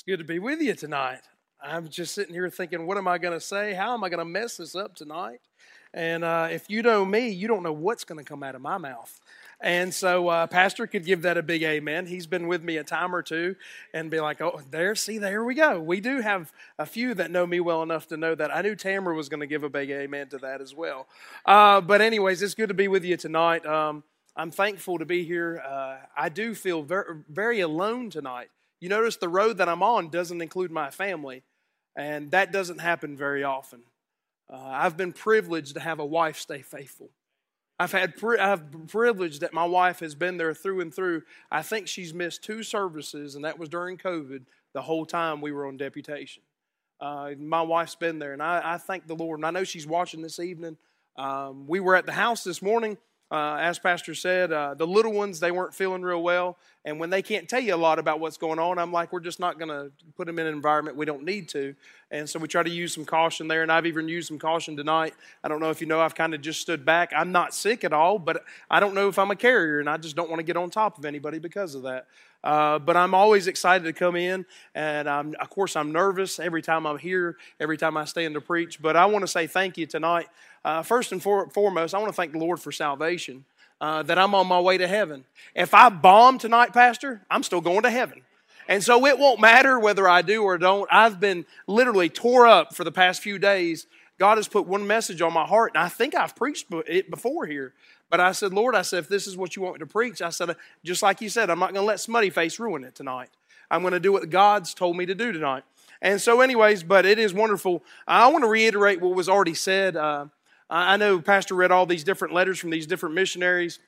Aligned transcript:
It's 0.00 0.06
good 0.06 0.16
to 0.16 0.24
be 0.24 0.38
with 0.38 0.62
you 0.62 0.72
tonight. 0.72 1.20
I'm 1.62 1.86
just 1.86 2.14
sitting 2.14 2.32
here 2.32 2.48
thinking, 2.48 2.86
what 2.86 2.96
am 2.96 3.06
I 3.06 3.18
going 3.18 3.34
to 3.34 3.40
say? 3.40 3.74
How 3.74 3.92
am 3.92 4.02
I 4.02 4.08
going 4.08 4.20
to 4.20 4.24
mess 4.24 4.56
this 4.56 4.74
up 4.74 4.94
tonight? 4.94 5.40
And 5.92 6.24
uh, 6.24 6.48
if 6.50 6.70
you 6.70 6.80
know 6.80 7.04
me, 7.04 7.28
you 7.28 7.46
don't 7.46 7.62
know 7.62 7.74
what's 7.74 8.04
going 8.04 8.16
to 8.16 8.24
come 8.24 8.42
out 8.42 8.54
of 8.54 8.62
my 8.62 8.78
mouth. 8.78 9.20
And 9.60 9.92
so, 9.92 10.28
uh, 10.28 10.46
Pastor 10.46 10.86
could 10.86 11.04
give 11.04 11.20
that 11.20 11.36
a 11.36 11.42
big 11.42 11.62
amen. 11.62 12.06
He's 12.06 12.26
been 12.26 12.48
with 12.48 12.64
me 12.64 12.78
a 12.78 12.82
time 12.82 13.14
or 13.14 13.20
two 13.20 13.56
and 13.92 14.10
be 14.10 14.20
like, 14.20 14.40
oh, 14.40 14.62
there, 14.70 14.94
see, 14.94 15.18
there 15.18 15.44
we 15.44 15.54
go. 15.54 15.78
We 15.78 16.00
do 16.00 16.22
have 16.22 16.50
a 16.78 16.86
few 16.86 17.12
that 17.12 17.30
know 17.30 17.46
me 17.46 17.60
well 17.60 17.82
enough 17.82 18.06
to 18.06 18.16
know 18.16 18.34
that. 18.34 18.56
I 18.56 18.62
knew 18.62 18.76
Tamara 18.76 19.14
was 19.14 19.28
going 19.28 19.40
to 19.40 19.46
give 19.46 19.64
a 19.64 19.68
big 19.68 19.90
amen 19.90 20.28
to 20.28 20.38
that 20.38 20.62
as 20.62 20.74
well. 20.74 21.08
Uh, 21.44 21.82
but, 21.82 22.00
anyways, 22.00 22.40
it's 22.40 22.54
good 22.54 22.68
to 22.68 22.74
be 22.74 22.88
with 22.88 23.04
you 23.04 23.18
tonight. 23.18 23.66
Um, 23.66 24.02
I'm 24.34 24.50
thankful 24.50 24.96
to 24.96 25.04
be 25.04 25.24
here. 25.24 25.62
Uh, 25.62 25.96
I 26.16 26.30
do 26.30 26.54
feel 26.54 26.82
very, 26.82 27.16
very 27.28 27.60
alone 27.60 28.08
tonight. 28.08 28.48
You 28.80 28.88
notice 28.88 29.16
the 29.16 29.28
road 29.28 29.58
that 29.58 29.68
I'm 29.68 29.82
on 29.82 30.08
doesn't 30.08 30.40
include 30.40 30.70
my 30.70 30.90
family, 30.90 31.42
and 31.94 32.30
that 32.30 32.52
doesn't 32.52 32.78
happen 32.78 33.16
very 33.16 33.44
often. 33.44 33.80
Uh, 34.52 34.56
I've 34.58 34.96
been 34.96 35.12
privileged 35.12 35.74
to 35.74 35.80
have 35.80 36.00
a 36.00 36.04
wife 36.04 36.38
stay 36.38 36.62
faithful. 36.62 37.10
I've 37.78 37.92
had 37.92 38.16
pri- 38.16 38.38
I've 38.38 38.88
privilege 38.88 39.38
that 39.38 39.54
my 39.54 39.64
wife 39.64 40.00
has 40.00 40.14
been 40.14 40.36
there 40.36 40.54
through 40.54 40.80
and 40.80 40.92
through. 40.92 41.22
I 41.50 41.62
think 41.62 41.88
she's 41.88 42.12
missed 42.12 42.42
two 42.42 42.62
services, 42.62 43.34
and 43.34 43.44
that 43.44 43.58
was 43.58 43.68
during 43.68 43.96
COVID. 43.96 44.42
The 44.72 44.82
whole 44.82 45.06
time 45.06 45.40
we 45.40 45.52
were 45.52 45.66
on 45.66 45.76
deputation, 45.76 46.42
uh, 47.00 47.30
my 47.38 47.62
wife's 47.62 47.94
been 47.94 48.18
there, 48.18 48.32
and 48.32 48.42
I, 48.42 48.74
I, 48.74 48.78
thank 48.78 49.06
the 49.06 49.16
Lord. 49.16 49.38
And 49.38 49.46
I 49.46 49.50
know 49.50 49.64
she's 49.64 49.86
watching 49.86 50.22
this 50.22 50.38
evening. 50.38 50.76
Um, 51.16 51.66
we 51.66 51.80
were 51.80 51.96
at 51.96 52.06
the 52.06 52.12
house 52.12 52.44
this 52.44 52.62
morning 52.62 52.98
uh, 53.30 53.58
as 53.60 53.78
Pastor 53.78 54.14
said, 54.14 54.52
uh, 54.52 54.74
the 54.74 54.86
little 54.86 55.12
ones, 55.12 55.38
they 55.38 55.52
weren't 55.52 55.72
feeling 55.72 56.02
real 56.02 56.22
well. 56.22 56.58
And 56.84 56.98
when 56.98 57.10
they 57.10 57.20
can't 57.22 57.48
tell 57.48 57.60
you 57.60 57.74
a 57.74 57.76
lot 57.76 57.98
about 57.98 58.20
what's 58.20 58.38
going 58.38 58.58
on, 58.58 58.78
I'm 58.78 58.90
like, 58.90 59.12
we're 59.12 59.20
just 59.20 59.38
not 59.38 59.58
going 59.58 59.68
to 59.68 59.92
put 60.16 60.26
them 60.26 60.38
in 60.38 60.46
an 60.46 60.54
environment 60.54 60.96
we 60.96 61.04
don't 61.04 61.24
need 61.24 61.48
to. 61.50 61.74
And 62.10 62.28
so 62.28 62.38
we 62.38 62.48
try 62.48 62.62
to 62.62 62.70
use 62.70 62.94
some 62.94 63.04
caution 63.04 63.46
there. 63.46 63.62
And 63.62 63.70
I've 63.70 63.86
even 63.86 64.08
used 64.08 64.28
some 64.28 64.38
caution 64.38 64.76
tonight. 64.76 65.14
I 65.44 65.48
don't 65.48 65.60
know 65.60 65.70
if 65.70 65.80
you 65.80 65.86
know, 65.86 66.00
I've 66.00 66.14
kind 66.14 66.34
of 66.34 66.40
just 66.40 66.60
stood 66.60 66.84
back. 66.84 67.12
I'm 67.14 67.32
not 67.32 67.54
sick 67.54 67.84
at 67.84 67.92
all, 67.92 68.18
but 68.18 68.42
I 68.70 68.80
don't 68.80 68.94
know 68.94 69.08
if 69.08 69.18
I'm 69.18 69.30
a 69.30 69.36
carrier. 69.36 69.78
And 69.78 69.90
I 69.90 69.98
just 69.98 70.16
don't 70.16 70.30
want 70.30 70.40
to 70.40 70.44
get 70.44 70.56
on 70.56 70.70
top 70.70 70.98
of 70.98 71.04
anybody 71.04 71.38
because 71.38 71.74
of 71.74 71.82
that. 71.82 72.06
Uh, 72.42 72.78
but 72.78 72.96
I'm 72.96 73.14
always 73.14 73.46
excited 73.46 73.84
to 73.84 73.92
come 73.92 74.16
in, 74.16 74.46
and 74.74 75.08
I'm, 75.08 75.34
of 75.40 75.50
course 75.50 75.76
I'm 75.76 75.92
nervous 75.92 76.40
every 76.40 76.62
time 76.62 76.86
I'm 76.86 76.98
here, 76.98 77.36
every 77.58 77.76
time 77.76 77.96
I 77.96 78.04
stand 78.04 78.34
to 78.34 78.40
preach. 78.40 78.80
But 78.80 78.96
I 78.96 79.06
want 79.06 79.22
to 79.22 79.28
say 79.28 79.46
thank 79.46 79.76
you 79.76 79.86
tonight. 79.86 80.28
Uh, 80.64 80.82
first 80.82 81.12
and 81.12 81.22
for, 81.22 81.48
foremost, 81.50 81.94
I 81.94 81.98
want 81.98 82.10
to 82.10 82.16
thank 82.16 82.32
the 82.32 82.38
Lord 82.38 82.60
for 82.60 82.72
salvation. 82.72 83.44
Uh, 83.82 84.02
that 84.02 84.18
I'm 84.18 84.34
on 84.34 84.46
my 84.46 84.60
way 84.60 84.76
to 84.76 84.86
heaven. 84.86 85.24
If 85.54 85.72
I 85.72 85.88
bomb 85.88 86.36
tonight, 86.36 86.74
Pastor, 86.74 87.22
I'm 87.30 87.42
still 87.42 87.62
going 87.62 87.84
to 87.84 87.90
heaven. 87.90 88.20
And 88.68 88.84
so 88.84 89.06
it 89.06 89.18
won't 89.18 89.40
matter 89.40 89.80
whether 89.80 90.06
I 90.06 90.20
do 90.20 90.42
or 90.42 90.58
don't. 90.58 90.86
I've 90.92 91.18
been 91.18 91.46
literally 91.66 92.10
tore 92.10 92.46
up 92.46 92.74
for 92.76 92.84
the 92.84 92.92
past 92.92 93.22
few 93.22 93.38
days. 93.38 93.86
God 94.18 94.36
has 94.36 94.46
put 94.46 94.66
one 94.66 94.86
message 94.86 95.22
on 95.22 95.32
my 95.32 95.46
heart, 95.46 95.72
and 95.74 95.82
I 95.82 95.88
think 95.88 96.14
I've 96.14 96.36
preached 96.36 96.66
it 96.86 97.10
before 97.10 97.46
here. 97.46 97.72
But 98.10 98.20
I 98.20 98.32
said, 98.32 98.52
Lord, 98.52 98.74
I 98.74 98.82
said, 98.82 98.98
if 98.98 99.08
this 99.08 99.28
is 99.28 99.36
what 99.36 99.54
you 99.54 99.62
want 99.62 99.76
me 99.76 99.78
to 99.78 99.86
preach, 99.86 100.20
I 100.20 100.30
said, 100.30 100.56
just 100.84 101.02
like 101.02 101.20
you 101.20 101.28
said, 101.28 101.48
I'm 101.48 101.60
not 101.60 101.72
going 101.72 101.82
to 101.82 101.86
let 101.86 102.00
Smutty 102.00 102.30
Face 102.30 102.58
ruin 102.58 102.82
it 102.82 102.96
tonight. 102.96 103.30
I'm 103.70 103.82
going 103.82 103.92
to 103.92 104.00
do 104.00 104.12
what 104.12 104.28
God's 104.28 104.74
told 104.74 104.96
me 104.96 105.06
to 105.06 105.14
do 105.14 105.30
tonight. 105.30 105.62
And 106.02 106.20
so, 106.20 106.40
anyways, 106.40 106.82
but 106.82 107.06
it 107.06 107.20
is 107.20 107.32
wonderful. 107.32 107.84
I 108.08 108.26
want 108.28 108.42
to 108.42 108.48
reiterate 108.48 109.00
what 109.00 109.14
was 109.14 109.28
already 109.28 109.54
said. 109.54 109.96
Uh, 109.96 110.26
I 110.68 110.96
know 110.96 111.20
Pastor 111.20 111.54
read 111.54 111.70
all 111.70 111.86
these 111.86 112.02
different 112.02 112.34
letters 112.34 112.58
from 112.58 112.70
these 112.70 112.86
different 112.86 113.14
missionaries. 113.14 113.78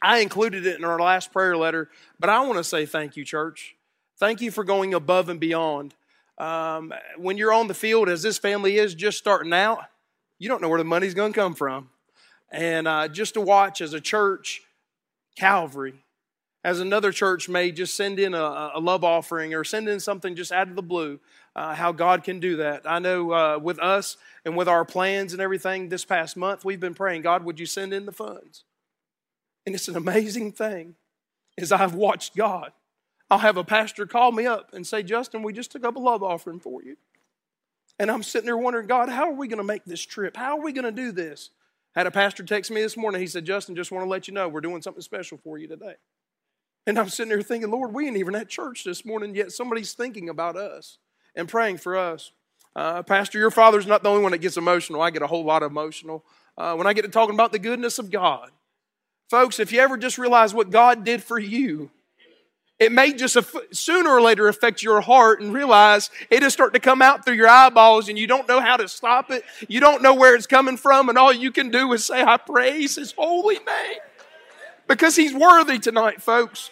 I 0.00 0.18
included 0.18 0.66
it 0.66 0.78
in 0.78 0.84
our 0.84 1.00
last 1.00 1.32
prayer 1.32 1.56
letter, 1.56 1.90
but 2.20 2.30
I 2.30 2.40
want 2.42 2.58
to 2.58 2.64
say 2.64 2.86
thank 2.86 3.16
you, 3.16 3.24
church. 3.24 3.74
Thank 4.18 4.40
you 4.40 4.50
for 4.50 4.62
going 4.62 4.94
above 4.94 5.28
and 5.28 5.40
beyond. 5.40 5.94
Um, 6.38 6.92
when 7.16 7.38
you're 7.38 7.52
on 7.52 7.66
the 7.68 7.74
field, 7.74 8.08
as 8.08 8.22
this 8.22 8.38
family 8.38 8.76
is 8.76 8.94
just 8.94 9.18
starting 9.18 9.52
out, 9.52 9.80
you 10.38 10.48
don't 10.48 10.60
know 10.60 10.68
where 10.68 10.78
the 10.78 10.84
money's 10.84 11.14
going 11.14 11.32
to 11.32 11.38
come 11.38 11.54
from 11.54 11.88
and 12.54 12.86
uh, 12.86 13.08
just 13.08 13.34
to 13.34 13.40
watch 13.40 13.80
as 13.80 13.94
a 13.94 14.00
church, 14.00 14.62
Calvary, 15.36 15.94
as 16.62 16.78
another 16.78 17.10
church 17.10 17.48
may 17.48 17.72
just 17.72 17.96
send 17.96 18.20
in 18.20 18.32
a, 18.32 18.70
a 18.74 18.80
love 18.80 19.02
offering 19.02 19.52
or 19.54 19.64
send 19.64 19.88
in 19.88 19.98
something 19.98 20.36
just 20.36 20.52
out 20.52 20.68
of 20.68 20.76
the 20.76 20.82
blue, 20.82 21.18
uh, 21.56 21.74
how 21.74 21.90
God 21.90 22.22
can 22.22 22.38
do 22.38 22.56
that. 22.58 22.82
I 22.84 23.00
know 23.00 23.32
uh, 23.32 23.58
with 23.60 23.80
us 23.80 24.16
and 24.44 24.56
with 24.56 24.68
our 24.68 24.84
plans 24.84 25.32
and 25.32 25.42
everything 25.42 25.88
this 25.88 26.04
past 26.04 26.36
month, 26.36 26.64
we've 26.64 26.78
been 26.78 26.94
praying, 26.94 27.22
God, 27.22 27.44
would 27.44 27.58
you 27.58 27.66
send 27.66 27.92
in 27.92 28.06
the 28.06 28.12
funds? 28.12 28.62
And 29.66 29.74
it's 29.74 29.88
an 29.88 29.96
amazing 29.96 30.52
thing 30.52 30.94
as 31.58 31.72
I've 31.72 31.94
watched 31.94 32.36
God. 32.36 32.70
I'll 33.30 33.38
have 33.38 33.56
a 33.56 33.64
pastor 33.64 34.06
call 34.06 34.30
me 34.30 34.46
up 34.46 34.72
and 34.72 34.86
say, 34.86 35.02
Justin, 35.02 35.42
we 35.42 35.52
just 35.52 35.72
took 35.72 35.84
up 35.84 35.96
a 35.96 36.00
love 36.00 36.22
offering 36.22 36.60
for 36.60 36.84
you. 36.84 36.96
And 37.98 38.12
I'm 38.12 38.22
sitting 38.22 38.46
there 38.46 38.56
wondering, 38.56 38.86
God, 38.86 39.08
how 39.08 39.28
are 39.28 39.34
we 39.34 39.48
going 39.48 39.58
to 39.58 39.64
make 39.64 39.84
this 39.84 40.02
trip? 40.02 40.36
How 40.36 40.56
are 40.56 40.62
we 40.62 40.72
going 40.72 40.84
to 40.84 40.92
do 40.92 41.10
this? 41.10 41.50
Had 41.94 42.06
a 42.06 42.10
pastor 42.10 42.42
text 42.42 42.70
me 42.70 42.82
this 42.82 42.96
morning. 42.96 43.20
He 43.20 43.26
said, 43.26 43.44
Justin, 43.44 43.76
just 43.76 43.92
want 43.92 44.04
to 44.04 44.08
let 44.08 44.26
you 44.26 44.34
know 44.34 44.48
we're 44.48 44.60
doing 44.60 44.82
something 44.82 45.02
special 45.02 45.38
for 45.38 45.58
you 45.58 45.68
today. 45.68 45.94
And 46.86 46.98
I'm 46.98 47.08
sitting 47.08 47.30
there 47.30 47.40
thinking, 47.40 47.70
Lord, 47.70 47.94
we 47.94 48.06
ain't 48.06 48.16
even 48.16 48.34
at 48.34 48.48
church 48.48 48.84
this 48.84 49.04
morning, 49.04 49.34
yet 49.34 49.52
somebody's 49.52 49.94
thinking 49.94 50.28
about 50.28 50.56
us 50.56 50.98
and 51.34 51.48
praying 51.48 51.78
for 51.78 51.96
us. 51.96 52.32
Uh, 52.76 53.02
pastor, 53.02 53.38
your 53.38 53.52
father's 53.52 53.86
not 53.86 54.02
the 54.02 54.10
only 54.10 54.22
one 54.22 54.32
that 54.32 54.38
gets 54.38 54.56
emotional. 54.56 55.00
I 55.00 55.10
get 55.10 55.22
a 55.22 55.26
whole 55.28 55.44
lot 55.44 55.62
of 55.62 55.70
emotional 55.70 56.24
uh, 56.58 56.74
when 56.74 56.86
I 56.86 56.92
get 56.92 57.02
to 57.02 57.08
talking 57.08 57.34
about 57.34 57.52
the 57.52 57.58
goodness 57.58 57.98
of 57.98 58.10
God. 58.10 58.50
Folks, 59.30 59.58
if 59.58 59.72
you 59.72 59.80
ever 59.80 59.96
just 59.96 60.18
realize 60.18 60.52
what 60.52 60.70
God 60.70 61.04
did 61.04 61.22
for 61.22 61.38
you, 61.38 61.90
it 62.84 62.92
may 62.92 63.12
just 63.12 63.36
sooner 63.72 64.10
or 64.10 64.20
later 64.22 64.46
affect 64.48 64.82
your 64.82 65.00
heart 65.00 65.40
and 65.40 65.52
realize 65.52 66.10
it 66.30 66.42
is 66.42 66.52
start 66.52 66.74
to 66.74 66.80
come 66.80 67.02
out 67.02 67.24
through 67.24 67.34
your 67.34 67.48
eyeballs 67.48 68.08
and 68.08 68.18
you 68.18 68.26
don't 68.26 68.46
know 68.46 68.60
how 68.60 68.76
to 68.76 68.86
stop 68.86 69.30
it. 69.30 69.44
You 69.68 69.80
don't 69.80 70.02
know 70.02 70.14
where 70.14 70.34
it's 70.36 70.46
coming 70.46 70.76
from, 70.76 71.08
and 71.08 71.18
all 71.18 71.32
you 71.32 71.50
can 71.50 71.70
do 71.70 71.92
is 71.92 72.04
say, 72.04 72.22
I 72.22 72.36
praise 72.36 72.94
his 72.96 73.12
holy 73.12 73.56
name. 73.56 73.98
Because 74.86 75.16
he's 75.16 75.34
worthy 75.34 75.78
tonight, 75.78 76.20
folks. 76.22 76.70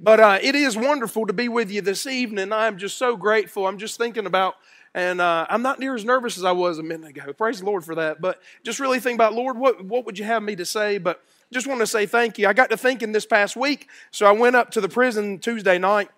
But 0.00 0.20
uh, 0.20 0.38
it 0.42 0.54
is 0.54 0.76
wonderful 0.76 1.26
to 1.26 1.32
be 1.32 1.48
with 1.48 1.70
you 1.70 1.80
this 1.80 2.06
evening. 2.06 2.52
I'm 2.52 2.78
just 2.78 2.98
so 2.98 3.16
grateful. 3.16 3.66
I'm 3.66 3.78
just 3.78 3.96
thinking 3.96 4.26
about, 4.26 4.54
and 4.94 5.20
uh, 5.20 5.46
I'm 5.48 5.62
not 5.62 5.78
near 5.78 5.94
as 5.94 6.04
nervous 6.04 6.36
as 6.36 6.44
I 6.44 6.52
was 6.52 6.78
a 6.78 6.82
minute 6.82 7.10
ago. 7.10 7.32
Praise 7.32 7.60
the 7.60 7.66
Lord 7.66 7.84
for 7.84 7.94
that. 7.94 8.20
But 8.20 8.40
just 8.64 8.80
really 8.80 9.00
think 9.00 9.16
about, 9.16 9.34
Lord, 9.34 9.56
what, 9.56 9.84
what 9.84 10.04
would 10.06 10.18
you 10.18 10.24
have 10.24 10.42
me 10.42 10.56
to 10.56 10.64
say? 10.64 10.98
But 10.98 11.22
just 11.52 11.66
want 11.66 11.80
to 11.80 11.86
say 11.86 12.06
thank 12.06 12.38
you. 12.38 12.46
I 12.46 12.52
got 12.52 12.70
to 12.70 12.76
thinking 12.76 13.12
this 13.12 13.26
past 13.26 13.56
week, 13.56 13.88
so 14.10 14.26
I 14.26 14.32
went 14.32 14.56
up 14.56 14.70
to 14.72 14.80
the 14.80 14.88
prison 14.88 15.38
Tuesday 15.38 15.78
night. 15.78 16.10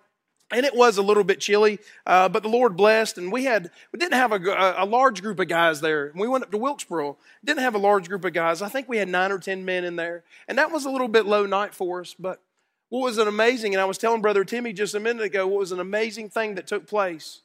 And 0.52 0.66
it 0.66 0.74
was 0.74 0.98
a 0.98 1.02
little 1.02 1.22
bit 1.22 1.38
chilly, 1.38 1.78
uh, 2.04 2.28
but 2.28 2.42
the 2.42 2.48
Lord 2.48 2.76
blessed, 2.76 3.18
and 3.18 3.30
we 3.30 3.44
had 3.44 3.70
we 3.92 4.00
didn't 4.00 4.14
have 4.14 4.32
a, 4.32 4.74
a 4.78 4.84
large 4.84 5.22
group 5.22 5.38
of 5.38 5.46
guys 5.46 5.80
there. 5.80 6.10
We 6.12 6.26
went 6.26 6.42
up 6.42 6.50
to 6.50 6.58
Wilkesboro, 6.58 7.16
didn't 7.44 7.60
have 7.60 7.76
a 7.76 7.78
large 7.78 8.08
group 8.08 8.24
of 8.24 8.32
guys. 8.32 8.60
I 8.60 8.68
think 8.68 8.88
we 8.88 8.96
had 8.96 9.08
nine 9.08 9.30
or 9.30 9.38
ten 9.38 9.64
men 9.64 9.84
in 9.84 9.94
there, 9.94 10.24
and 10.48 10.58
that 10.58 10.72
was 10.72 10.84
a 10.84 10.90
little 10.90 11.06
bit 11.06 11.24
low 11.24 11.46
night 11.46 11.72
for 11.72 12.00
us. 12.00 12.16
But 12.18 12.42
what 12.88 13.04
was 13.04 13.18
an 13.18 13.28
amazing, 13.28 13.74
and 13.74 13.80
I 13.80 13.84
was 13.84 13.96
telling 13.96 14.22
Brother 14.22 14.44
Timmy 14.44 14.72
just 14.72 14.96
a 14.96 15.00
minute 15.00 15.22
ago, 15.22 15.46
what 15.46 15.60
was 15.60 15.70
an 15.70 15.78
amazing 15.78 16.30
thing 16.30 16.56
that 16.56 16.66
took 16.66 16.88
place 16.88 17.42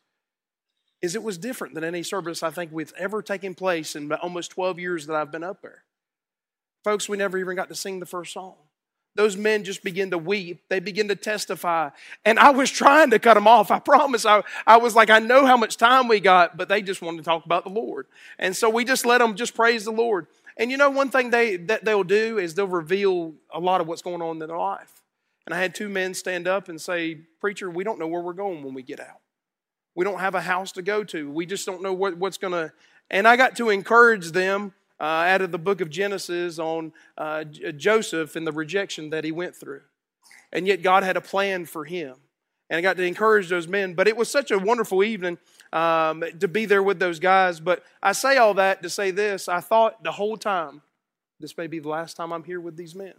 is 1.04 1.16
it 1.16 1.24
was 1.24 1.38
different 1.38 1.76
than 1.76 1.84
any 1.84 2.02
service 2.02 2.42
I 2.42 2.50
think 2.50 2.72
we've 2.72 2.94
ever 2.98 3.22
taken 3.22 3.54
place 3.54 3.96
in 3.96 4.12
almost 4.12 4.52
12 4.52 4.80
years 4.80 5.06
that 5.06 5.16
I've 5.16 5.32
been 5.32 5.44
up 5.44 5.62
there. 5.62 5.85
Folks, 6.86 7.10
we 7.10 7.18
never 7.18 7.40
even 7.40 7.56
got 7.56 7.70
to 7.70 7.76
sing 7.76 8.00
the 8.00 8.06
first 8.06 8.32
song. 8.32 8.54
Those 9.16 9.36
men 9.36 9.64
just 9.64 9.84
begin 9.84 10.12
to 10.12 10.20
weep. 10.20 10.62
They 10.70 10.80
begin 10.80 11.08
to 11.08 11.16
testify. 11.16 11.90
And 12.24 12.38
I 12.38 12.52
was 12.52 12.70
trying 12.70 13.10
to 13.10 13.18
cut 13.18 13.34
them 13.34 13.48
off. 13.48 13.72
I 13.72 13.80
promise. 13.80 14.24
I, 14.24 14.44
I 14.68 14.78
was 14.78 14.94
like, 14.94 15.10
I 15.10 15.18
know 15.18 15.48
how 15.48 15.58
much 15.58 15.78
time 15.78 16.08
we 16.08 16.20
got, 16.20 16.58
but 16.58 16.70
they 16.70 16.84
just 16.84 17.02
wanted 17.02 17.18
to 17.18 17.24
talk 17.24 17.44
about 17.44 17.64
the 17.64 17.72
Lord. 17.72 18.06
And 18.38 18.56
so 18.56 18.70
we 18.70 18.86
just 18.86 19.04
let 19.04 19.18
them 19.18 19.34
just 19.34 19.56
praise 19.56 19.84
the 19.84 19.92
Lord. 19.92 20.28
And 20.58 20.70
you 20.70 20.78
know, 20.78 20.92
one 20.92 21.10
thing 21.10 21.32
they, 21.32 21.56
that 21.56 21.86
they'll 21.86 22.04
do 22.04 22.38
is 22.38 22.54
they'll 22.54 22.68
reveal 22.68 23.34
a 23.52 23.60
lot 23.60 23.82
of 23.82 23.88
what's 23.88 24.04
going 24.04 24.22
on 24.22 24.40
in 24.40 24.48
their 24.48 24.56
life. 24.56 25.02
And 25.48 25.56
I 25.56 25.60
had 25.60 25.74
two 25.74 25.90
men 25.90 26.14
stand 26.14 26.48
up 26.48 26.70
and 26.70 26.80
say, 26.80 27.16
Preacher, 27.42 27.68
we 27.68 27.84
don't 27.84 27.98
know 27.98 28.08
where 28.08 28.22
we're 28.22 28.34
going 28.34 28.64
when 28.64 28.76
we 28.76 28.84
get 28.84 29.00
out. 29.00 29.22
We 29.96 30.06
don't 30.06 30.20
have 30.20 30.36
a 30.36 30.42
house 30.42 30.72
to 30.74 30.84
go 30.84 31.04
to. 31.06 31.32
We 31.32 31.48
just 31.48 31.66
don't 31.66 31.82
know 31.82 31.94
what, 31.94 32.18
what's 32.18 32.38
going 32.38 32.54
to. 32.54 32.72
And 33.10 33.28
I 33.28 33.38
got 33.38 33.56
to 33.56 33.72
encourage 33.72 34.34
them 34.34 34.76
uh, 35.00 35.04
out 35.04 35.42
of 35.42 35.52
the 35.52 35.60
book 35.60 35.82
of 35.82 35.90
Genesis 35.90 36.60
on 36.60 36.94
uh, 37.18 37.44
Joseph 37.44 38.36
and 38.36 38.46
the 38.46 38.52
rejection 38.52 39.10
that 39.10 39.24
he 39.24 39.32
went 39.32 39.56
through. 39.56 39.82
And 40.52 40.68
yet 40.68 40.82
God 40.82 41.04
had 41.04 41.18
a 41.18 41.22
plan 41.22 41.66
for 41.66 41.86
him. 41.86 42.16
And 42.70 42.78
I 42.78 42.82
got 42.82 42.98
to 42.98 43.04
encourage 43.04 43.50
those 43.50 43.68
men. 43.68 43.94
But 43.94 44.08
it 44.08 44.18
was 44.18 44.30
such 44.30 44.52
a 44.52 44.58
wonderful 44.58 45.04
evening 45.04 45.38
um, 45.72 46.24
to 46.40 46.48
be 46.48 46.66
there 46.66 46.82
with 46.82 47.00
those 47.00 47.20
guys. 47.20 47.60
But 47.60 47.84
I 48.02 48.14
say 48.14 48.38
all 48.38 48.54
that 48.56 48.82
to 48.84 48.90
say 48.90 49.12
this 49.12 49.48
I 49.48 49.60
thought 49.60 50.04
the 50.04 50.14
whole 50.14 50.38
time, 50.38 50.82
this 51.40 51.58
may 51.58 51.68
be 51.68 51.80
the 51.80 51.90
last 51.90 52.16
time 52.16 52.32
I'm 52.32 52.44
here 52.44 52.62
with 52.62 52.78
these 52.78 52.96
men. 52.96 53.14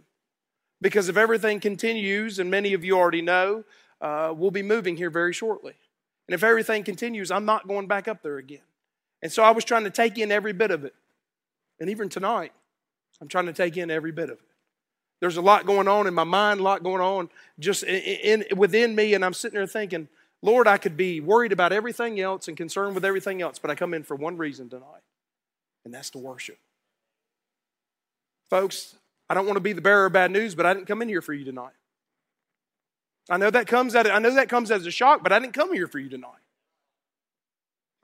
Because 0.81 1.09
if 1.09 1.17
everything 1.17 1.59
continues, 1.59 2.39
and 2.39 2.51
many 2.51 2.73
of 2.73 2.83
you 2.83 2.97
already 2.97 3.21
know, 3.21 3.63
uh, 4.01 4.33
we'll 4.35 4.51
be 4.51 4.61
moving 4.61 4.95
here 4.95 5.09
very 5.09 5.33
shortly. 5.33 5.73
And 6.27 6.35
if 6.35 6.43
everything 6.43 6.83
continues, 6.83 7.31
I'm 7.31 7.45
not 7.45 7.67
going 7.67 7.87
back 7.87 8.07
up 8.07 8.21
there 8.21 8.37
again. 8.37 8.61
And 9.21 9.31
so 9.31 9.43
I 9.43 9.51
was 9.51 9.63
trying 9.63 9.85
to 9.85 9.89
take 9.89 10.17
in 10.17 10.31
every 10.31 10.53
bit 10.53 10.71
of 10.71 10.85
it. 10.85 10.93
And 11.79 11.89
even 11.89 12.09
tonight, 12.09 12.51
I'm 13.21 13.27
trying 13.27 13.45
to 13.45 13.53
take 13.53 13.77
in 13.77 13.91
every 13.91 14.11
bit 14.11 14.29
of 14.29 14.37
it. 14.37 14.45
There's 15.19 15.37
a 15.37 15.41
lot 15.41 15.65
going 15.65 15.87
on 15.87 16.05
in 16.05 16.13
my 16.13 16.23
mind, 16.23 16.59
a 16.59 16.63
lot 16.63 16.83
going 16.83 17.01
on 17.01 17.29
just 17.59 17.83
in, 17.83 18.43
in, 18.43 18.57
within 18.57 18.95
me, 18.95 19.13
and 19.13 19.25
I'm 19.25 19.33
sitting 19.33 19.55
there 19.55 19.65
thinking, 19.65 20.07
Lord, 20.43 20.67
I 20.67 20.77
could 20.77 20.95
be 20.95 21.19
worried 21.19 21.51
about 21.51 21.73
everything 21.73 22.19
else 22.19 22.47
and 22.47 22.55
concerned 22.55 22.93
with 22.93 23.03
everything 23.03 23.41
else, 23.41 23.57
but 23.57 23.71
I 23.71 23.75
come 23.75 23.93
in 23.95 24.03
for 24.03 24.15
one 24.15 24.37
reason 24.37 24.69
tonight, 24.69 25.01
and 25.83 25.93
that's 25.93 26.11
to 26.11 26.19
worship. 26.19 26.59
Folks, 28.49 28.95
I 29.29 29.33
don't 29.33 29.45
want 29.45 29.57
to 29.57 29.61
be 29.61 29.73
the 29.73 29.81
bearer 29.81 30.05
of 30.05 30.13
bad 30.13 30.31
news, 30.31 30.53
but 30.53 30.65
I 30.65 30.73
didn't 30.73 30.85
come 30.85 31.01
in 31.01 31.09
here 31.09 31.21
for 31.21 31.33
you 31.33 31.43
tonight. 31.43 31.73
I 33.29 33.37
know 33.37 33.49
that 33.49 33.67
comes 33.67 33.93
at 33.95 34.09
I 34.09 34.19
know 34.19 34.33
that 34.35 34.47
comes 34.47 34.71
as 34.71 34.85
a 34.85 34.91
shock, 34.91 35.21
but 35.21 35.33
I 35.33 35.39
didn't 35.39 35.53
come 35.53 35.73
here 35.73 35.87
for 35.87 35.99
you 35.99 36.09
tonight. 36.09 36.31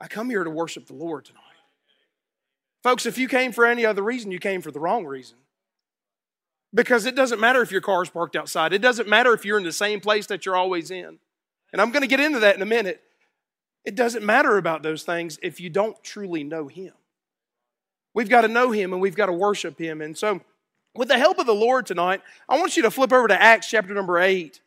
I 0.00 0.06
come 0.06 0.28
here 0.28 0.44
to 0.44 0.50
worship 0.50 0.86
the 0.86 0.94
Lord 0.94 1.24
tonight. 1.24 1.40
Folks, 2.84 3.06
if 3.06 3.16
you 3.16 3.28
came 3.28 3.50
for 3.50 3.64
any 3.64 3.86
other 3.86 4.02
reason, 4.02 4.30
you 4.30 4.38
came 4.38 4.60
for 4.60 4.70
the 4.70 4.78
wrong 4.78 5.06
reason. 5.06 5.38
Because 6.74 7.06
it 7.06 7.16
doesn't 7.16 7.40
matter 7.40 7.62
if 7.62 7.72
your 7.72 7.80
car's 7.80 8.10
parked 8.10 8.36
outside. 8.36 8.74
It 8.74 8.82
doesn't 8.82 9.08
matter 9.08 9.32
if 9.32 9.46
you're 9.46 9.56
in 9.56 9.64
the 9.64 9.72
same 9.72 10.00
place 10.00 10.26
that 10.26 10.44
you're 10.44 10.54
always 10.54 10.90
in. 10.90 11.18
And 11.72 11.80
I'm 11.80 11.90
going 11.92 12.02
to 12.02 12.06
get 12.06 12.20
into 12.20 12.40
that 12.40 12.56
in 12.56 12.62
a 12.62 12.66
minute. 12.66 13.00
It 13.86 13.94
doesn't 13.94 14.22
matter 14.22 14.58
about 14.58 14.82
those 14.82 15.02
things 15.02 15.38
if 15.42 15.60
you 15.60 15.70
don't 15.70 16.00
truly 16.04 16.44
know 16.44 16.68
Him. 16.68 16.92
We've 18.12 18.28
got 18.28 18.42
to 18.42 18.48
know 18.48 18.70
Him 18.70 18.92
and 18.92 19.00
we've 19.00 19.16
got 19.16 19.26
to 19.26 19.32
worship 19.32 19.78
Him. 19.78 20.02
And 20.02 20.16
so, 20.16 20.42
with 20.94 21.08
the 21.08 21.18
help 21.18 21.38
of 21.38 21.46
the 21.46 21.54
Lord 21.54 21.86
tonight, 21.86 22.20
I 22.50 22.58
want 22.58 22.76
you 22.76 22.82
to 22.82 22.90
flip 22.90 23.14
over 23.14 23.28
to 23.28 23.42
Acts 23.42 23.68
chapter 23.70 23.94
number 23.94 24.18
8. 24.18 24.60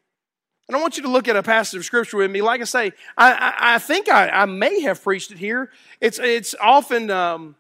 And 0.68 0.76
I 0.76 0.82
want 0.82 0.98
you 0.98 1.04
to 1.04 1.10
look 1.10 1.28
at 1.28 1.36
a 1.36 1.44
passage 1.44 1.78
of 1.78 1.86
scripture 1.86 2.18
with 2.18 2.32
me. 2.32 2.42
Like 2.42 2.62
I 2.62 2.66
say, 2.66 2.94
I, 3.16 3.32
I, 3.32 3.76
I 3.76 3.78
think 3.80 4.10
I, 4.10 4.28
I, 4.28 4.46
may 4.46 4.82
have 4.82 5.02
preached 5.02 5.32
it 5.32 5.38
here. 5.38 5.70
It's, 6.02 6.20
it's 6.20 6.56
often, 6.60 7.10
um, 7.10 7.56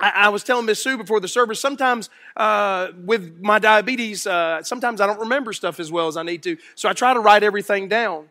I, 0.00 0.28
was 0.28 0.44
telling 0.44 0.66
Miss 0.66 0.82
Sue 0.82 0.96
before 0.96 1.20
the 1.20 1.28
service, 1.28 1.60
sometimes 1.60 2.10
uh, 2.36 2.88
with 3.04 3.40
my 3.40 3.58
diabetes, 3.58 4.26
uh, 4.26 4.62
sometimes 4.62 5.00
I 5.00 5.06
don't 5.06 5.20
remember 5.20 5.52
stuff 5.52 5.80
as 5.80 5.90
well 5.90 6.08
as 6.08 6.16
I 6.16 6.22
need 6.22 6.42
to. 6.44 6.56
So 6.74 6.88
I 6.88 6.92
try 6.92 7.14
to 7.14 7.20
write 7.20 7.42
everything 7.42 7.88
down. 7.88 8.28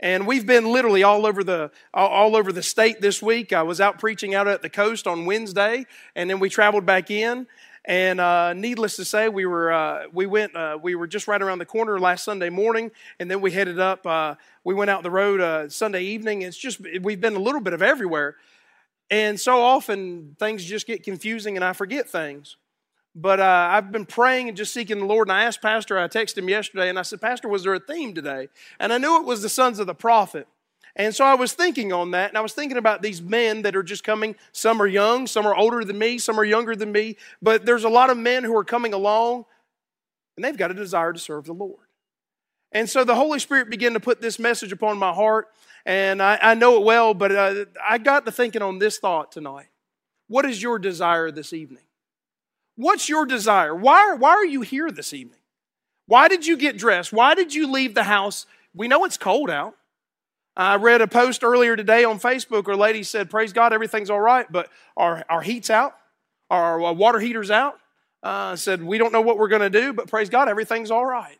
And 0.00 0.26
we've 0.26 0.44
been 0.44 0.66
literally 0.72 1.02
all 1.02 1.24
over 1.24 1.44
the 1.44 1.70
all 1.94 2.36
over 2.36 2.52
the 2.52 2.62
state 2.62 3.00
this 3.00 3.22
week. 3.22 3.52
I 3.52 3.62
was 3.62 3.80
out 3.80 3.98
preaching 3.98 4.34
out 4.34 4.48
at 4.48 4.60
the 4.60 4.68
coast 4.68 5.06
on 5.06 5.24
Wednesday, 5.24 5.86
and 6.16 6.28
then 6.28 6.40
we 6.40 6.50
traveled 6.50 6.84
back 6.84 7.10
in. 7.10 7.46
And 7.86 8.18
uh, 8.18 8.54
needless 8.54 8.96
to 8.96 9.04
say, 9.04 9.28
we 9.28 9.44
were 9.44 9.70
uh, 9.70 10.04
we 10.12 10.26
went 10.26 10.56
uh, 10.56 10.78
we 10.82 10.94
were 10.94 11.06
just 11.06 11.28
right 11.28 11.40
around 11.40 11.58
the 11.58 11.66
corner 11.66 12.00
last 12.00 12.24
Sunday 12.24 12.48
morning, 12.48 12.90
and 13.20 13.30
then 13.30 13.40
we 13.40 13.50
headed 13.50 13.78
up. 13.78 14.06
Uh, 14.06 14.34
we 14.64 14.74
went 14.74 14.90
out 14.90 15.02
the 15.02 15.10
road 15.10 15.40
uh, 15.40 15.68
Sunday 15.68 16.02
evening. 16.02 16.42
It's 16.42 16.56
just 16.56 16.80
we've 17.02 17.20
been 17.20 17.36
a 17.36 17.40
little 17.40 17.60
bit 17.60 17.74
of 17.74 17.82
everywhere, 17.82 18.36
and 19.10 19.38
so 19.38 19.60
often 19.60 20.36
things 20.38 20.64
just 20.64 20.86
get 20.86 21.02
confusing, 21.02 21.56
and 21.56 21.64
I 21.64 21.72
forget 21.72 22.08
things. 22.08 22.56
But 23.14 23.38
uh, 23.38 23.68
I've 23.70 23.92
been 23.92 24.06
praying 24.06 24.48
and 24.48 24.56
just 24.56 24.72
seeking 24.72 24.98
the 24.98 25.04
Lord. 25.04 25.28
And 25.28 25.36
I 25.36 25.44
asked 25.44 25.62
Pastor. 25.62 25.96
I 25.98 26.08
texted 26.08 26.38
him 26.38 26.48
yesterday, 26.48 26.88
and 26.88 26.98
I 26.98 27.02
said, 27.02 27.20
Pastor, 27.20 27.48
was 27.48 27.62
there 27.62 27.74
a 27.74 27.78
theme 27.78 28.12
today? 28.12 28.48
And 28.80 28.92
I 28.92 28.98
knew 28.98 29.20
it 29.20 29.24
was 29.24 29.40
the 29.40 29.48
sons 29.48 29.78
of 29.78 29.86
the 29.86 29.94
prophet. 29.94 30.48
And 30.96 31.14
so 31.14 31.24
I 31.24 31.34
was 31.34 31.52
thinking 31.52 31.92
on 31.92 32.12
that, 32.12 32.30
and 32.30 32.38
I 32.38 32.40
was 32.40 32.52
thinking 32.52 32.78
about 32.78 33.02
these 33.02 33.20
men 33.20 33.62
that 33.62 33.74
are 33.74 33.82
just 33.82 34.04
coming. 34.04 34.36
Some 34.52 34.80
are 34.80 34.86
young, 34.86 35.26
some 35.26 35.46
are 35.46 35.54
older 35.54 35.84
than 35.84 35.98
me, 35.98 36.18
some 36.18 36.38
are 36.38 36.44
younger 36.44 36.76
than 36.76 36.92
me, 36.92 37.16
but 37.42 37.66
there's 37.66 37.82
a 37.82 37.88
lot 37.88 38.10
of 38.10 38.18
men 38.18 38.44
who 38.44 38.56
are 38.56 38.64
coming 38.64 38.94
along, 38.94 39.44
and 40.36 40.44
they've 40.44 40.56
got 40.56 40.70
a 40.70 40.74
desire 40.74 41.12
to 41.12 41.18
serve 41.18 41.46
the 41.46 41.52
Lord. 41.52 41.83
And 42.74 42.90
so 42.90 43.04
the 43.04 43.14
Holy 43.14 43.38
Spirit 43.38 43.70
began 43.70 43.92
to 43.94 44.00
put 44.00 44.20
this 44.20 44.40
message 44.40 44.72
upon 44.72 44.98
my 44.98 45.12
heart, 45.12 45.46
and 45.86 46.20
I, 46.20 46.38
I 46.42 46.54
know 46.54 46.76
it 46.76 46.82
well, 46.82 47.14
but 47.14 47.30
uh, 47.30 47.64
I 47.82 47.98
got 47.98 48.26
to 48.26 48.32
thinking 48.32 48.62
on 48.62 48.80
this 48.80 48.98
thought 48.98 49.30
tonight. 49.30 49.68
What 50.26 50.44
is 50.44 50.60
your 50.60 50.80
desire 50.80 51.30
this 51.30 51.52
evening? 51.52 51.84
What's 52.74 53.08
your 53.08 53.26
desire? 53.26 53.74
Why, 53.74 54.14
why 54.14 54.30
are 54.30 54.44
you 54.44 54.62
here 54.62 54.90
this 54.90 55.12
evening? 55.14 55.38
Why 56.06 56.26
did 56.26 56.46
you 56.46 56.56
get 56.56 56.76
dressed? 56.76 57.12
Why 57.12 57.36
did 57.36 57.54
you 57.54 57.70
leave 57.70 57.94
the 57.94 58.02
house? 58.02 58.44
We 58.74 58.88
know 58.88 59.04
it's 59.04 59.16
cold 59.16 59.50
out. 59.50 59.76
I 60.56 60.76
read 60.76 61.00
a 61.00 61.06
post 61.06 61.44
earlier 61.44 61.76
today 61.76 62.02
on 62.04 62.18
Facebook 62.18 62.66
where 62.66 62.74
a 62.74 62.78
lady 62.78 63.04
said, 63.04 63.30
Praise 63.30 63.52
God, 63.52 63.72
everything's 63.72 64.10
all 64.10 64.20
right, 64.20 64.50
but 64.50 64.68
our, 64.96 65.24
our 65.28 65.42
heat's 65.42 65.70
out, 65.70 65.94
our 66.50 66.92
water 66.92 67.20
heater's 67.20 67.50
out. 67.50 67.78
Uh, 68.22 68.56
said, 68.56 68.82
We 68.82 68.98
don't 68.98 69.12
know 69.12 69.20
what 69.20 69.38
we're 69.38 69.48
going 69.48 69.62
to 69.62 69.70
do, 69.70 69.92
but 69.92 70.08
praise 70.08 70.28
God, 70.28 70.48
everything's 70.48 70.90
all 70.90 71.04
right. 71.04 71.38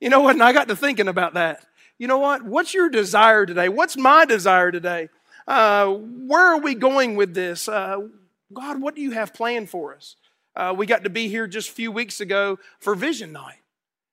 You 0.00 0.08
know 0.10 0.20
what? 0.20 0.34
And 0.34 0.42
I 0.42 0.52
got 0.52 0.68
to 0.68 0.76
thinking 0.76 1.08
about 1.08 1.34
that. 1.34 1.64
You 1.98 2.08
know 2.08 2.18
what? 2.18 2.42
What's 2.42 2.74
your 2.74 2.88
desire 2.88 3.46
today? 3.46 3.68
What's 3.68 3.96
my 3.96 4.24
desire 4.24 4.72
today? 4.72 5.08
Uh, 5.46 5.92
where 5.92 6.54
are 6.54 6.60
we 6.60 6.74
going 6.74 7.16
with 7.16 7.34
this? 7.34 7.68
Uh, 7.68 8.08
God, 8.52 8.80
what 8.80 8.94
do 8.94 9.02
you 9.02 9.12
have 9.12 9.34
planned 9.34 9.70
for 9.70 9.94
us? 9.94 10.16
Uh, 10.56 10.74
we 10.76 10.86
got 10.86 11.04
to 11.04 11.10
be 11.10 11.28
here 11.28 11.46
just 11.46 11.70
a 11.70 11.72
few 11.72 11.90
weeks 11.90 12.20
ago 12.20 12.58
for 12.78 12.94
Vision 12.94 13.32
Night. 13.32 13.58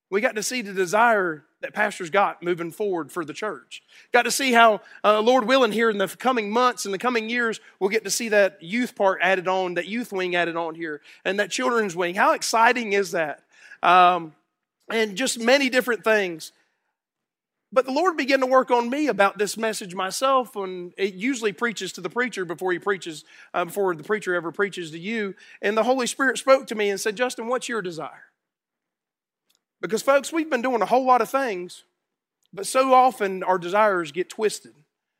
We 0.09 0.21
got 0.21 0.35
to 0.35 0.43
see 0.43 0.61
the 0.61 0.73
desire 0.73 1.45
that 1.61 1.73
pastors 1.73 2.09
got 2.09 2.43
moving 2.43 2.71
forward 2.71 3.11
for 3.11 3.23
the 3.23 3.33
church. 3.33 3.81
Got 4.11 4.23
to 4.23 4.31
see 4.31 4.51
how, 4.51 4.81
uh, 5.03 5.21
Lord 5.21 5.47
willing, 5.47 5.71
here 5.71 5.89
in 5.89 5.99
the 5.99 6.07
coming 6.07 6.51
months 6.51 6.85
and 6.85 6.93
the 6.93 6.97
coming 6.99 7.29
years, 7.29 7.59
we'll 7.79 7.91
get 7.91 8.03
to 8.03 8.09
see 8.09 8.29
that 8.29 8.61
youth 8.61 8.95
part 8.95 9.19
added 9.21 9.47
on, 9.47 9.75
that 9.75 9.87
youth 9.87 10.11
wing 10.11 10.35
added 10.35 10.55
on 10.55 10.75
here, 10.75 11.01
and 11.23 11.39
that 11.39 11.51
children's 11.51 11.95
wing. 11.95 12.15
How 12.15 12.33
exciting 12.33 12.93
is 12.93 13.11
that? 13.11 13.43
Um, 13.83 14.33
and 14.93 15.15
just 15.15 15.39
many 15.39 15.69
different 15.69 16.03
things. 16.03 16.51
But 17.73 17.85
the 17.85 17.91
Lord 17.91 18.17
began 18.17 18.41
to 18.41 18.45
work 18.45 18.69
on 18.69 18.89
me 18.89 19.07
about 19.07 19.37
this 19.37 19.55
message 19.55 19.95
myself, 19.95 20.55
and 20.57 20.93
it 20.97 21.13
usually 21.13 21.53
preaches 21.53 21.93
to 21.93 22.01
the 22.01 22.09
preacher 22.09 22.43
before 22.43 22.73
he 22.73 22.79
preaches, 22.79 23.23
uh, 23.53 23.63
before 23.65 23.95
the 23.95 24.03
preacher 24.03 24.35
ever 24.35 24.51
preaches 24.51 24.91
to 24.91 24.99
you. 24.99 25.35
And 25.61 25.77
the 25.77 25.83
Holy 25.83 26.05
Spirit 26.05 26.37
spoke 26.37 26.67
to 26.67 26.75
me 26.75 26.89
and 26.89 26.99
said, 26.99 27.15
Justin, 27.15 27.47
what's 27.47 27.69
your 27.69 27.81
desire? 27.81 28.25
Because, 29.79 30.01
folks, 30.01 30.33
we've 30.33 30.49
been 30.49 30.61
doing 30.61 30.81
a 30.81 30.85
whole 30.85 31.05
lot 31.05 31.21
of 31.21 31.29
things, 31.29 31.85
but 32.53 32.67
so 32.67 32.93
often 32.93 33.41
our 33.41 33.57
desires 33.57 34.11
get 34.11 34.29
twisted. 34.29 34.73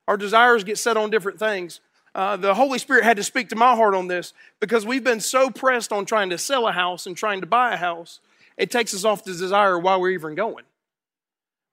Our 0.08 0.18
desires 0.18 0.66
get 0.66 0.78
set 0.78 0.98
on 0.98 1.10
different 1.10 1.40
things. 1.40 1.80
Uh, 2.14 2.36
the 2.36 2.54
Holy 2.54 2.78
Spirit 2.78 3.06
had 3.06 3.16
to 3.16 3.24
speak 3.24 3.48
to 3.50 3.56
my 3.56 3.76
heart 3.76 3.96
on 3.96 4.08
this 4.08 4.34
because 4.60 4.86
we've 4.86 5.04
been 5.04 5.22
so 5.22 5.50
pressed 5.50 5.94
on 5.94 6.06
trying 6.06 6.30
to 6.30 6.38
sell 6.38 6.68
a 6.68 6.74
house 6.74 7.08
and 7.08 7.16
trying 7.16 7.40
to 7.40 7.48
buy 7.48 7.74
a 7.74 7.78
house, 7.78 8.20
it 8.62 8.69
takes 8.72 8.94
us 8.94 9.04
off 9.04 9.24
the 9.24 9.34
desire 9.34 9.78
while 9.80 10.00
we're 10.00 10.12
even 10.12 10.36
going. 10.36 10.63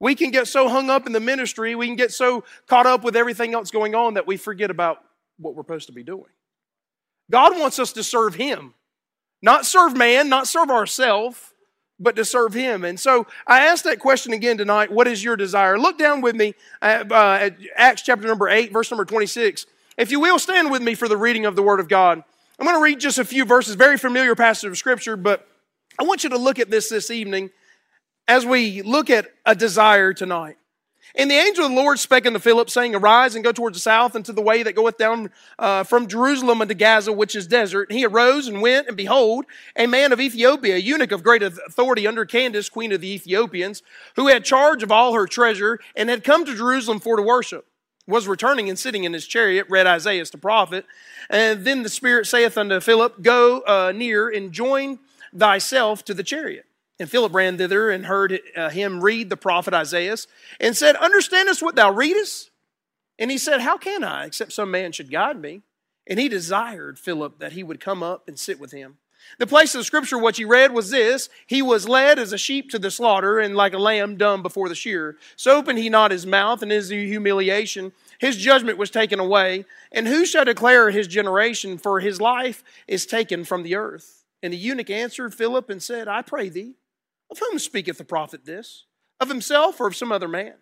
We 0.00 0.14
can 0.14 0.30
get 0.30 0.48
so 0.48 0.68
hung 0.68 0.90
up 0.90 1.06
in 1.06 1.12
the 1.12 1.20
ministry, 1.20 1.74
we 1.74 1.86
can 1.86 1.96
get 1.96 2.12
so 2.12 2.44
caught 2.66 2.86
up 2.86 3.04
with 3.04 3.14
everything 3.14 3.54
else 3.54 3.70
going 3.70 3.94
on 3.94 4.14
that 4.14 4.26
we 4.26 4.36
forget 4.36 4.70
about 4.70 4.98
what 5.38 5.54
we're 5.54 5.62
supposed 5.62 5.88
to 5.88 5.92
be 5.92 6.02
doing. 6.02 6.30
God 7.30 7.58
wants 7.58 7.78
us 7.78 7.92
to 7.92 8.02
serve 8.02 8.36
Him, 8.36 8.74
not 9.42 9.66
serve 9.66 9.96
man, 9.96 10.28
not 10.28 10.48
serve 10.48 10.70
ourselves 10.70 11.52
but 12.00 12.16
to 12.16 12.24
serve 12.24 12.54
Him. 12.54 12.84
And 12.84 12.98
so 12.98 13.26
I 13.46 13.66
asked 13.66 13.84
that 13.84 13.98
question 13.98 14.32
again 14.32 14.56
tonight 14.56 14.90
what 14.90 15.08
is 15.08 15.22
your 15.22 15.36
desire? 15.36 15.78
Look 15.78 15.98
down 15.98 16.20
with 16.20 16.36
me 16.36 16.54
at, 16.80 17.10
uh, 17.10 17.38
at 17.40 17.56
Acts 17.76 18.02
chapter 18.02 18.26
number 18.26 18.48
8, 18.48 18.72
verse 18.72 18.90
number 18.90 19.04
26. 19.04 19.66
If 19.96 20.10
you 20.10 20.20
will, 20.20 20.38
stand 20.38 20.70
with 20.70 20.80
me 20.80 20.94
for 20.94 21.08
the 21.08 21.16
reading 21.16 21.44
of 21.44 21.56
the 21.56 21.62
Word 21.62 21.80
of 21.80 21.88
God. 21.88 22.22
I'm 22.58 22.66
going 22.66 22.76
to 22.76 22.82
read 22.82 23.00
just 23.00 23.18
a 23.18 23.24
few 23.24 23.44
verses, 23.44 23.74
very 23.74 23.98
familiar 23.98 24.34
passage 24.34 24.68
of 24.70 24.78
Scripture, 24.78 25.16
but 25.16 25.46
I 25.98 26.04
want 26.04 26.22
you 26.24 26.30
to 26.30 26.38
look 26.38 26.58
at 26.58 26.70
this 26.70 26.88
this 26.88 27.10
evening 27.10 27.50
as 28.28 28.46
we 28.46 28.82
look 28.82 29.10
at 29.10 29.26
a 29.44 29.54
desire 29.54 30.12
tonight. 30.12 30.56
And 31.14 31.30
the 31.30 31.36
angel 31.36 31.64
of 31.64 31.70
the 31.70 31.76
Lord 31.76 31.98
spake 31.98 32.26
unto 32.26 32.38
Philip, 32.38 32.68
saying, 32.68 32.94
Arise 32.94 33.34
and 33.34 33.42
go 33.42 33.50
towards 33.50 33.76
the 33.76 33.80
south 33.80 34.14
into 34.14 34.32
the 34.32 34.42
way 34.42 34.62
that 34.62 34.74
goeth 34.74 34.98
down 34.98 35.30
uh, 35.58 35.82
from 35.82 36.06
Jerusalem 36.06 36.60
unto 36.60 36.74
Gaza, 36.74 37.12
which 37.12 37.34
is 37.34 37.46
desert. 37.46 37.88
And 37.88 37.98
he 37.98 38.04
arose 38.04 38.46
and 38.46 38.60
went, 38.60 38.88
and 38.88 38.96
behold, 38.96 39.46
a 39.74 39.86
man 39.86 40.12
of 40.12 40.20
Ethiopia, 40.20 40.76
a 40.76 40.78
eunuch 40.78 41.10
of 41.12 41.22
great 41.22 41.42
authority 41.42 42.06
under 42.06 42.26
Candace, 42.26 42.68
queen 42.68 42.92
of 42.92 43.00
the 43.00 43.12
Ethiopians, 43.12 43.82
who 44.16 44.28
had 44.28 44.44
charge 44.44 44.82
of 44.82 44.92
all 44.92 45.14
her 45.14 45.26
treasure, 45.26 45.80
and 45.96 46.10
had 46.10 46.24
come 46.24 46.44
to 46.44 46.54
Jerusalem 46.54 47.00
for 47.00 47.16
to 47.16 47.22
worship, 47.22 47.66
was 48.06 48.28
returning 48.28 48.68
and 48.68 48.78
sitting 48.78 49.04
in 49.04 49.14
his 49.14 49.26
chariot, 49.26 49.66
read 49.70 49.86
Isaiah 49.86 50.24
the 50.30 50.38
prophet. 50.38 50.84
And 51.30 51.64
then 51.64 51.82
the 51.82 51.88
Spirit 51.88 52.26
saith 52.26 52.58
unto 52.58 52.80
Philip, 52.80 53.22
Go 53.22 53.60
uh, 53.60 53.92
near 53.92 54.28
and 54.28 54.52
join 54.52 54.98
thyself 55.38 56.04
to 56.04 56.14
the 56.14 56.22
chariot. 56.22 56.66
And 57.00 57.08
Philip 57.08 57.32
ran 57.32 57.58
thither 57.58 57.90
and 57.90 58.06
heard 58.06 58.40
uh, 58.56 58.70
him 58.70 59.00
read 59.00 59.30
the 59.30 59.36
prophet 59.36 59.72
Isaiah 59.72 60.16
and 60.58 60.76
said, 60.76 60.96
Understandest 60.96 61.62
what 61.62 61.76
thou 61.76 61.92
readest? 61.92 62.50
And 63.18 63.30
he 63.30 63.38
said, 63.38 63.60
How 63.60 63.76
can 63.76 64.02
I, 64.02 64.26
except 64.26 64.52
some 64.52 64.70
man 64.70 64.92
should 64.92 65.10
guide 65.10 65.40
me? 65.40 65.62
And 66.08 66.18
he 66.18 66.28
desired 66.28 66.98
Philip 66.98 67.38
that 67.38 67.52
he 67.52 67.62
would 67.62 67.80
come 67.80 68.02
up 68.02 68.26
and 68.26 68.38
sit 68.38 68.58
with 68.58 68.72
him. 68.72 68.98
The 69.38 69.46
place 69.46 69.74
of 69.74 69.80
the 69.80 69.84
scripture, 69.84 70.16
what 70.16 70.38
you 70.38 70.48
read 70.48 70.72
was 70.72 70.90
this 70.90 71.28
He 71.46 71.60
was 71.60 71.88
led 71.88 72.18
as 72.18 72.32
a 72.32 72.38
sheep 72.38 72.70
to 72.70 72.78
the 72.78 72.90
slaughter, 72.90 73.38
and 73.38 73.54
like 73.54 73.74
a 73.74 73.78
lamb 73.78 74.16
dumb 74.16 74.42
before 74.42 74.68
the 74.68 74.74
shearer. 74.74 75.16
So 75.36 75.56
opened 75.56 75.78
he 75.78 75.90
not 75.90 76.10
his 76.10 76.26
mouth, 76.26 76.62
and 76.62 76.72
in 76.72 76.76
his 76.76 76.88
humiliation 76.88 77.92
his 78.18 78.36
judgment 78.36 78.78
was 78.78 78.90
taken 78.90 79.20
away. 79.20 79.64
And 79.92 80.08
who 80.08 80.26
shall 80.26 80.44
declare 80.44 80.90
his 80.90 81.06
generation? 81.06 81.78
For 81.78 82.00
his 82.00 82.20
life 82.20 82.64
is 82.86 83.06
taken 83.06 83.44
from 83.44 83.62
the 83.62 83.76
earth. 83.76 84.17
And 84.42 84.52
the 84.52 84.58
eunuch 84.58 84.90
answered 84.90 85.34
Philip 85.34 85.70
and 85.70 85.82
said, 85.82 86.08
I 86.08 86.22
pray 86.22 86.48
thee, 86.48 86.74
of 87.30 87.38
whom 87.38 87.58
speaketh 87.58 87.98
the 87.98 88.04
prophet 88.04 88.44
this? 88.44 88.84
Of 89.20 89.28
himself 89.28 89.80
or 89.80 89.88
of 89.88 89.96
some 89.96 90.12
other 90.12 90.28
man? 90.28 90.54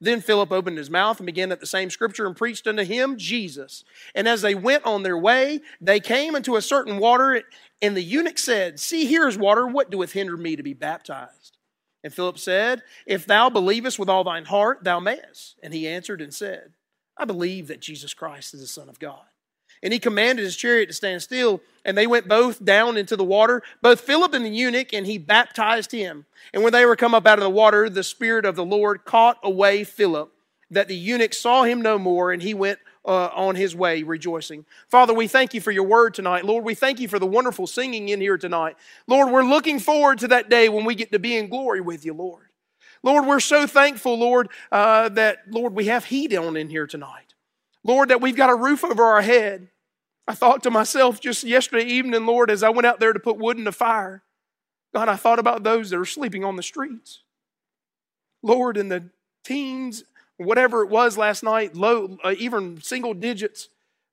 Then 0.00 0.20
Philip 0.20 0.52
opened 0.52 0.76
his 0.76 0.90
mouth 0.90 1.18
and 1.18 1.26
began 1.26 1.52
at 1.52 1.60
the 1.60 1.66
same 1.66 1.88
scripture 1.88 2.26
and 2.26 2.36
preached 2.36 2.66
unto 2.66 2.84
him 2.84 3.16
Jesus. 3.16 3.84
And 4.14 4.28
as 4.28 4.42
they 4.42 4.54
went 4.54 4.84
on 4.84 5.02
their 5.02 5.16
way, 5.16 5.60
they 5.80 6.00
came 6.00 6.34
into 6.34 6.56
a 6.56 6.62
certain 6.62 6.98
water, 6.98 7.42
and 7.80 7.96
the 7.96 8.02
eunuch 8.02 8.38
said, 8.38 8.80
See, 8.80 9.06
here 9.06 9.26
is 9.26 9.38
water. 9.38 9.66
What 9.66 9.90
doeth 9.90 10.12
hinder 10.12 10.36
me 10.36 10.56
to 10.56 10.62
be 10.62 10.74
baptized? 10.74 11.58
And 12.02 12.12
Philip 12.12 12.38
said, 12.38 12.82
If 13.06 13.24
thou 13.24 13.48
believest 13.48 13.98
with 13.98 14.10
all 14.10 14.24
thine 14.24 14.44
heart, 14.44 14.84
thou 14.84 15.00
mayest. 15.00 15.58
And 15.62 15.72
he 15.72 15.88
answered 15.88 16.20
and 16.20 16.34
said, 16.34 16.72
I 17.16 17.24
believe 17.24 17.68
that 17.68 17.80
Jesus 17.80 18.12
Christ 18.12 18.52
is 18.52 18.60
the 18.60 18.66
Son 18.66 18.88
of 18.88 18.98
God. 18.98 19.24
And 19.84 19.92
he 19.92 20.00
commanded 20.00 20.44
his 20.44 20.56
chariot 20.56 20.86
to 20.86 20.94
stand 20.94 21.22
still, 21.22 21.60
and 21.84 21.96
they 21.96 22.06
went 22.06 22.26
both 22.26 22.64
down 22.64 22.96
into 22.96 23.14
the 23.14 23.24
water, 23.24 23.62
both 23.82 24.00
Philip 24.00 24.32
and 24.32 24.44
the 24.44 24.50
eunuch, 24.50 24.94
and 24.94 25.06
he 25.06 25.18
baptized 25.18 25.92
him. 25.92 26.24
And 26.54 26.64
when 26.64 26.72
they 26.72 26.86
were 26.86 26.96
come 26.96 27.14
up 27.14 27.26
out 27.26 27.38
of 27.38 27.44
the 27.44 27.50
water, 27.50 27.90
the 27.90 28.02
Spirit 28.02 28.46
of 28.46 28.56
the 28.56 28.64
Lord 28.64 29.04
caught 29.04 29.38
away 29.42 29.84
Philip, 29.84 30.32
that 30.70 30.88
the 30.88 30.96
eunuch 30.96 31.34
saw 31.34 31.64
him 31.64 31.82
no 31.82 31.98
more, 31.98 32.32
and 32.32 32.42
he 32.42 32.54
went 32.54 32.78
uh, 33.04 33.28
on 33.34 33.56
his 33.56 33.76
way 33.76 34.02
rejoicing. 34.02 34.64
Father, 34.88 35.12
we 35.12 35.28
thank 35.28 35.52
you 35.52 35.60
for 35.60 35.70
your 35.70 35.84
word 35.84 36.14
tonight. 36.14 36.46
Lord, 36.46 36.64
we 36.64 36.74
thank 36.74 36.98
you 36.98 37.06
for 37.06 37.18
the 37.18 37.26
wonderful 37.26 37.66
singing 37.66 38.08
in 38.08 38.22
here 38.22 38.38
tonight. 38.38 38.76
Lord, 39.06 39.30
we're 39.30 39.44
looking 39.44 39.78
forward 39.78 40.18
to 40.20 40.28
that 40.28 40.48
day 40.48 40.70
when 40.70 40.86
we 40.86 40.94
get 40.94 41.12
to 41.12 41.18
be 41.18 41.36
in 41.36 41.50
glory 41.50 41.82
with 41.82 42.06
you, 42.06 42.14
Lord. 42.14 42.46
Lord, 43.02 43.26
we're 43.26 43.40
so 43.40 43.66
thankful, 43.66 44.18
Lord, 44.18 44.48
uh, 44.72 45.10
that, 45.10 45.40
Lord, 45.50 45.74
we 45.74 45.86
have 45.86 46.06
heat 46.06 46.34
on 46.34 46.56
in 46.56 46.70
here 46.70 46.86
tonight. 46.86 47.34
Lord, 47.82 48.08
that 48.08 48.22
we've 48.22 48.36
got 48.36 48.48
a 48.48 48.54
roof 48.54 48.82
over 48.82 49.04
our 49.04 49.20
head. 49.20 49.68
I 50.26 50.34
thought 50.34 50.62
to 50.62 50.70
myself 50.70 51.20
just 51.20 51.44
yesterday 51.44 51.84
evening, 51.84 52.24
Lord, 52.26 52.50
as 52.50 52.62
I 52.62 52.70
went 52.70 52.86
out 52.86 53.00
there 53.00 53.12
to 53.12 53.20
put 53.20 53.36
wood 53.36 53.58
in 53.58 53.64
the 53.64 53.72
fire, 53.72 54.22
God, 54.94 55.08
I 55.08 55.16
thought 55.16 55.38
about 55.38 55.64
those 55.64 55.90
that 55.90 55.98
are 55.98 56.04
sleeping 56.04 56.44
on 56.44 56.56
the 56.56 56.62
streets. 56.62 57.22
Lord, 58.42 58.76
in 58.76 58.88
the 58.88 59.10
teens 59.44 60.04
whatever 60.36 60.82
it 60.82 60.88
was 60.88 61.16
last 61.16 61.42
night, 61.42 61.76
low, 61.76 62.18
uh, 62.24 62.34
even 62.38 62.80
single 62.80 63.14
digits. 63.14 63.68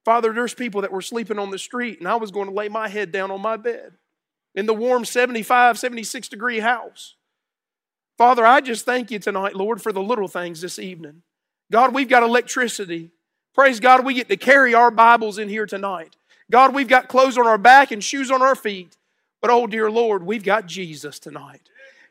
Father, 0.05 0.33
there's 0.33 0.53
people 0.53 0.81
that 0.81 0.91
were 0.91 1.01
sleeping 1.01 1.39
on 1.39 1.51
the 1.51 1.59
street, 1.59 1.99
and 1.99 2.07
I 2.07 2.15
was 2.15 2.31
going 2.31 2.47
to 2.47 2.53
lay 2.53 2.69
my 2.69 2.87
head 2.87 3.11
down 3.11 3.31
on 3.31 3.41
my 3.41 3.57
bed 3.57 3.93
in 4.55 4.65
the 4.65 4.73
warm 4.73 5.05
75, 5.05 5.77
76 5.77 6.27
degree 6.27 6.59
house. 6.59 7.15
Father, 8.17 8.45
I 8.45 8.61
just 8.61 8.85
thank 8.85 9.09
you 9.09 9.19
tonight, 9.19 9.55
Lord, 9.55 9.81
for 9.81 9.91
the 9.91 10.01
little 10.01 10.27
things 10.27 10.61
this 10.61 10.77
evening. 10.77 11.23
God, 11.71 11.93
we've 11.93 12.09
got 12.09 12.23
electricity. 12.23 13.11
Praise 13.53 13.81
God, 13.81 14.05
we 14.05 14.13
get 14.13 14.29
to 14.29 14.37
carry 14.37 14.73
our 14.73 14.91
Bibles 14.91 15.37
in 15.37 15.49
here 15.49 15.65
tonight. 15.65 16.15
God, 16.49 16.73
we've 16.73 16.87
got 16.87 17.09
clothes 17.09 17.37
on 17.37 17.47
our 17.47 17.57
back 17.57 17.91
and 17.91 18.01
shoes 18.01 18.31
on 18.31 18.41
our 18.41 18.55
feet. 18.55 18.97
But 19.41 19.49
oh, 19.51 19.67
dear 19.67 19.91
Lord, 19.91 20.23
we've 20.23 20.43
got 20.43 20.67
Jesus 20.67 21.19
tonight. 21.19 21.61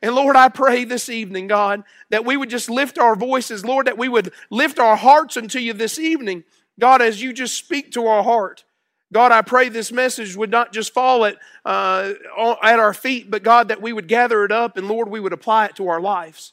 And 0.02 0.14
Lord, 0.14 0.36
I 0.36 0.48
pray 0.48 0.84
this 0.84 1.08
evening, 1.08 1.46
God, 1.46 1.84
that 2.10 2.24
we 2.24 2.36
would 2.36 2.50
just 2.50 2.68
lift 2.68 2.98
our 2.98 3.14
voices, 3.14 3.64
Lord, 3.64 3.86
that 3.86 3.98
we 3.98 4.08
would 4.08 4.32
lift 4.50 4.78
our 4.78 4.96
hearts 4.96 5.36
unto 5.36 5.58
you 5.58 5.72
this 5.72 5.98
evening, 5.98 6.44
God, 6.78 7.00
as 7.00 7.22
you 7.22 7.32
just 7.32 7.54
speak 7.54 7.92
to 7.92 8.06
our 8.06 8.22
heart. 8.22 8.64
God, 9.12 9.32
I 9.32 9.42
pray 9.42 9.68
this 9.68 9.92
message 9.92 10.36
would 10.36 10.50
not 10.50 10.72
just 10.72 10.94
fall 10.94 11.24
at, 11.24 11.36
uh, 11.64 12.14
at 12.62 12.78
our 12.78 12.94
feet, 12.94 13.30
but 13.30 13.42
God, 13.42 13.68
that 13.68 13.82
we 13.82 13.92
would 13.92 14.08
gather 14.08 14.44
it 14.44 14.52
up 14.52 14.76
and 14.76 14.88
Lord, 14.88 15.08
we 15.08 15.20
would 15.20 15.32
apply 15.32 15.66
it 15.66 15.76
to 15.76 15.88
our 15.88 16.00
lives. 16.00 16.52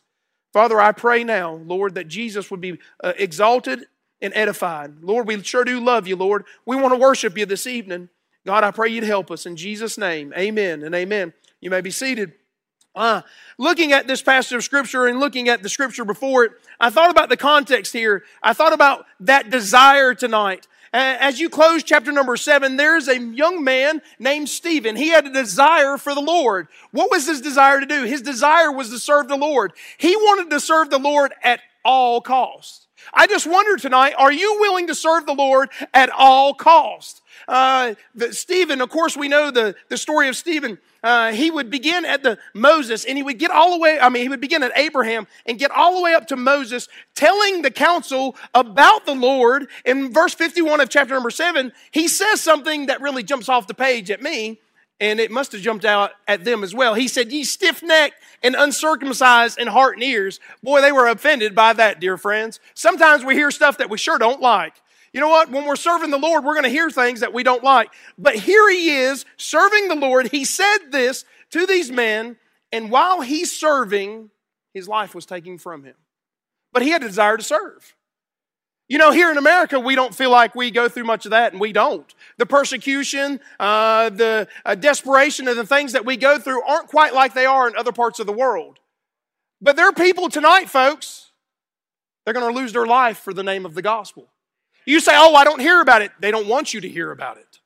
Father, 0.53 0.79
I 0.79 0.91
pray 0.91 1.24
now, 1.24 1.53
Lord, 1.53 1.96
that 1.96 2.08
Jesus 2.08 2.50
would 2.50 2.62
be 2.62 2.79
uh, 3.03 3.13
exalted 3.17 3.86
and 4.22 4.34
edified. 4.36 5.02
Lord, 5.02 5.28
we 5.28 5.42
sure 5.44 5.64
do 5.64 5.80
love 5.80 6.08
you, 6.08 6.16
Lord. 6.16 6.46
We 6.66 6.76
want 6.76 6.94
to 6.94 7.00
worship 7.00 7.38
you 7.38 7.46
this 7.46 7.68
evening. 7.68 8.10
God, 8.46 8.64
I 8.64 8.72
pray 8.72 8.90
you'd 8.90 9.04
help 9.04 9.30
us. 9.30 9.46
In 9.46 9.56
Jesus' 9.56 9.98
name, 9.98 10.34
amen 10.38 10.84
and 10.84 10.96
amen. 10.96 11.34
You 11.60 11.70
may 11.70 11.82
be 11.82 11.92
seated. 11.92 12.34
Uh, 12.96 13.22
looking 13.60 13.92
at 13.92 14.08
this 14.08 14.24
passage 14.24 14.54
of 14.54 14.64
scripture 14.64 15.06
and 15.06 15.20
looking 15.20 15.50
at 15.50 15.62
the 15.62 15.70
scripture 15.70 16.06
before 16.06 16.46
it, 16.46 16.52
I 16.80 16.90
thought 16.90 17.12
about 17.12 17.30
the 17.30 17.38
context 17.38 17.94
here. 17.94 18.24
I 18.42 18.54
thought 18.54 18.74
about 18.74 19.06
that 19.20 19.52
desire 19.52 20.16
tonight. 20.16 20.68
As 20.94 21.40
you 21.40 21.50
close 21.50 21.84
chapter 21.84 22.12
number 22.12 22.36
seven, 22.38 22.78
there's 22.78 23.08
a 23.08 23.20
young 23.20 23.64
man 23.64 24.02
named 24.18 24.50
Stephen. 24.50 24.96
He 24.96 25.10
had 25.10 25.28
a 25.28 25.34
desire 25.34 25.98
for 25.98 26.16
the 26.16 26.22
Lord. 26.22 26.70
What 26.92 27.12
was 27.12 27.28
his 27.28 27.42
desire 27.42 27.80
to 27.80 27.86
do? 27.86 28.04
His 28.06 28.22
desire 28.22 28.72
was 28.72 28.90
to 28.90 28.98
serve 28.98 29.28
the 29.28 29.36
Lord. 29.36 29.74
He 29.98 30.16
wanted 30.16 30.50
to 30.50 30.60
serve 30.60 30.90
the 30.90 30.98
Lord 30.98 31.34
at 31.44 31.60
all 31.84 32.22
costs. 32.22 32.87
I 33.14 33.28
just 33.28 33.48
wonder 33.48 33.78
tonight, 33.78 34.14
are 34.18 34.32
you 34.32 34.58
willing 34.60 34.88
to 34.88 34.96
serve 34.96 35.26
the 35.26 35.34
Lord 35.34 35.70
at 35.94 36.10
all 36.10 36.54
costs? 36.54 37.22
Uh, 37.48 37.96
Stephen, 38.32 38.82
of 38.82 38.90
course, 38.90 39.16
we 39.16 39.28
know 39.28 39.52
the, 39.52 39.76
the 39.90 39.98
story 39.98 40.28
of 40.28 40.36
Stephen. 40.36 40.78
Uh, 41.04 41.32
he 41.32 41.52
would 41.52 41.70
begin 41.70 42.04
at 42.06 42.24
the 42.24 42.38
Moses 42.54 43.06
and 43.06 43.18
he 43.18 43.24
would 43.24 43.38
get 43.38 43.52
all 43.52 43.72
the 43.72 43.80
way, 43.80 44.00
I 44.00 44.10
mean, 44.10 44.24
he 44.24 44.30
would 44.30 44.42
begin 44.42 44.64
at 44.64 44.72
Abraham 44.76 45.28
and 45.46 45.60
get 45.60 45.72
all 45.72 45.96
the 45.96 46.02
way 46.02 46.14
up 46.14 46.28
to 46.28 46.36
Moses, 46.36 46.90
telling 47.16 47.62
the 47.62 47.72
council 47.72 48.36
about 48.54 49.06
the 49.06 49.16
Lord. 49.16 49.70
In 49.86 50.12
verse 50.12 50.34
51 50.34 50.82
of 50.82 50.90
chapter 50.90 51.14
number 51.14 51.30
7, 51.30 51.72
he 51.92 52.08
says 52.08 52.42
something 52.42 52.88
that 52.88 53.02
really 53.02 53.24
jumps 53.24 53.48
off 53.48 53.68
the 53.68 53.74
page 53.74 54.12
at 54.12 54.22
me, 54.22 54.60
and 55.00 55.20
it 55.20 55.32
must 55.32 55.51
have 55.51 55.62
jumped 55.62 55.86
out 55.86 56.12
at 56.27 56.44
them 56.44 56.63
as 56.63 56.74
well. 56.74 56.94
He 56.94 57.08
said, 57.08 57.32
Ye 57.32 57.44
stiff 57.44 57.84
necked 57.84 58.16
and 58.44 58.56
uncircumcised 58.56 59.60
in 59.60 59.68
heart 59.68 59.96
and 59.96 60.04
ears. 60.04 60.39
Boy, 60.63 60.82
they 60.82 60.92
were 60.92 61.08
offended 61.08 61.54
by 61.54 61.74
that, 61.74 62.00
dear 62.00 62.18
friends. 62.18 62.60
Sometimes 62.74 63.24
we 63.24 63.36
hear 63.36 63.51
stuff 63.51 63.77
that 63.77 63.89
we 63.89 63.98
sure 63.98 64.18
don't 64.18 64.42
like. 64.42 64.74
You 65.13 65.22
know 65.22 65.30
what? 65.30 65.50
When 65.50 65.66
we're 65.66 65.75
serving 65.75 66.12
the 66.12 66.18
Lord, 66.18 66.44
we're 66.44 66.54
going 66.54 66.63
to 66.63 66.70
hear 66.70 66.89
things 66.89 67.22
that 67.22 67.34
we 67.34 67.44
don't 67.44 67.63
like. 67.63 67.92
But 68.18 68.36
here 68.36 68.70
he 68.70 68.98
is 68.98 69.25
serving 69.38 69.88
the 69.88 69.96
Lord. 69.96 70.30
He 70.30 70.46
said 70.46 70.77
this 70.92 71.25
to 71.51 71.66
these 71.66 71.92
men, 71.92 72.38
and 72.72 72.92
while 72.92 73.22
he's 73.22 73.51
serving, 73.51 74.30
his 74.74 74.88
life 74.88 75.16
was 75.16 75.25
taken 75.25 75.58
from 75.58 75.84
him. 75.84 75.96
But 76.74 76.82
he 76.82 76.89
had 76.89 77.04
a 77.04 77.08
desire 77.08 77.38
to 77.38 77.44
serve. 77.44 77.96
You 78.89 78.98
know, 78.98 79.12
here 79.12 79.29
in 79.29 79.38
America, 79.38 79.79
we 79.79 79.96
don't 79.96 80.15
feel 80.15 80.29
like 80.29 80.56
we 80.56 80.72
go 80.72 80.88
through 80.88 81.03
much 81.03 81.25
of 81.25 81.32
that, 81.32 81.51
and 81.51 81.60
we 81.60 81.74
don't. 81.74 82.13
The 82.38 82.46
persecution, 82.46 83.41
uh, 83.60 84.10
the 84.10 84.48
uh, 84.65 84.75
desperation, 84.75 85.48
and 85.48 85.58
the 85.58 85.65
things 85.65 85.91
that 85.91 86.06
we 86.06 86.15
go 86.15 86.39
through 86.39 86.63
aren't 86.63 86.88
quite 86.88 87.13
like 87.13 87.34
they 87.34 87.46
are 87.46 87.67
in 87.67 87.75
other 87.75 87.91
parts 87.91 88.20
of 88.20 88.27
the 88.27 88.34
world. 88.34 88.79
But 89.62 89.75
there 89.75 89.88
are 89.88 89.94
people 89.94 90.29
tonight, 90.29 90.70
folks, 90.70 91.32
they're 92.24 92.34
going 92.34 92.53
to 92.53 92.58
lose 92.60 92.74
their 92.74 92.86
life 92.86 93.17
for 93.20 93.34
the 93.34 93.44
name 93.44 93.65
of 93.65 93.74
the 93.74 93.82
gospel. 93.82 94.29
You 94.86 95.01
say, 95.01 95.13
oh, 95.15 95.36
I 95.36 95.44
don't 95.44 95.60
hear 95.60 95.82
about 95.82 96.01
it. 96.01 96.12
They 96.20 96.32
don't 96.32 96.48
want 96.48 96.74
you 96.74 96.79
to 96.82 96.89
hear 96.89 97.12
about 97.12 97.38
it. 97.38 97.60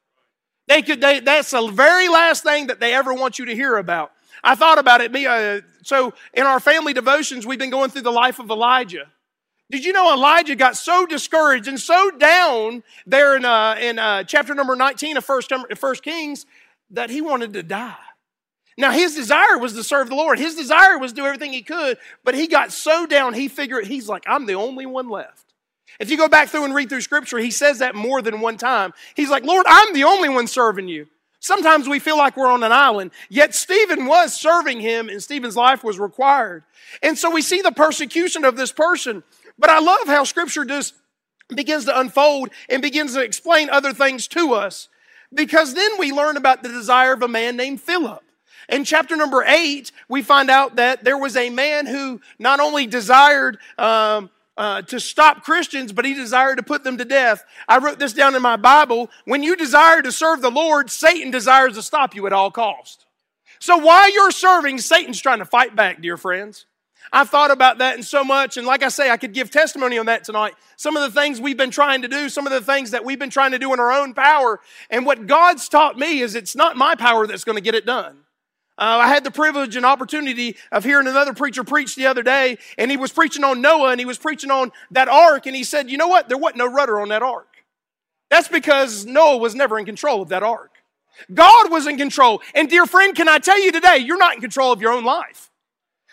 They 0.67 0.81
could, 0.81 1.01
they, 1.01 1.19
that's 1.19 1.51
the 1.51 1.67
very 1.67 2.09
last 2.09 2.43
thing 2.43 2.67
that 2.67 2.79
they 2.79 2.93
ever 2.93 3.13
want 3.13 3.37
you 3.37 3.45
to 3.45 3.55
hear 3.55 3.77
about. 3.77 4.11
I 4.43 4.55
thought 4.55 4.79
about 4.79 5.01
it. 5.01 5.11
Me, 5.11 5.27
uh, 5.27 5.61
so 5.83 6.13
in 6.33 6.43
our 6.43 6.59
family 6.59 6.93
devotions, 6.93 7.45
we've 7.45 7.59
been 7.59 7.69
going 7.69 7.91
through 7.91 8.03
the 8.03 8.11
life 8.11 8.39
of 8.39 8.49
Elijah. 8.49 9.07
Did 9.71 9.85
you 9.85 9.93
know 9.93 10.13
Elijah 10.13 10.57
got 10.57 10.75
so 10.75 11.05
discouraged 11.05 11.69
and 11.69 11.79
so 11.79 12.11
down 12.11 12.83
there 13.07 13.37
in, 13.37 13.45
uh, 13.45 13.77
in 13.79 13.99
uh, 13.99 14.25
chapter 14.25 14.53
number 14.53 14.75
19 14.75 15.15
of 15.15 15.23
First, 15.23 15.51
First 15.77 16.03
Kings 16.03 16.45
that 16.89 17.09
he 17.09 17.21
wanted 17.21 17.53
to 17.53 17.63
die? 17.63 17.95
Now, 18.77 18.91
his 18.91 19.15
desire 19.15 19.57
was 19.57 19.71
to 19.73 19.83
serve 19.83 20.09
the 20.09 20.15
Lord. 20.15 20.39
His 20.39 20.55
desire 20.55 20.99
was 20.99 21.13
to 21.13 21.15
do 21.15 21.25
everything 21.25 21.53
he 21.53 21.61
could, 21.61 21.97
but 22.25 22.35
he 22.35 22.47
got 22.47 22.73
so 22.73 23.05
down, 23.05 23.33
he 23.33 23.47
figured, 23.47 23.87
he's 23.87 24.09
like, 24.09 24.23
I'm 24.27 24.45
the 24.45 24.55
only 24.55 24.85
one 24.85 25.07
left. 25.07 25.53
If 26.01 26.11
you 26.11 26.17
go 26.17 26.27
back 26.27 26.49
through 26.49 26.65
and 26.65 26.75
read 26.75 26.89
through 26.89 27.01
scripture, 27.01 27.37
he 27.37 27.51
says 27.51 27.79
that 27.79 27.95
more 27.95 28.21
than 28.21 28.41
one 28.41 28.57
time. 28.57 28.93
He's 29.15 29.29
like, 29.29 29.45
Lord, 29.45 29.65
I'm 29.69 29.93
the 29.93 30.03
only 30.03 30.27
one 30.27 30.47
serving 30.47 30.89
you. 30.89 31.07
Sometimes 31.39 31.87
we 31.87 31.99
feel 31.99 32.17
like 32.17 32.37
we're 32.37 32.51
on 32.51 32.61
an 32.61 32.71
island, 32.71 33.11
yet 33.29 33.55
Stephen 33.55 34.05
was 34.05 34.39
serving 34.39 34.79
him 34.79 35.09
and 35.09 35.23
Stephen's 35.23 35.55
life 35.55 35.83
was 35.83 35.97
required. 35.97 36.63
And 37.01 37.17
so 37.17 37.31
we 37.31 37.41
see 37.41 37.61
the 37.61 37.71
persecution 37.71 38.45
of 38.45 38.57
this 38.57 38.71
person. 38.71 39.23
But 39.61 39.69
I 39.69 39.79
love 39.79 40.07
how 40.07 40.23
scripture 40.23 40.65
just 40.65 40.95
begins 41.47 41.85
to 41.85 41.97
unfold 41.97 42.49
and 42.67 42.81
begins 42.81 43.13
to 43.13 43.21
explain 43.21 43.69
other 43.69 43.93
things 43.93 44.27
to 44.29 44.53
us. 44.53 44.89
Because 45.31 45.75
then 45.75 45.99
we 45.99 46.11
learn 46.11 46.35
about 46.35 46.63
the 46.63 46.69
desire 46.69 47.13
of 47.13 47.21
a 47.21 47.27
man 47.27 47.57
named 47.57 47.79
Philip. 47.79 48.23
In 48.67 48.83
chapter 48.83 49.15
number 49.15 49.43
eight, 49.45 49.91
we 50.09 50.23
find 50.23 50.49
out 50.49 50.77
that 50.77 51.03
there 51.03 51.17
was 51.17 51.37
a 51.37 51.51
man 51.51 51.85
who 51.85 52.21
not 52.39 52.59
only 52.59 52.87
desired 52.87 53.59
um, 53.77 54.31
uh, 54.57 54.81
to 54.81 54.99
stop 54.99 55.43
Christians, 55.43 55.91
but 55.91 56.05
he 56.05 56.15
desired 56.15 56.55
to 56.55 56.63
put 56.63 56.83
them 56.83 56.97
to 56.97 57.05
death. 57.05 57.43
I 57.67 57.77
wrote 57.77 57.99
this 57.99 58.13
down 58.13 58.33
in 58.33 58.41
my 58.41 58.57
Bible. 58.57 59.11
When 59.25 59.43
you 59.43 59.55
desire 59.55 60.01
to 60.01 60.11
serve 60.11 60.41
the 60.41 60.49
Lord, 60.49 60.89
Satan 60.89 61.29
desires 61.29 61.75
to 61.75 61.83
stop 61.83 62.15
you 62.15 62.25
at 62.25 62.33
all 62.33 62.49
cost. 62.49 63.05
So 63.59 63.77
while 63.77 64.11
you're 64.11 64.31
serving, 64.31 64.79
Satan's 64.79 65.21
trying 65.21 65.39
to 65.39 65.45
fight 65.45 65.75
back, 65.75 66.01
dear 66.01 66.17
friends. 66.17 66.65
I've 67.13 67.29
thought 67.29 67.51
about 67.51 67.79
that 67.79 67.95
and 67.95 68.05
so 68.05 68.23
much, 68.23 68.55
and 68.55 68.65
like 68.65 68.83
I 68.83 68.87
say, 68.87 69.09
I 69.09 69.17
could 69.17 69.33
give 69.33 69.51
testimony 69.51 69.97
on 69.97 70.05
that 70.05 70.23
tonight. 70.23 70.53
Some 70.77 70.95
of 70.95 71.01
the 71.01 71.19
things 71.19 71.41
we've 71.41 71.57
been 71.57 71.71
trying 71.71 72.03
to 72.03 72.07
do, 72.07 72.29
some 72.29 72.47
of 72.47 72.53
the 72.53 72.61
things 72.61 72.91
that 72.91 73.03
we've 73.03 73.19
been 73.19 73.29
trying 73.29 73.51
to 73.51 73.59
do 73.59 73.73
in 73.73 73.79
our 73.79 73.91
own 73.91 74.13
power, 74.13 74.61
and 74.89 75.05
what 75.05 75.27
God's 75.27 75.67
taught 75.67 75.97
me 75.97 76.21
is 76.21 76.35
it's 76.35 76.55
not 76.55 76.77
my 76.77 76.95
power 76.95 77.27
that's 77.27 77.43
going 77.43 77.57
to 77.57 77.61
get 77.61 77.75
it 77.75 77.85
done. 77.85 78.17
Uh, 78.77 78.97
I 79.01 79.09
had 79.09 79.23
the 79.25 79.31
privilege 79.31 79.75
and 79.75 79.85
opportunity 79.85 80.55
of 80.71 80.85
hearing 80.85 81.05
another 81.05 81.33
preacher 81.33 81.63
preach 81.63 81.95
the 81.95 82.07
other 82.07 82.23
day, 82.23 82.57
and 82.77 82.89
he 82.89 82.97
was 82.97 83.11
preaching 83.11 83.43
on 83.43 83.61
Noah 83.61 83.91
and 83.91 83.99
he 83.99 84.05
was 84.05 84.17
preaching 84.17 84.49
on 84.49 84.71
that 84.91 85.09
ark, 85.09 85.45
and 85.45 85.55
he 85.55 85.63
said, 85.63 85.91
You 85.91 85.97
know 85.97 86.07
what? 86.07 86.29
There 86.29 86.37
wasn't 86.37 86.59
no 86.59 86.71
rudder 86.71 86.99
on 86.99 87.09
that 87.09 87.21
ark. 87.21 87.47
That's 88.29 88.47
because 88.47 89.05
Noah 89.05 89.37
was 89.37 89.53
never 89.53 89.77
in 89.77 89.85
control 89.85 90.21
of 90.21 90.29
that 90.29 90.41
ark. 90.41 90.71
God 91.31 91.69
was 91.69 91.85
in 91.85 91.97
control. 91.97 92.41
And, 92.55 92.69
dear 92.69 92.85
friend, 92.85 93.13
can 93.13 93.27
I 93.27 93.39
tell 93.39 93.61
you 93.61 93.73
today, 93.73 93.97
you're 93.97 94.17
not 94.17 94.35
in 94.35 94.41
control 94.41 94.71
of 94.71 94.81
your 94.81 94.93
own 94.93 95.03
life. 95.03 95.50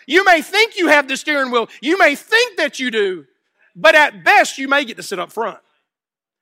You 0.09 0.25
may 0.25 0.41
think 0.41 0.75
you 0.75 0.87
have 0.87 1.07
the 1.07 1.15
steering 1.15 1.51
wheel, 1.51 1.69
you 1.81 1.95
may 1.99 2.15
think 2.15 2.57
that 2.57 2.79
you 2.79 2.89
do, 2.89 3.27
but 3.75 3.93
at 3.93 4.23
best, 4.23 4.57
you 4.57 4.67
may 4.67 4.83
get 4.83 4.97
to 4.97 5.03
sit 5.03 5.19
up 5.19 5.31
front. 5.31 5.59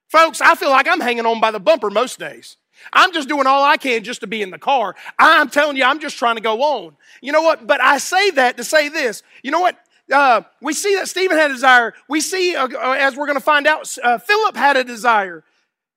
Folks, 0.07 0.39
I 0.39 0.55
feel 0.55 0.69
like 0.69 0.87
I'm 0.87 1.01
hanging 1.01 1.25
on 1.25 1.41
by 1.41 1.51
the 1.51 1.59
bumper 1.59 1.89
most 1.89 2.17
days. 2.17 2.55
I'm 2.93 3.11
just 3.11 3.27
doing 3.27 3.45
all 3.45 3.65
I 3.65 3.75
can 3.75 4.05
just 4.05 4.21
to 4.21 4.27
be 4.27 4.41
in 4.41 4.51
the 4.51 4.57
car. 4.57 4.95
I'm 5.19 5.49
telling 5.49 5.75
you, 5.75 5.83
I'm 5.83 5.99
just 5.99 6.17
trying 6.17 6.37
to 6.37 6.41
go 6.41 6.61
on. 6.61 6.95
You 7.19 7.33
know 7.33 7.41
what? 7.41 7.67
But 7.67 7.81
I 7.81 7.97
say 7.97 8.29
that 8.31 8.55
to 8.55 8.63
say 8.63 8.87
this. 8.87 9.21
You 9.43 9.51
know 9.51 9.59
what? 9.59 9.77
Uh, 10.09 10.43
we 10.61 10.71
see 10.71 10.95
that 10.95 11.09
Stephen 11.09 11.35
had 11.35 11.51
a 11.51 11.53
desire. 11.53 11.93
We 12.07 12.21
see, 12.21 12.55
uh, 12.55 12.69
uh 12.69 12.95
as 12.97 13.17
we're 13.17 13.25
going 13.25 13.37
to 13.37 13.43
find 13.43 13.67
out, 13.67 13.93
uh, 14.01 14.17
Philip 14.17 14.55
had 14.55 14.77
a 14.77 14.85
desire. 14.85 15.43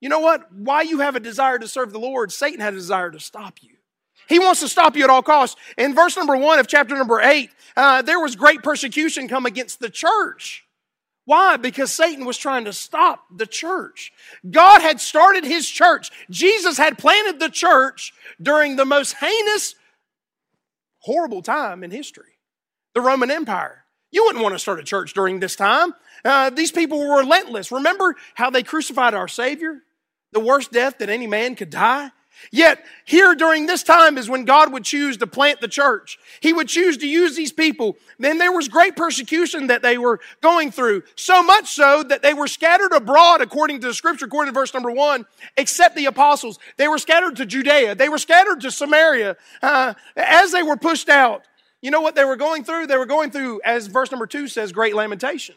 You 0.01 0.09
know 0.09 0.19
what? 0.19 0.53
Why 0.53 0.83
you 0.83 0.99
have 1.01 1.15
a 1.15 1.21
desire 1.21 1.61
to 1.61 1.69
serve 1.69 1.93
the 1.93 2.01
Lord, 2.01 2.33
Satan 2.33 2.59
had 2.59 2.73
a 2.73 2.77
desire 2.77 3.13
to 3.13 3.21
stop 3.21 3.63
you. 3.63 3.77
He 4.31 4.39
wants 4.39 4.61
to 4.61 4.69
stop 4.69 4.97
you 4.97 5.03
at 5.03 5.11
all 5.11 5.25
costs. 5.25 5.61
In 5.77 5.93
verse 5.93 6.17
number 6.17 6.37
one 6.37 6.61
of 6.61 6.69
chapter 6.69 6.95
number 6.97 7.21
eight, 7.21 7.51
uh, 7.77 8.01
there 8.03 8.21
was 8.21 8.37
great 8.37 8.63
persecution 8.63 9.27
come 9.27 9.45
against 9.45 9.81
the 9.81 9.91
church. 9.91 10.65
Why? 11.25 11.57
Because 11.57 11.93
Satan 11.93 12.25
was 12.25 12.39
trying 12.39 12.65
to 12.67 12.73
stop 12.73 13.25
the 13.35 13.47
church. 13.47 14.13
God 14.49 14.83
had 14.83 15.01
started 15.01 15.45
his 15.45 15.69
church. 15.69 16.13
Jesus 16.31 16.79
had 16.79 16.97
planted 16.97 17.41
the 17.41 17.49
church 17.49 18.13
during 18.41 18.77
the 18.77 18.85
most 18.85 19.15
heinous, 19.15 19.75
horrible 21.01 21.43
time 21.43 21.83
in 21.83 21.91
history 21.91 22.39
the 22.95 23.01
Roman 23.01 23.33
Empire. 23.33 23.85
You 24.13 24.25
wouldn't 24.25 24.43
want 24.43 24.55
to 24.55 24.61
start 24.61 24.79
a 24.79 24.85
church 24.85 25.13
during 25.13 25.41
this 25.41 25.57
time. 25.57 25.93
Uh, 26.25 26.51
these 26.51 26.71
people 26.71 27.01
were 27.01 27.19
relentless. 27.19 27.73
Remember 27.73 28.15
how 28.35 28.51
they 28.51 28.63
crucified 28.63 29.15
our 29.15 29.29
Savior? 29.29 29.83
The 30.33 30.41
worst 30.41 30.71
death 30.71 30.99
that 30.99 31.09
any 31.09 31.27
man 31.27 31.57
could 31.57 31.71
die? 31.71 32.11
Yet, 32.51 32.85
here 33.05 33.35
during 33.35 33.67
this 33.67 33.83
time 33.83 34.19
is 34.19 34.29
when 34.29 34.45
God 34.45 34.73
would 34.73 34.85
choose 34.85 35.17
to 35.19 35.27
plant 35.27 35.61
the 35.61 35.69
church. 35.69 36.19
He 36.41 36.53
would 36.53 36.69
choose 36.69 36.97
to 36.99 37.07
use 37.07 37.37
these 37.37 37.53
people. 37.53 37.97
Then 38.19 38.39
there 38.39 38.53
was 38.53 38.69
great 38.69 38.97
persecution 38.97 39.69
that 39.69 39.83
they 39.83 39.99
were 39.99 40.21
going 40.41 40.71
through. 40.71 41.03
So 41.17 41.43
much 41.43 41.69
so 41.69 42.03
that 42.05 42.23
they 42.23 42.35
were 42.35 42.49
scattered 42.49 42.93
abroad, 42.93 43.41
according 43.41 43.81
to 43.81 43.89
the 43.89 43.95
scripture, 43.95 44.27
according 44.27 44.53
to 44.53 44.59
verse 44.59 44.75
number 44.75 44.91
one, 44.91 45.27
except 45.57 45.97
the 45.97 46.07
apostles. 46.07 46.59
They 46.77 46.89
were 46.89 46.99
scattered 46.99 47.37
to 47.37 47.47
Judea. 47.47 47.95
They 47.95 48.09
were 48.09 48.19
scattered 48.19 48.61
to 48.63 48.71
Samaria. 48.71 49.37
Uh, 49.63 49.95
as 50.17 50.53
they 50.53 50.63
were 50.63 50.77
pushed 50.77 51.09
out, 51.09 51.43
you 51.83 51.91
know 51.91 52.01
what 52.01 52.15
they 52.15 52.25
were 52.25 52.37
going 52.37 52.65
through? 52.65 52.87
They 52.87 52.97
were 52.97 53.07
going 53.07 53.31
through, 53.31 53.61
as 53.65 53.87
verse 53.87 54.11
number 54.11 54.27
two 54.27 54.49
says, 54.49 54.73
great 54.73 54.95
lamentation. 54.95 55.55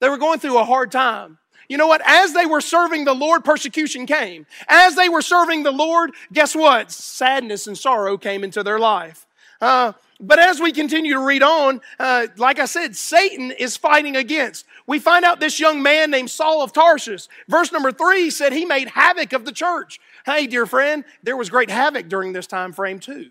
They 0.00 0.08
were 0.08 0.18
going 0.18 0.38
through 0.38 0.58
a 0.58 0.64
hard 0.64 0.92
time. 0.92 1.38
You 1.68 1.76
know 1.76 1.86
what? 1.86 2.02
As 2.04 2.32
they 2.32 2.46
were 2.46 2.60
serving 2.60 3.04
the 3.04 3.14
Lord, 3.14 3.44
persecution 3.44 4.06
came. 4.06 4.46
As 4.68 4.94
they 4.94 5.08
were 5.08 5.22
serving 5.22 5.62
the 5.62 5.72
Lord, 5.72 6.12
guess 6.32 6.54
what? 6.54 6.92
Sadness 6.92 7.66
and 7.66 7.76
sorrow 7.76 8.16
came 8.16 8.44
into 8.44 8.62
their 8.62 8.78
life. 8.78 9.26
Uh, 9.60 9.92
but 10.20 10.38
as 10.38 10.60
we 10.60 10.72
continue 10.72 11.14
to 11.14 11.20
read 11.20 11.42
on, 11.42 11.80
uh, 11.98 12.28
like 12.36 12.58
I 12.58 12.64
said, 12.64 12.96
Satan 12.96 13.50
is 13.50 13.76
fighting 13.76 14.16
against. 14.16 14.64
We 14.86 14.98
find 14.98 15.24
out 15.24 15.40
this 15.40 15.60
young 15.60 15.82
man 15.82 16.10
named 16.10 16.30
Saul 16.30 16.62
of 16.62 16.72
Tarsus. 16.72 17.28
Verse 17.48 17.72
number 17.72 17.92
three 17.92 18.30
said 18.30 18.52
he 18.52 18.64
made 18.64 18.88
havoc 18.88 19.32
of 19.32 19.44
the 19.44 19.52
church. 19.52 20.00
Hey, 20.24 20.46
dear 20.46 20.64
friend, 20.64 21.04
there 21.22 21.36
was 21.36 21.50
great 21.50 21.70
havoc 21.70 22.08
during 22.08 22.32
this 22.32 22.46
time 22.46 22.72
frame 22.72 22.98
too. 22.98 23.30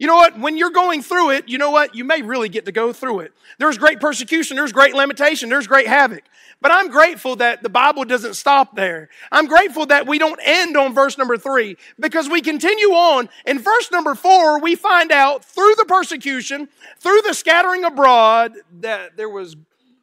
You 0.00 0.06
know 0.06 0.16
what? 0.16 0.38
When 0.38 0.56
you're 0.56 0.70
going 0.70 1.02
through 1.02 1.32
it, 1.32 1.50
you 1.50 1.58
know 1.58 1.70
what? 1.70 1.94
You 1.94 2.04
may 2.04 2.22
really 2.22 2.48
get 2.48 2.64
to 2.64 2.72
go 2.72 2.90
through 2.90 3.20
it. 3.20 3.34
There's 3.58 3.76
great 3.76 4.00
persecution, 4.00 4.56
there's 4.56 4.72
great 4.72 4.94
limitation, 4.94 5.50
there's 5.50 5.66
great 5.66 5.86
havoc. 5.86 6.24
But 6.62 6.72
I'm 6.72 6.88
grateful 6.88 7.36
that 7.36 7.62
the 7.62 7.68
Bible 7.68 8.06
doesn't 8.06 8.32
stop 8.32 8.74
there. 8.74 9.10
I'm 9.30 9.46
grateful 9.46 9.84
that 9.86 10.06
we 10.06 10.18
don't 10.18 10.40
end 10.42 10.74
on 10.78 10.94
verse 10.94 11.18
number 11.18 11.36
three 11.36 11.76
because 11.98 12.30
we 12.30 12.40
continue 12.40 12.88
on. 12.88 13.28
In 13.44 13.58
verse 13.58 13.92
number 13.92 14.14
four, 14.14 14.58
we 14.58 14.74
find 14.74 15.12
out 15.12 15.44
through 15.44 15.74
the 15.76 15.84
persecution, 15.84 16.70
through 16.98 17.20
the 17.20 17.34
scattering 17.34 17.84
abroad, 17.84 18.54
that 18.80 19.18
there 19.18 19.28
was 19.28 19.54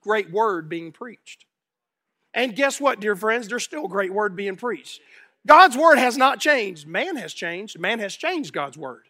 great 0.01 0.31
word 0.31 0.69
being 0.69 0.91
preached. 0.91 1.45
And 2.35 2.55
guess 2.55 2.79
what, 2.79 2.99
dear 2.99 3.15
friends? 3.15 3.47
There's 3.47 3.63
still 3.63 3.87
great 3.87 4.13
word 4.13 4.35
being 4.35 4.57
preached. 4.57 5.01
God's 5.47 5.75
word 5.75 5.97
has 5.97 6.17
not 6.17 6.39
changed. 6.39 6.85
Man 6.85 7.15
has 7.15 7.33
changed. 7.33 7.79
Man 7.79 7.97
has 7.97 8.15
changed 8.15 8.53
God's 8.53 8.77
word. 8.77 9.06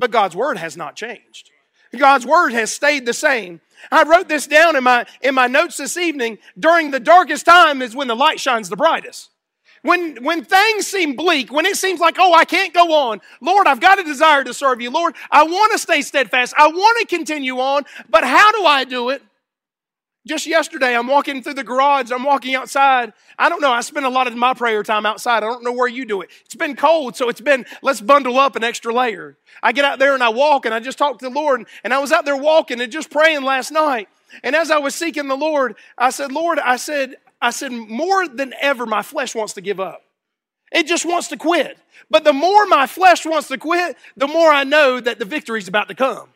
But 0.00 0.10
God's 0.10 0.34
word 0.34 0.56
has 0.56 0.78
not 0.78 0.96
changed. 0.96 1.50
God's 1.96 2.24
word 2.24 2.52
has 2.52 2.72
stayed 2.72 3.04
the 3.04 3.12
same. 3.12 3.60
I 3.92 4.04
wrote 4.04 4.28
this 4.28 4.46
down 4.46 4.74
in 4.74 4.82
my, 4.82 5.04
in 5.20 5.34
my 5.34 5.46
notes 5.46 5.76
this 5.76 5.96
evening. 5.98 6.38
During 6.58 6.90
the 6.90 7.00
darkest 7.00 7.44
time 7.44 7.82
is 7.82 7.94
when 7.94 8.08
the 8.08 8.16
light 8.16 8.40
shines 8.40 8.70
the 8.70 8.76
brightest. 8.76 9.28
When, 9.82 10.22
when 10.24 10.44
things 10.44 10.86
seem 10.86 11.16
bleak, 11.16 11.52
when 11.52 11.66
it 11.66 11.76
seems 11.76 12.00
like, 12.00 12.16
oh, 12.18 12.32
I 12.32 12.44
can't 12.44 12.72
go 12.72 13.10
on, 13.10 13.20
Lord, 13.40 13.66
I've 13.66 13.80
got 13.80 13.98
a 13.98 14.04
desire 14.04 14.42
to 14.44 14.54
serve 14.54 14.80
you. 14.80 14.90
Lord, 14.90 15.14
I 15.30 15.44
want 15.44 15.72
to 15.72 15.78
stay 15.78 16.02
steadfast. 16.02 16.54
I 16.56 16.68
want 16.68 16.98
to 17.00 17.16
continue 17.16 17.58
on, 17.58 17.84
but 18.08 18.24
how 18.24 18.52
do 18.52 18.64
I 18.64 18.84
do 18.84 19.10
it? 19.10 19.22
Just 20.26 20.46
yesterday, 20.46 20.94
I'm 20.94 21.06
walking 21.06 21.42
through 21.42 21.54
the 21.54 21.64
garage, 21.64 22.12
I'm 22.12 22.24
walking 22.24 22.54
outside. 22.54 23.14
I 23.38 23.48
don't 23.48 23.62
know, 23.62 23.72
I 23.72 23.80
spend 23.80 24.04
a 24.04 24.10
lot 24.10 24.26
of 24.26 24.36
my 24.36 24.52
prayer 24.52 24.82
time 24.82 25.06
outside. 25.06 25.38
I 25.38 25.46
don't 25.46 25.64
know 25.64 25.72
where 25.72 25.88
you 25.88 26.04
do 26.04 26.20
it. 26.20 26.28
It's 26.44 26.54
been 26.54 26.76
cold, 26.76 27.16
so 27.16 27.30
it's 27.30 27.40
been, 27.40 27.64
let's 27.82 28.02
bundle 28.02 28.38
up 28.38 28.54
an 28.54 28.62
extra 28.62 28.92
layer. 28.92 29.38
I 29.62 29.72
get 29.72 29.86
out 29.86 29.98
there 29.98 30.12
and 30.12 30.22
I 30.22 30.28
walk 30.28 30.66
and 30.66 30.74
I 30.74 30.80
just 30.80 30.98
talk 30.98 31.18
to 31.20 31.28
the 31.28 31.34
Lord. 31.34 31.66
And 31.84 31.94
I 31.94 32.00
was 32.00 32.12
out 32.12 32.26
there 32.26 32.36
walking 32.36 32.82
and 32.82 32.92
just 32.92 33.10
praying 33.10 33.44
last 33.44 33.70
night. 33.70 34.08
And 34.42 34.54
as 34.54 34.70
I 34.70 34.76
was 34.78 34.94
seeking 34.94 35.26
the 35.26 35.36
Lord, 35.36 35.74
I 35.96 36.10
said, 36.10 36.32
Lord, 36.32 36.58
I 36.58 36.76
said, 36.76 37.16
I 37.40 37.48
said, 37.48 37.72
more 37.72 38.28
than 38.28 38.52
ever, 38.60 38.84
my 38.84 39.02
flesh 39.02 39.34
wants 39.34 39.54
to 39.54 39.62
give 39.62 39.80
up. 39.80 40.02
It 40.70 40.86
just 40.86 41.06
wants 41.06 41.28
to 41.28 41.38
quit. 41.38 41.78
But 42.10 42.24
the 42.24 42.34
more 42.34 42.66
my 42.66 42.86
flesh 42.86 43.24
wants 43.24 43.48
to 43.48 43.56
quit, 43.56 43.96
the 44.16 44.28
more 44.28 44.50
I 44.50 44.64
know 44.64 45.00
that 45.00 45.18
the 45.18 45.24
victory 45.24 45.60
is 45.60 45.68
about 45.68 45.88
to 45.88 45.94
come. 45.94 46.28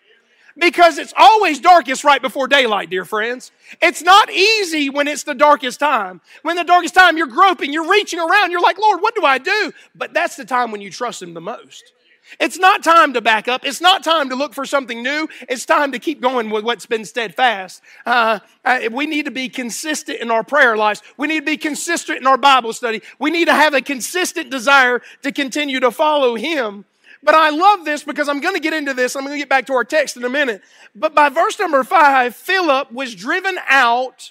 Because 0.57 0.99
it's 0.99 1.13
always 1.17 1.59
darkest 1.59 2.05
right 2.05 2.23
before 2.23 2.47
daylight, 2.47 2.89
dear 2.89 3.05
friends. 3.05 3.51
It's 3.83 4.03
not 4.03 4.31
easy 4.31 4.89
when 4.89 5.09
it's 5.09 5.25
the 5.25 5.35
darkest 5.35 5.81
time. 5.81 6.21
When 6.43 6.57
the 6.57 6.65
darkest 6.65 6.95
time, 6.95 7.17
you're 7.17 7.27
groping, 7.27 7.73
you're 7.73 7.91
reaching 7.91 8.21
around, 8.21 8.53
you're 8.53 8.61
like, 8.61 8.79
Lord, 8.79 9.01
what 9.01 9.17
do 9.17 9.25
I 9.25 9.39
do? 9.39 9.73
But 9.95 10.15
that's 10.15 10.37
the 10.37 10.45
time 10.45 10.71
when 10.71 10.81
you 10.81 10.91
trust 10.91 11.23
Him 11.23 11.35
the 11.35 11.41
most. 11.41 11.93
It's 12.41 12.59
not 12.59 12.83
time 12.83 13.13
to 13.15 13.21
back 13.21 13.49
up. 13.49 13.67
It's 13.67 13.81
not 13.81 14.03
time 14.03 14.31
to 14.31 14.35
look 14.35 14.55
for 14.55 14.65
something 14.65 15.03
new. 15.03 15.29
It's 15.49 15.67
time 15.67 15.93
to 15.93 15.99
keep 15.99 16.21
going 16.21 16.51
with 16.51 16.65
what's 16.65 16.87
been 16.87 17.05
steadfast. 17.05 17.83
Uh, 18.07 18.39
uh, 18.65 18.89
we 18.91 19.07
need 19.07 19.27
to 19.27 19.31
be 19.31 19.49
consistent 19.49 20.21
in 20.21 20.31
our 20.31 20.43
prayer 20.43 20.77
lives. 20.77 21.03
We 21.17 21.29
need 21.29 21.41
to 21.41 21.47
be 21.47 21.57
consistent 21.57 22.19
in 22.19 22.27
our 22.27 22.39
Bible 22.39 22.73
study. 22.73 23.03
We 23.19 23.31
need 23.31 23.47
to 23.47 23.55
have 23.55 23.75
a 23.75 23.83
consistent 23.83 24.51
desire 24.51 25.03
to 25.23 25.33
continue 25.33 25.81
to 25.81 25.91
follow 25.91 26.35
Him. 26.35 26.85
But 27.25 27.35
I 27.35 27.49
love 27.49 27.87
this 27.87 28.05
because 28.05 28.29
I'm 28.29 28.41
going 28.41 28.55
to 28.55 28.61
get 28.61 28.75
into 28.75 28.93
this. 28.93 29.17
I'm 29.17 29.23
going 29.23 29.33
to 29.35 29.39
get 29.39 29.49
back 29.49 29.67
to 29.67 29.73
our 29.73 29.85
text 29.85 30.19
in 30.19 30.25
a 30.25 30.29
minute. 30.29 30.61
But 30.95 31.15
by 31.15 31.31
verse 31.31 31.59
number 31.59 31.83
five, 31.83 32.37
Philip 32.37 32.93
was 32.93 33.15
driven 33.15 33.57
out 33.67 34.31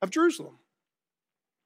of 0.00 0.10
Jerusalem. 0.10 0.56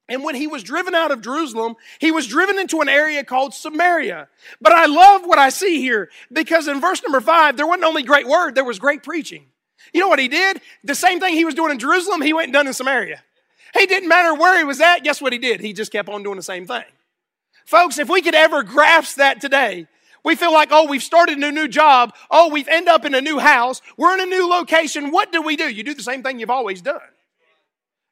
And 0.09 0.25
when 0.25 0.35
he 0.35 0.47
was 0.47 0.63
driven 0.63 0.95
out 0.95 1.11
of 1.11 1.21
Jerusalem, 1.21 1.75
he 1.99 2.11
was 2.11 2.27
driven 2.27 2.59
into 2.59 2.81
an 2.81 2.89
area 2.89 3.23
called 3.23 3.53
Samaria. 3.53 4.29
But 4.61 4.73
I 4.73 4.87
love 4.87 5.27
what 5.27 5.39
I 5.39 5.51
see 5.51 5.81
here 5.81 6.09
because 6.33 6.69
in 6.69 6.81
verse 6.81 7.03
number 7.03 7.21
five, 7.21 7.57
there 7.57 7.67
wasn't 7.67 7.85
only 7.85 8.03
great 8.03 8.27
word, 8.27 8.55
there 8.55 8.65
was 8.65 8.79
great 8.79 9.03
preaching. 9.03 9.47
You 9.93 10.01
know 10.01 10.09
what 10.09 10.19
he 10.19 10.29
did? 10.29 10.63
The 10.85 10.95
same 10.95 11.21
thing 11.21 11.35
he 11.35 11.45
was 11.45 11.55
doing 11.55 11.73
in 11.73 11.79
Jerusalem, 11.79 12.23
he 12.23 12.33
went 12.33 12.47
and 12.47 12.53
done 12.55 12.67
in 12.67 12.73
Samaria. 12.73 13.23
He 13.75 13.87
didn't 13.87 14.09
matter 14.09 14.33
where 14.33 14.57
he 14.57 14.65
was 14.65 14.81
at. 14.81 15.01
Guess 15.01 15.21
what 15.21 15.33
he 15.35 15.39
did? 15.39 15.61
He 15.61 15.75
just 15.75 15.93
kept 15.93 16.09
on 16.09 16.23
doing 16.23 16.37
the 16.37 16.43
same 16.43 16.67
thing. 16.67 16.85
Folks, 17.67 17.99
if 17.99 18.09
we 18.09 18.23
could 18.23 18.35
ever 18.35 18.63
grasp 18.63 19.17
that 19.17 19.41
today, 19.41 19.87
we 20.27 20.35
feel 20.35 20.53
like, 20.53 20.71
oh, 20.73 20.89
we've 20.89 21.05
started 21.05 21.39
a 21.39 21.41
new 21.41 21.53
new 21.53 21.69
job. 21.69 22.13
Oh, 22.33 22.51
we've 22.51 22.67
end 22.67 22.89
up 22.89 23.05
in 23.05 23.15
a 23.15 23.21
new 23.21 23.39
house. 23.39 23.81
We're 23.97 24.13
in 24.15 24.21
a 24.21 24.27
new 24.27 24.51
location. 24.51 25.13
What 25.13 25.31
do 25.31 25.41
we 25.41 25.55
do? 25.57 25.71
You 25.71 25.85
do 25.85 25.95
the 25.95 26.03
same 26.03 26.25
thing 26.25 26.41
you've 26.41 26.51
always 26.51 26.83
done. 26.83 27.01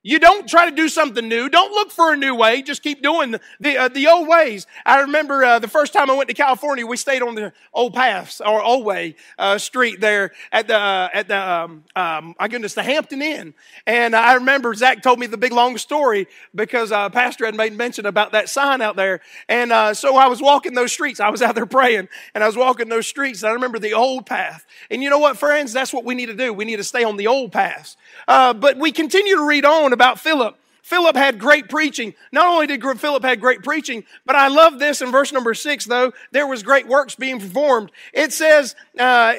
You 0.07 0.19
don't 0.19 0.47
try 0.47 0.69
to 0.69 0.77
do 0.77 0.91
something 0.91 1.27
new. 1.27 1.49
Don't 1.49 1.73
look 1.73 1.91
for 1.91 2.13
a 2.13 2.17
new 2.17 2.35
way. 2.35 2.61
Just 2.61 2.83
keep 2.83 3.03
doing 3.03 3.31
the, 3.31 3.41
the, 3.59 3.79
uh, 3.79 3.89
the 3.89 4.07
old 4.07 4.29
ways. 4.29 4.67
I 4.85 5.01
remember 5.01 5.43
uh, 5.43 5.59
the 5.61 5.67
first 5.67 5.95
time 5.95 6.11
I 6.11 6.15
went 6.15 6.29
to 6.29 6.35
California, 6.35 6.87
we 6.87 6.99
stayed 6.99 7.23
on 7.23 7.35
the 7.35 7.55
old 7.73 7.95
paths 7.95 8.43
or 8.43 8.63
old 8.63 8.85
way 8.85 9.17
uh, 9.39 9.57
street 9.57 10.03
there 10.03 10.33
at 10.53 10.69
the, 10.69 10.77
uh, 10.77 11.09
at 11.15 11.29
the, 11.29 11.39
um, 11.39 11.85
um, 11.97 12.35
my 12.39 12.49
goodness, 12.49 12.75
the 12.75 12.83
Hampton 12.83 13.23
Inn. 13.23 13.55
And 13.87 14.15
I 14.15 14.35
remember 14.35 14.75
Zach 14.75 15.03
told 15.03 15.19
me 15.19 15.27
the 15.27 15.39
big 15.39 15.53
long 15.53 15.79
story 15.79 16.29
because 16.55 16.93
uh, 16.93 17.09
Pastor 17.09 17.47
had 17.47 17.55
made 17.55 17.73
mention 17.75 18.05
about 18.05 18.33
that 18.33 18.51
sign 18.51 18.83
out 18.83 18.97
there. 18.97 19.23
And 19.49 19.73
uh, 19.73 19.95
so 19.95 20.19
I 20.19 20.27
was 20.27 20.43
walking 20.43 20.75
those 20.75 20.93
streets. 20.93 21.19
I 21.19 21.31
was 21.31 21.41
out 21.41 21.55
there 21.55 21.65
praying 21.65 22.11
and 22.35 22.45
I 22.45 22.47
was 22.47 22.59
walking 22.59 22.91
those 22.91 23.07
streets. 23.07 23.43
And 23.43 23.49
I 23.49 23.53
remember 23.55 23.79
the 23.79 23.95
old 23.95 24.27
path. 24.27 24.67
And 24.91 25.03
you 25.03 25.09
know 25.09 25.19
what, 25.19 25.39
friends? 25.39 25.73
That's 25.73 25.95
what 25.95 26.05
we 26.05 26.15
need 26.15 26.27
to 26.27 26.35
do. 26.35 26.53
We 26.53 26.67
need 26.67 26.77
to 26.77 26.85
stay 26.85 27.05
on 27.05 27.17
the 27.17 27.27
old 27.27 27.53
paths. 27.53 27.97
but 28.27 28.77
we 28.77 28.93
continue 28.93 29.37
to 29.37 29.47
read 29.47 29.65
on 29.65 29.94
about 29.95 30.21
Philip. 30.21 30.59
Philip 30.85 31.17
had 31.17 31.39
great 31.39 31.71
preaching. 31.71 32.13
Not 32.31 32.47
only 32.47 32.67
did 32.67 32.83
Philip 32.83 33.25
had 33.25 33.41
great 33.41 33.63
preaching, 33.63 34.05
but 34.27 34.37
I 34.37 34.49
love 34.49 34.79
this 34.79 35.01
in 35.01 35.11
verse 35.11 35.33
number 35.33 35.55
six, 35.55 35.87
though, 35.87 36.13
there 36.31 36.47
was 36.47 36.63
great 36.63 36.87
works 36.87 37.15
being 37.15 37.41
performed. 37.41 37.91
It 38.13 38.35
says, 38.35 38.77
uh, 38.99 39.33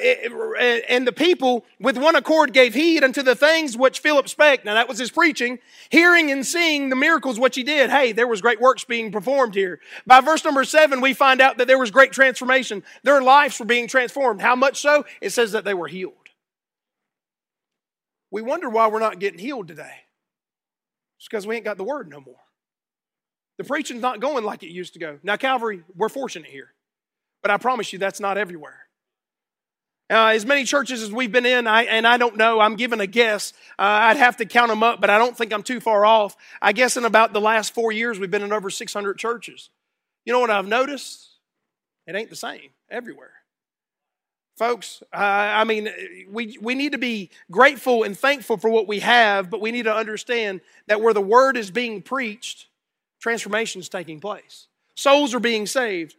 and 0.88 1.06
the 1.06 1.12
people 1.12 1.64
with 1.78 1.98
one 1.98 2.16
accord 2.16 2.52
gave 2.52 2.74
heed 2.74 3.04
unto 3.04 3.22
the 3.22 3.36
things 3.36 3.76
which 3.76 4.00
Philip 4.00 4.28
spake. 4.28 4.64
Now 4.64 4.74
that 4.74 4.88
was 4.88 4.98
his 4.98 5.12
preaching. 5.12 5.60
Hearing 5.88 6.32
and 6.32 6.44
seeing 6.44 6.88
the 6.88 6.96
miracles 6.96 7.38
which 7.38 7.54
he 7.54 7.62
did. 7.62 7.90
Hey, 7.90 8.10
there 8.10 8.26
was 8.26 8.40
great 8.40 8.60
works 8.60 8.82
being 8.82 9.12
performed 9.12 9.54
here. 9.54 9.78
By 10.04 10.20
verse 10.22 10.44
number 10.44 10.64
seven, 10.64 11.00
we 11.00 11.14
find 11.14 11.40
out 11.40 11.58
that 11.58 11.68
there 11.68 11.78
was 11.78 11.92
great 11.92 12.10
transformation. 12.10 12.82
Their 13.04 13.22
lives 13.22 13.60
were 13.60 13.66
being 13.66 13.86
transformed. 13.86 14.40
How 14.40 14.56
much 14.56 14.80
so? 14.80 15.04
It 15.20 15.30
says 15.30 15.52
that 15.52 15.64
they 15.64 15.74
were 15.74 15.86
healed. 15.86 16.14
We 18.32 18.42
wonder 18.42 18.68
why 18.68 18.88
we're 18.88 18.98
not 18.98 19.20
getting 19.20 19.38
healed 19.38 19.68
today. 19.68 20.05
It's 21.18 21.28
because 21.28 21.46
we 21.46 21.56
ain't 21.56 21.64
got 21.64 21.76
the 21.76 21.84
word 21.84 22.08
no 22.08 22.20
more. 22.20 22.36
The 23.58 23.64
preaching's 23.64 24.02
not 24.02 24.20
going 24.20 24.44
like 24.44 24.62
it 24.62 24.70
used 24.70 24.92
to 24.94 24.98
go. 24.98 25.18
Now, 25.22 25.36
Calvary, 25.36 25.82
we're 25.94 26.08
fortunate 26.08 26.50
here, 26.50 26.72
but 27.42 27.50
I 27.50 27.56
promise 27.56 27.92
you 27.92 27.98
that's 27.98 28.20
not 28.20 28.36
everywhere. 28.36 28.86
Uh, 30.08 30.28
as 30.28 30.46
many 30.46 30.62
churches 30.62 31.02
as 31.02 31.10
we've 31.10 31.32
been 31.32 31.46
in, 31.46 31.66
I, 31.66 31.84
and 31.84 32.06
I 32.06 32.16
don't 32.16 32.36
know, 32.36 32.60
I'm 32.60 32.76
giving 32.76 33.00
a 33.00 33.08
guess. 33.08 33.52
Uh, 33.78 33.82
I'd 33.82 34.16
have 34.16 34.36
to 34.36 34.46
count 34.46 34.68
them 34.68 34.84
up, 34.84 35.00
but 35.00 35.10
I 35.10 35.18
don't 35.18 35.36
think 35.36 35.52
I'm 35.52 35.64
too 35.64 35.80
far 35.80 36.06
off. 36.06 36.36
I 36.62 36.72
guess 36.72 36.96
in 36.96 37.04
about 37.04 37.32
the 37.32 37.40
last 37.40 37.74
four 37.74 37.90
years, 37.90 38.18
we've 38.18 38.30
been 38.30 38.42
in 38.42 38.52
over 38.52 38.70
600 38.70 39.18
churches. 39.18 39.70
You 40.24 40.32
know 40.32 40.38
what 40.38 40.50
I've 40.50 40.68
noticed? 40.68 41.28
It 42.06 42.14
ain't 42.14 42.30
the 42.30 42.36
same 42.36 42.70
everywhere. 42.88 43.32
Folks, 44.56 45.02
uh, 45.12 45.16
I 45.16 45.64
mean, 45.64 45.90
we, 46.30 46.56
we 46.62 46.74
need 46.74 46.92
to 46.92 46.98
be 46.98 47.30
grateful 47.50 48.04
and 48.04 48.18
thankful 48.18 48.56
for 48.56 48.70
what 48.70 48.88
we 48.88 49.00
have, 49.00 49.50
but 49.50 49.60
we 49.60 49.70
need 49.70 49.82
to 49.82 49.94
understand 49.94 50.62
that 50.86 51.02
where 51.02 51.12
the 51.12 51.20
word 51.20 51.58
is 51.58 51.70
being 51.70 52.00
preached, 52.00 52.66
transformation 53.20 53.82
is 53.82 53.90
taking 53.90 54.18
place. 54.18 54.66
Souls 54.94 55.34
are 55.34 55.40
being 55.40 55.66
saved. 55.66 56.16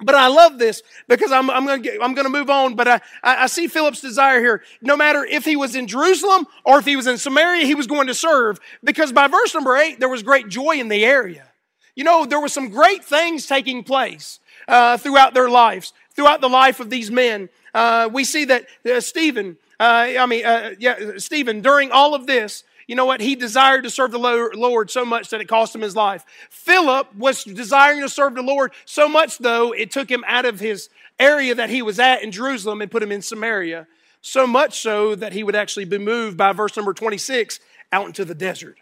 But 0.00 0.14
I 0.14 0.28
love 0.28 0.58
this 0.58 0.82
because 1.08 1.32
I'm, 1.32 1.50
I'm 1.50 1.66
going 1.66 1.82
to 1.82 2.00
I'm 2.00 2.14
to 2.14 2.28
move 2.28 2.50
on. 2.50 2.76
But 2.76 2.86
I, 2.88 3.00
I 3.22 3.46
see 3.46 3.66
Philip's 3.66 4.00
desire 4.00 4.38
here. 4.38 4.62
No 4.80 4.96
matter 4.96 5.24
if 5.24 5.44
he 5.44 5.56
was 5.56 5.74
in 5.74 5.88
Jerusalem 5.88 6.46
or 6.64 6.78
if 6.78 6.84
he 6.84 6.94
was 6.94 7.08
in 7.08 7.18
Samaria, 7.18 7.64
he 7.64 7.74
was 7.74 7.88
going 7.88 8.06
to 8.06 8.14
serve. 8.14 8.60
Because 8.84 9.12
by 9.12 9.26
verse 9.26 9.54
number 9.54 9.76
eight, 9.76 9.98
there 9.98 10.08
was 10.08 10.22
great 10.22 10.48
joy 10.48 10.76
in 10.78 10.88
the 10.88 11.04
area. 11.04 11.48
You 11.96 12.04
know, 12.04 12.26
there 12.26 12.40
were 12.40 12.48
some 12.48 12.68
great 12.68 13.04
things 13.04 13.46
taking 13.46 13.82
place 13.82 14.38
uh, 14.68 14.98
throughout 14.98 15.34
their 15.34 15.48
lives, 15.48 15.92
throughout 16.14 16.40
the 16.40 16.48
life 16.48 16.78
of 16.78 16.90
these 16.90 17.10
men. 17.10 17.48
Uh, 17.74 18.08
we 18.12 18.24
see 18.24 18.44
that 18.46 18.66
uh, 18.90 19.00
Stephen, 19.00 19.56
uh, 19.80 20.08
I 20.18 20.26
mean, 20.26 20.44
uh, 20.44 20.74
yeah, 20.78 21.18
Stephen, 21.18 21.60
during 21.60 21.90
all 21.90 22.14
of 22.14 22.26
this, 22.26 22.64
you 22.86 22.94
know 22.94 23.04
what? 23.04 23.20
He 23.20 23.36
desired 23.36 23.84
to 23.84 23.90
serve 23.90 24.12
the 24.12 24.18
Lord 24.18 24.90
so 24.90 25.04
much 25.04 25.28
that 25.28 25.42
it 25.42 25.48
cost 25.48 25.74
him 25.74 25.82
his 25.82 25.94
life. 25.94 26.24
Philip 26.48 27.14
was 27.14 27.44
desiring 27.44 28.00
to 28.00 28.08
serve 28.08 28.34
the 28.34 28.42
Lord 28.42 28.72
so 28.86 29.08
much, 29.08 29.38
though, 29.38 29.72
it 29.72 29.90
took 29.90 30.10
him 30.10 30.24
out 30.26 30.46
of 30.46 30.58
his 30.58 30.88
area 31.18 31.54
that 31.54 31.68
he 31.68 31.82
was 31.82 31.98
at 31.98 32.22
in 32.22 32.32
Jerusalem 32.32 32.80
and 32.80 32.90
put 32.90 33.02
him 33.02 33.12
in 33.12 33.20
Samaria. 33.20 33.86
So 34.22 34.46
much 34.46 34.80
so 34.80 35.14
that 35.14 35.34
he 35.34 35.42
would 35.42 35.54
actually 35.54 35.84
be 35.84 35.98
moved 35.98 36.38
by 36.38 36.52
verse 36.52 36.76
number 36.76 36.94
26 36.94 37.60
out 37.92 38.06
into 38.06 38.24
the 38.24 38.34
desert. 38.34 38.78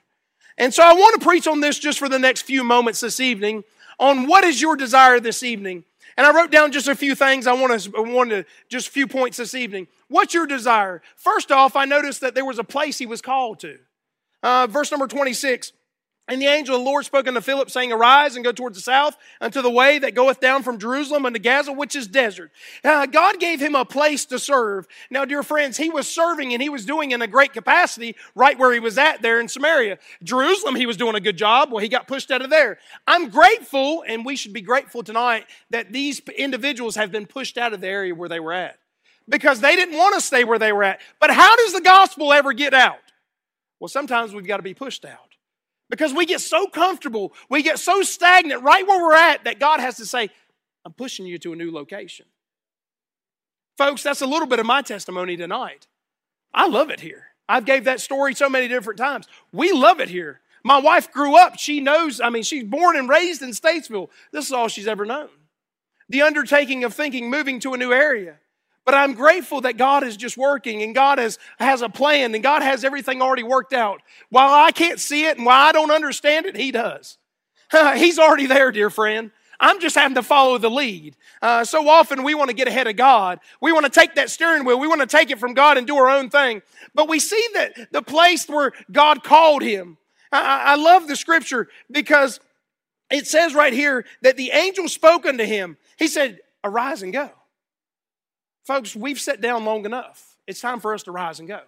And 0.57 0.73
so 0.73 0.83
I 0.83 0.95
want 0.95 1.21
to 1.21 1.25
preach 1.25 1.47
on 1.47 1.61
this 1.61 1.79
just 1.79 1.99
for 1.99 2.09
the 2.09 2.19
next 2.19 2.43
few 2.43 2.65
moments 2.65 3.01
this 3.01 3.21
evening 3.21 3.65
on 3.99 4.27
what 4.27 4.45
is 4.45 4.61
your 4.61 4.77
desire 4.77 5.21
this 5.21 5.43
evening. 5.43 5.85
And 6.17 6.27
I 6.27 6.35
wrote 6.35 6.51
down 6.51 6.73
just 6.73 6.89
a 6.89 6.95
few 6.95 7.15
things 7.15 7.47
I 7.47 7.53
want 7.53 7.79
to, 7.81 8.03
want 8.03 8.31
to 8.31 8.45
just 8.69 8.89
a 8.89 8.91
few 8.91 9.07
points 9.07 9.37
this 9.37 9.55
evening. 9.55 9.87
What's 10.09 10.33
your 10.33 10.47
desire? 10.47 11.03
First 11.15 11.53
off, 11.53 11.77
I 11.77 11.85
noticed 11.85 12.23
that 12.23 12.35
there 12.35 12.45
was 12.45 12.59
a 12.59 12.65
place 12.65 12.99
he 12.99 13.07
was 13.07 13.21
called 13.21 13.61
to. 13.61 13.79
Uh, 14.43 14.67
verse 14.67 14.91
number 14.91 15.07
26. 15.07 15.73
And 16.29 16.43
the 16.43 16.47
angel 16.47 16.75
of 16.75 16.81
the 16.81 16.85
Lord 16.85 17.05
spoke 17.05 17.29
unto 17.29 17.41
Philip, 17.41 17.71
saying, 17.71 17.93
Arise 17.93 18.35
and 18.35 18.45
go 18.45 18.51
towards 18.51 18.77
the 18.77 18.83
south 18.83 19.17
unto 19.41 19.63
the 19.63 19.71
way 19.71 20.01
that 20.01 20.17
goeth 20.17 20.41
down 20.41 20.65
from 20.65 20.79
Jerusalem 20.79 21.25
unto 21.25 21.39
Gaza, 21.39 21.73
which 21.73 21.95
is 21.95 22.09
desert. 22.09 22.51
Uh, 22.83 23.07
God 23.07 23.39
gave 23.39 23.61
him 23.61 23.77
a 23.77 23.85
place 23.85 24.25
to 24.27 24.41
serve. 24.41 24.89
Now, 25.09 25.25
dear 25.25 25.45
friends, 25.45 25.77
he 25.77 25.89
was 25.89 26.09
serving 26.09 26.53
and 26.53 26.61
he 26.61 26.69
was 26.69 26.85
doing 26.85 27.13
in 27.13 27.23
a 27.23 27.29
great 27.29 27.53
capacity 27.53 28.17
right 28.35 28.59
where 28.59 28.73
he 28.73 28.81
was 28.81 28.99
at 28.99 29.23
there 29.23 29.39
in 29.39 29.47
Samaria. 29.47 29.99
Jerusalem, 30.21 30.75
he 30.75 30.87
was 30.87 30.97
doing 30.97 31.15
a 31.15 31.21
good 31.21 31.37
job. 31.37 31.71
Well, 31.71 31.81
he 31.81 31.89
got 31.89 32.09
pushed 32.09 32.33
out 32.33 32.43
of 32.43 32.51
there. 32.51 32.79
I'm 33.07 33.29
grateful, 33.29 34.03
and 34.05 34.25
we 34.25 34.35
should 34.35 34.53
be 34.53 34.63
grateful 34.63 35.05
tonight 35.05 35.47
that 35.71 35.93
these 35.93 36.19
individuals 36.37 36.97
have 36.97 37.13
been 37.13 37.27
pushed 37.27 37.57
out 37.57 37.73
of 37.73 37.81
the 37.81 37.89
area 37.89 38.17
where 38.17 38.29
they 38.29 38.41
were 38.41 38.53
at 38.53 38.79
because 39.29 39.61
they 39.61 39.77
didn't 39.77 39.97
want 39.97 40.17
to 40.17 40.21
stay 40.21 40.43
where 40.43 40.59
they 40.59 40.73
were 40.73 40.83
at. 40.83 41.01
But 41.21 41.31
how 41.31 41.55
does 41.55 41.73
the 41.73 41.81
gospel 41.81 42.33
ever 42.33 42.53
get 42.53 42.75
out? 42.75 42.99
Well, 43.79 43.89
sometimes 43.89 44.33
we've 44.33 44.47
got 44.47 44.57
to 44.57 44.63
be 44.65 44.75
pushed 44.75 45.05
out. 45.05 45.26
Because 45.89 46.13
we 46.13 46.27
get 46.27 46.41
so 46.41 46.67
comfortable, 46.67 47.33
we 47.49 47.63
get 47.63 47.79
so 47.79 48.03
stagnant 48.03 48.63
right 48.63 48.87
where 48.87 49.01
we're 49.01 49.15
at 49.15 49.45
that 49.45 49.61
God 49.61 49.81
has 49.81 49.97
to 49.99 50.07
say, 50.07 50.31
I'm 50.85 50.93
pushing 50.93 51.27
you 51.27 51.39
to 51.39 51.53
a 51.53 51.57
new 51.57 51.73
location. 51.73 52.27
Folks, 53.79 54.03
that's 54.03 54.23
a 54.23 54.27
little 54.27 54.49
bit 54.49 54.59
of 54.59 54.67
my 54.67 54.83
testimony 54.83 55.37
tonight. 55.37 55.87
I 56.53 56.67
love 56.67 56.91
it 56.91 57.01
here. 57.01 57.27
I've 57.49 57.65
gave 57.65 57.85
that 57.85 58.01
story 58.01 58.35
so 58.35 58.49
many 58.49 58.67
different 58.69 58.99
times. 58.99 59.27
We 59.53 59.73
love 59.73 60.01
it 60.01 60.09
here. 60.09 60.41
My 60.65 60.79
wife 60.79 61.13
grew 61.13 61.37
up, 61.37 61.59
she 61.59 61.81
knows, 61.81 62.21
I 62.21 62.31
mean, 62.31 62.43
she's 62.43 62.65
born 62.65 62.97
and 62.97 63.09
raised 63.09 63.41
in 63.43 63.51
Statesville. 63.51 64.09
This 64.33 64.47
is 64.47 64.53
all 64.53 64.67
she's 64.67 64.89
ever 64.89 65.05
known. 65.05 65.29
The 66.09 66.23
undertaking 66.23 66.83
of 66.83 66.93
thinking 66.93 67.31
moving 67.31 67.61
to 67.61 67.75
a 67.75 67.77
new 67.77 67.93
area. 67.93 68.39
But 68.87 68.95
I'm 68.95 69.15
grateful 69.15 69.63
that 69.63 69.77
God 69.77 70.05
is 70.05 70.17
just 70.17 70.39
working 70.39 70.83
and 70.83 70.95
God 70.95 71.19
has, 71.19 71.41
has 71.59 71.83
a 71.83 71.89
plan 71.89 72.35
and 72.35 72.43
God 72.43 72.63
has 72.63 72.85
everything 72.85 73.21
already 73.21 73.43
worked 73.43 73.73
out. 73.73 74.01
While 74.31 74.53
I 74.53 74.71
can't 74.71 75.01
see 75.01 75.27
it 75.27 75.37
and 75.37 75.45
while 75.45 75.69
I 75.69 75.73
don't 75.73 75.91
understand 75.91 76.47
it, 76.47 76.57
He 76.57 76.71
does. 76.71 77.19
He's 77.97 78.19
already 78.19 78.47
there, 78.47 78.71
dear 78.71 78.89
friend. 78.89 79.33
I'm 79.59 79.81
just 79.81 79.97
having 79.97 80.15
to 80.15 80.23
follow 80.23 80.57
the 80.59 80.71
lead. 80.71 81.17
Uh, 81.43 81.65
so 81.65 81.89
often 81.89 82.23
we 82.23 82.35
want 82.35 82.51
to 82.51 82.55
get 82.55 82.69
ahead 82.69 82.87
of 82.87 82.95
God. 82.95 83.41
We 83.61 83.73
want 83.73 83.87
to 83.87 83.91
take 83.91 84.15
that 84.15 84.31
steering 84.31 84.65
wheel. 84.65 84.79
We 84.79 84.87
want 84.87 85.01
to 85.01 85.07
take 85.07 85.31
it 85.31 85.41
from 85.41 85.55
God 85.55 85.79
and 85.79 85.87
do 85.87 85.97
our 85.97 86.09
own 86.09 86.31
thing. 86.31 86.63
But 86.95 87.09
we 87.09 87.19
see 87.19 87.45
that 87.55 87.91
the 87.91 88.03
place 88.03 88.47
where 88.49 88.73
God 88.93 89.25
called 89.25 89.63
him. 89.63 89.97
I, 90.31 90.63
I 90.65 90.77
love 90.77 91.09
the 91.09 91.17
scripture 91.17 91.69
because 91.91 92.39
it 93.11 93.27
says 93.27 93.55
right 93.55 93.73
here 93.73 94.05
that 94.23 94.37
the 94.37 94.51
angel 94.51 94.89
spoke 94.89 95.27
unto 95.27 95.45
him. 95.45 95.77
He 95.99 96.07
said, 96.07 96.41
Arise 96.63 97.03
and 97.03 97.13
go. 97.13 97.31
Folks, 98.67 98.97
we've 98.97 99.21
sat 99.21 99.41
down 99.41 99.65
long 99.65 99.87
enough. 99.87 100.37
It's 100.49 100.61
time 100.61 100.81
for 100.81 100.93
us 100.93 101.05
to 101.05 101.13
rise 101.13 101.39
and 101.39 101.47
go. 101.47 101.61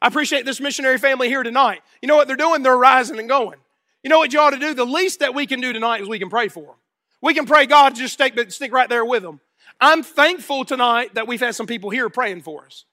I 0.00 0.08
appreciate 0.08 0.46
this 0.46 0.60
missionary 0.60 0.96
family 0.96 1.28
here 1.28 1.42
tonight. 1.42 1.82
You 2.00 2.08
know 2.08 2.16
what 2.16 2.26
they're 2.26 2.36
doing? 2.36 2.62
They're 2.62 2.76
rising 2.76 3.18
and 3.18 3.28
going. 3.28 3.58
You 4.02 4.08
know 4.08 4.18
what 4.18 4.32
you 4.32 4.40
ought 4.40 4.50
to 4.50 4.58
do? 4.58 4.72
The 4.72 4.86
least 4.86 5.20
that 5.20 5.34
we 5.34 5.46
can 5.46 5.60
do 5.60 5.74
tonight 5.74 6.00
is 6.00 6.08
we 6.08 6.18
can 6.18 6.30
pray 6.30 6.48
for 6.48 6.62
them. 6.62 6.74
We 7.20 7.34
can 7.34 7.44
pray 7.44 7.66
God 7.66 7.96
just 7.96 8.14
stick, 8.14 8.50
stick 8.50 8.72
right 8.72 8.88
there 8.88 9.04
with 9.04 9.22
them. 9.22 9.40
I'm 9.78 10.02
thankful 10.02 10.64
tonight 10.64 11.14
that 11.14 11.26
we've 11.26 11.40
had 11.40 11.54
some 11.54 11.66
people 11.66 11.90
here 11.90 12.08
praying 12.08 12.42
for 12.42 12.64
us. 12.64 12.86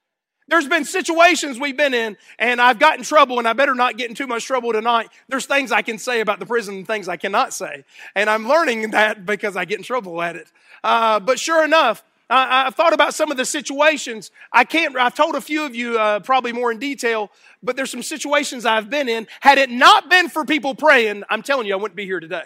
There's 0.48 0.68
been 0.68 0.84
situations 0.84 1.58
we've 1.58 1.76
been 1.76 1.94
in, 1.94 2.16
and 2.38 2.60
I've 2.60 2.78
gotten 2.78 3.04
trouble, 3.04 3.38
and 3.38 3.48
I 3.48 3.52
better 3.52 3.74
not 3.74 3.96
get 3.96 4.10
in 4.10 4.14
too 4.14 4.26
much 4.26 4.44
trouble 4.44 4.72
tonight. 4.72 5.08
There's 5.28 5.46
things 5.46 5.72
I 5.72 5.82
can 5.82 5.98
say 5.98 6.20
about 6.20 6.40
the 6.40 6.46
prison 6.46 6.76
and 6.76 6.86
things 6.86 7.08
I 7.08 7.16
cannot 7.16 7.54
say. 7.54 7.84
And 8.14 8.28
I'm 8.28 8.46
learning 8.46 8.90
that 8.90 9.24
because 9.24 9.56
I 9.56 9.64
get 9.64 9.78
in 9.78 9.84
trouble 9.84 10.20
at 10.20 10.36
it. 10.36 10.52
Uh, 10.84 11.18
but 11.18 11.40
sure 11.40 11.64
enough, 11.64 12.04
I, 12.28 12.64
have 12.64 12.74
thought 12.74 12.92
about 12.92 13.14
some 13.14 13.30
of 13.30 13.36
the 13.36 13.44
situations. 13.44 14.30
I 14.52 14.64
can't, 14.64 14.96
I've 14.96 15.14
told 15.14 15.36
a 15.36 15.40
few 15.40 15.64
of 15.64 15.74
you 15.74 15.98
uh, 15.98 16.20
probably 16.20 16.52
more 16.52 16.72
in 16.72 16.78
detail, 16.78 17.30
but 17.62 17.76
there's 17.76 17.90
some 17.90 18.02
situations 18.02 18.66
I've 18.66 18.90
been 18.90 19.08
in. 19.08 19.28
Had 19.40 19.58
it 19.58 19.70
not 19.70 20.10
been 20.10 20.28
for 20.28 20.44
people 20.44 20.74
praying, 20.74 21.22
I'm 21.30 21.42
telling 21.42 21.66
you, 21.66 21.74
I 21.74 21.76
wouldn't 21.76 21.96
be 21.96 22.04
here 22.04 22.20
today. 22.20 22.44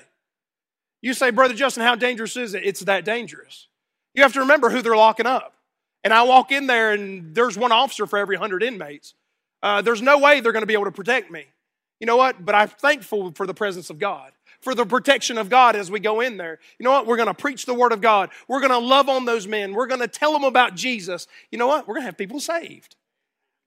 You 1.00 1.14
say, 1.14 1.30
Brother 1.30 1.54
Justin, 1.54 1.82
how 1.82 1.94
dangerous 1.94 2.36
is 2.36 2.54
it? 2.54 2.64
It's 2.64 2.80
that 2.80 3.04
dangerous. 3.04 3.68
You 4.14 4.22
have 4.22 4.34
to 4.34 4.40
remember 4.40 4.68
who 4.68 4.82
they're 4.82 4.96
locking 4.96 5.26
up. 5.26 5.54
And 6.04 6.12
I 6.12 6.22
walk 6.24 6.52
in 6.52 6.66
there 6.66 6.92
and 6.92 7.34
there's 7.34 7.56
one 7.56 7.72
officer 7.72 8.06
for 8.06 8.18
every 8.18 8.36
100 8.36 8.62
inmates. 8.62 9.14
Uh, 9.62 9.82
there's 9.82 10.02
no 10.02 10.18
way 10.18 10.40
they're 10.40 10.52
going 10.52 10.62
to 10.62 10.66
be 10.66 10.74
able 10.74 10.86
to 10.86 10.92
protect 10.92 11.30
me. 11.30 11.46
You 12.00 12.06
know 12.06 12.16
what? 12.16 12.44
But 12.44 12.54
I'm 12.54 12.68
thankful 12.68 13.32
for 13.32 13.46
the 13.46 13.54
presence 13.54 13.90
of 13.90 13.98
God 13.98 14.32
for 14.61 14.75
the 14.75 14.85
protection 14.85 15.38
of 15.38 15.49
God 15.49 15.77
as 15.77 15.90
we 15.90 16.01
go 16.01 16.20
in 16.20 16.37
there. 16.37 16.59
You 16.79 16.85
know 16.85 16.90
what? 16.90 17.07
We're 17.07 17.16
going 17.16 17.29
to 17.29 17.35
preach 17.35 17.66
the 17.66 17.75
Word 17.75 17.92
of 17.92 18.01
God. 18.01 18.31
We're 18.49 18.61
going 18.61 18.70
to 18.70 18.79
love 18.79 19.09
on 19.09 19.25
those 19.25 19.46
men. 19.46 19.73
We're 19.73 19.87
going 19.87 20.01
to 20.01 20.09
tell 20.09 20.33
them 20.33 20.44
about 20.44 20.75
Jesus. 20.75 21.27
You 21.51 21.59
know 21.59 21.66
what? 21.66 21.88
We're 21.88 21.94
going 21.94 22.03
to 22.03 22.07
have 22.07 22.18
people 22.18 22.40
saved. 22.40 22.96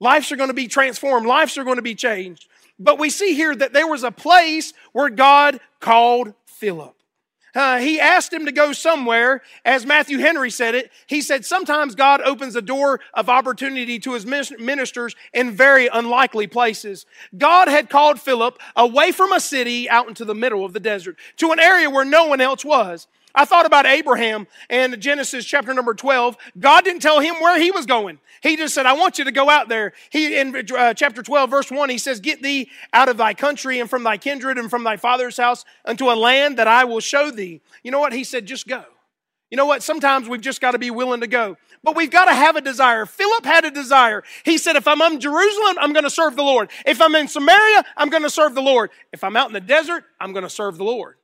Lives 0.00 0.30
are 0.32 0.36
going 0.36 0.48
to 0.48 0.54
be 0.54 0.68
transformed, 0.68 1.26
lives 1.26 1.56
are 1.56 1.64
going 1.64 1.76
to 1.76 1.82
be 1.82 1.94
changed. 1.94 2.48
But 2.78 2.98
we 2.98 3.10
see 3.10 3.34
here 3.34 3.54
that 3.54 3.72
there 3.72 3.86
was 3.86 4.02
a 4.02 4.10
place 4.10 4.72
where 4.92 5.08
God 5.08 5.60
called 5.80 6.34
Philip. 6.46 6.94
Uh, 7.54 7.78
he 7.78 8.00
asked 8.00 8.32
him 8.32 8.46
to 8.46 8.52
go 8.52 8.72
somewhere. 8.72 9.42
As 9.64 9.86
Matthew 9.86 10.18
Henry 10.18 10.50
said 10.50 10.74
it, 10.74 10.90
he 11.06 11.20
said, 11.20 11.44
Sometimes 11.44 11.94
God 11.94 12.20
opens 12.22 12.56
a 12.56 12.62
door 12.62 13.00
of 13.12 13.28
opportunity 13.28 13.98
to 14.00 14.14
his 14.14 14.26
ministers 14.26 15.14
in 15.32 15.52
very 15.52 15.86
unlikely 15.86 16.46
places. 16.46 17.06
God 17.36 17.68
had 17.68 17.88
called 17.88 18.20
Philip 18.20 18.58
away 18.74 19.12
from 19.12 19.32
a 19.32 19.40
city 19.40 19.88
out 19.88 20.08
into 20.08 20.24
the 20.24 20.34
middle 20.34 20.64
of 20.64 20.72
the 20.72 20.80
desert 20.80 21.16
to 21.36 21.52
an 21.52 21.60
area 21.60 21.88
where 21.88 22.04
no 22.04 22.26
one 22.26 22.40
else 22.40 22.64
was. 22.64 23.06
I 23.34 23.44
thought 23.44 23.66
about 23.66 23.86
Abraham 23.86 24.46
and 24.70 25.00
Genesis 25.00 25.44
chapter 25.44 25.74
number 25.74 25.94
12. 25.94 26.36
God 26.58 26.84
didn't 26.84 27.02
tell 27.02 27.20
him 27.20 27.34
where 27.40 27.60
he 27.60 27.70
was 27.70 27.84
going. 27.84 28.18
He 28.42 28.56
just 28.56 28.74
said, 28.74 28.86
I 28.86 28.92
want 28.92 29.18
you 29.18 29.24
to 29.24 29.32
go 29.32 29.50
out 29.50 29.68
there. 29.68 29.92
He, 30.10 30.38
in 30.38 30.54
uh, 30.54 30.94
chapter 30.94 31.22
12, 31.22 31.50
verse 31.50 31.70
1, 31.70 31.88
he 31.90 31.98
says, 31.98 32.20
Get 32.20 32.42
thee 32.42 32.70
out 32.92 33.08
of 33.08 33.16
thy 33.16 33.34
country 33.34 33.80
and 33.80 33.90
from 33.90 34.04
thy 34.04 34.18
kindred 34.18 34.58
and 34.58 34.70
from 34.70 34.84
thy 34.84 34.96
father's 34.96 35.36
house 35.36 35.64
unto 35.84 36.10
a 36.10 36.14
land 36.14 36.58
that 36.58 36.68
I 36.68 36.84
will 36.84 37.00
show 37.00 37.30
thee. 37.30 37.60
You 37.82 37.90
know 37.90 38.00
what? 38.00 38.12
He 38.12 38.22
said, 38.22 38.46
Just 38.46 38.68
go. 38.68 38.84
You 39.50 39.56
know 39.56 39.66
what? 39.66 39.82
Sometimes 39.82 40.28
we've 40.28 40.40
just 40.40 40.60
got 40.60 40.72
to 40.72 40.78
be 40.78 40.90
willing 40.90 41.20
to 41.20 41.26
go. 41.26 41.56
But 41.84 41.94
we've 41.94 42.10
got 42.10 42.24
to 42.24 42.34
have 42.34 42.56
a 42.56 42.60
desire. 42.60 43.04
Philip 43.06 43.44
had 43.44 43.64
a 43.64 43.70
desire. 43.70 44.24
He 44.42 44.58
said, 44.58 44.74
if 44.74 44.88
I'm 44.88 45.00
in 45.02 45.20
Jerusalem, 45.20 45.76
I'm 45.80 45.92
going 45.92 46.04
to 46.04 46.10
serve 46.10 46.34
the 46.34 46.42
Lord. 46.42 46.70
If 46.86 47.00
I'm 47.00 47.14
in 47.14 47.28
Samaria, 47.28 47.84
I'm 47.96 48.08
going 48.08 48.22
to 48.22 48.30
serve 48.30 48.54
the 48.54 48.62
Lord. 48.62 48.90
If 49.12 49.22
I'm 49.22 49.36
out 49.36 49.48
in 49.48 49.52
the 49.52 49.60
desert, 49.60 50.04
I'm 50.18 50.32
going 50.32 50.44
to 50.44 50.50
serve 50.50 50.78
the 50.78 50.84
Lord. 50.84 51.16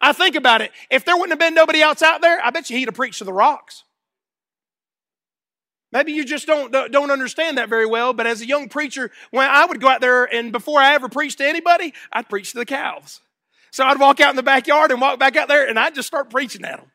I 0.00 0.12
think 0.12 0.36
about 0.36 0.60
it. 0.60 0.70
If 0.90 1.04
there 1.04 1.16
wouldn't 1.16 1.32
have 1.32 1.38
been 1.38 1.54
nobody 1.54 1.80
else 1.80 2.02
out 2.02 2.20
there, 2.20 2.40
I 2.44 2.50
bet 2.50 2.70
you 2.70 2.76
he'd 2.76 2.88
have 2.88 2.94
preached 2.94 3.18
to 3.18 3.24
the 3.24 3.32
rocks. 3.32 3.84
Maybe 5.90 6.12
you 6.12 6.24
just 6.24 6.46
don't, 6.46 6.70
don't 6.70 7.10
understand 7.10 7.56
that 7.56 7.68
very 7.68 7.86
well, 7.86 8.12
but 8.12 8.26
as 8.26 8.42
a 8.42 8.46
young 8.46 8.68
preacher, 8.68 9.10
when 9.30 9.48
I 9.48 9.64
would 9.64 9.80
go 9.80 9.88
out 9.88 10.02
there 10.02 10.24
and 10.24 10.52
before 10.52 10.80
I 10.80 10.94
ever 10.94 11.08
preached 11.08 11.38
to 11.38 11.48
anybody, 11.48 11.94
I'd 12.12 12.28
preach 12.28 12.52
to 12.52 12.58
the 12.58 12.66
cows. 12.66 13.20
So 13.70 13.84
I'd 13.84 13.98
walk 13.98 14.20
out 14.20 14.30
in 14.30 14.36
the 14.36 14.42
backyard 14.42 14.90
and 14.90 15.00
walk 15.00 15.18
back 15.18 15.36
out 15.36 15.48
there 15.48 15.66
and 15.66 15.78
I'd 15.78 15.94
just 15.94 16.08
start 16.08 16.30
preaching 16.30 16.64
at 16.64 16.78
them. 16.78 16.90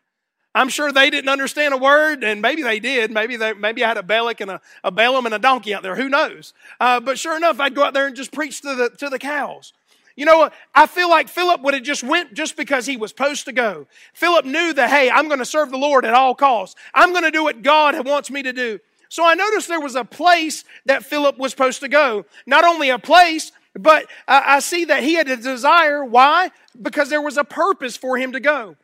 I'm 0.56 0.70
sure 0.70 0.92
they 0.92 1.10
didn't 1.10 1.30
understand 1.30 1.74
a 1.74 1.78
word, 1.78 2.24
and 2.24 2.40
maybe 2.40 2.62
they 2.62 2.80
did. 2.80 3.10
Maybe 3.10 3.38
they, 3.38 3.54
maybe 3.54 3.84
I 3.84 3.88
had 3.88 3.98
a 3.98 4.04
Balak 4.04 4.40
and 4.40 4.52
a, 4.52 4.62
a 4.84 4.92
Balaam 4.92 5.26
and 5.26 5.34
a 5.34 5.40
donkey 5.40 5.74
out 5.74 5.82
there. 5.82 5.96
Who 5.96 6.10
knows? 6.10 6.54
Uh, 6.80 7.00
but 7.00 7.18
sure 7.18 7.36
enough, 7.36 7.60
I'd 7.60 7.74
go 7.74 7.84
out 7.84 7.96
there 7.96 8.06
and 8.06 8.16
just 8.16 8.32
preach 8.32 8.62
to 8.62 8.76
the 8.76 8.90
to 8.92 9.10
the 9.10 9.18
cows. 9.18 9.74
You 10.16 10.26
know 10.26 10.38
what? 10.38 10.54
I 10.76 10.86
feel 10.86 11.10
like 11.10 11.28
Philip 11.28 11.62
would 11.62 11.74
have 11.74 11.84
just 11.84 12.04
went 12.04 12.34
just 12.34 12.56
because 12.56 12.86
he 12.86 12.98
was 12.98 13.12
supposed 13.12 13.46
to 13.46 13.52
go. 13.52 13.88
Philip 14.14 14.46
knew 14.46 14.74
that, 14.74 14.90
hey, 14.90 15.10
I'm 15.10 15.28
going 15.28 15.40
to 15.40 15.46
serve 15.46 15.72
the 15.72 15.78
Lord 15.78 16.06
at 16.06 16.14
all 16.14 16.36
costs. 16.36 16.76
I'm 16.94 17.12
going 17.12 17.24
to 17.24 17.32
do 17.32 17.44
what 17.44 17.64
God 17.64 18.06
wants 18.06 18.30
me 18.30 18.44
to 18.44 18.54
do. 18.54 18.80
So 19.10 19.26
I 19.26 19.34
noticed 19.34 19.68
there 19.68 19.80
was 19.80 19.96
a 19.96 20.04
place 20.04 20.64
that 20.86 21.04
Philip 21.04 21.38
was 21.38 21.52
supposed 21.52 21.80
to 21.82 21.88
go. 21.88 22.26
Not 22.46 22.64
only 22.64 22.90
a 22.90 23.00
place, 23.00 23.52
but 23.76 24.08
I 24.28 24.60
see 24.60 24.86
that 24.86 25.04
he 25.04 25.16
had 25.16 25.28
a 25.28 25.38
desire. 25.38 26.06
Why? 26.06 26.52
Because 26.80 27.10
there 27.10 27.22
was 27.22 27.38
a 27.38 27.44
purpose 27.44 27.98
for 27.98 28.18
him 28.18 28.34
to 28.34 28.40
go. 28.40 28.76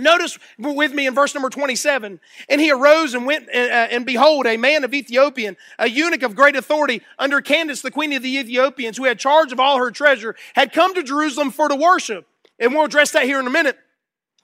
Notice 0.00 0.38
with 0.58 0.92
me 0.92 1.06
in 1.06 1.14
verse 1.14 1.34
number 1.34 1.50
27. 1.50 2.20
And 2.48 2.60
he 2.60 2.70
arose 2.70 3.14
and 3.14 3.26
went, 3.26 3.48
uh, 3.48 3.58
uh, 3.58 3.88
and 3.90 4.04
behold, 4.06 4.46
a 4.46 4.56
man 4.56 4.84
of 4.84 4.94
Ethiopian, 4.94 5.56
a 5.78 5.88
eunuch 5.88 6.22
of 6.22 6.34
great 6.34 6.56
authority, 6.56 7.02
under 7.18 7.40
Candace, 7.40 7.82
the 7.82 7.90
queen 7.90 8.12
of 8.12 8.22
the 8.22 8.36
Ethiopians, 8.38 8.96
who 8.96 9.04
had 9.04 9.18
charge 9.18 9.52
of 9.52 9.60
all 9.60 9.78
her 9.78 9.90
treasure, 9.90 10.34
had 10.54 10.72
come 10.72 10.94
to 10.94 11.02
Jerusalem 11.02 11.50
for 11.50 11.68
to 11.68 11.76
worship. 11.76 12.26
And 12.58 12.74
we'll 12.74 12.84
address 12.84 13.12
that 13.12 13.24
here 13.24 13.40
in 13.40 13.46
a 13.46 13.50
minute. 13.50 13.78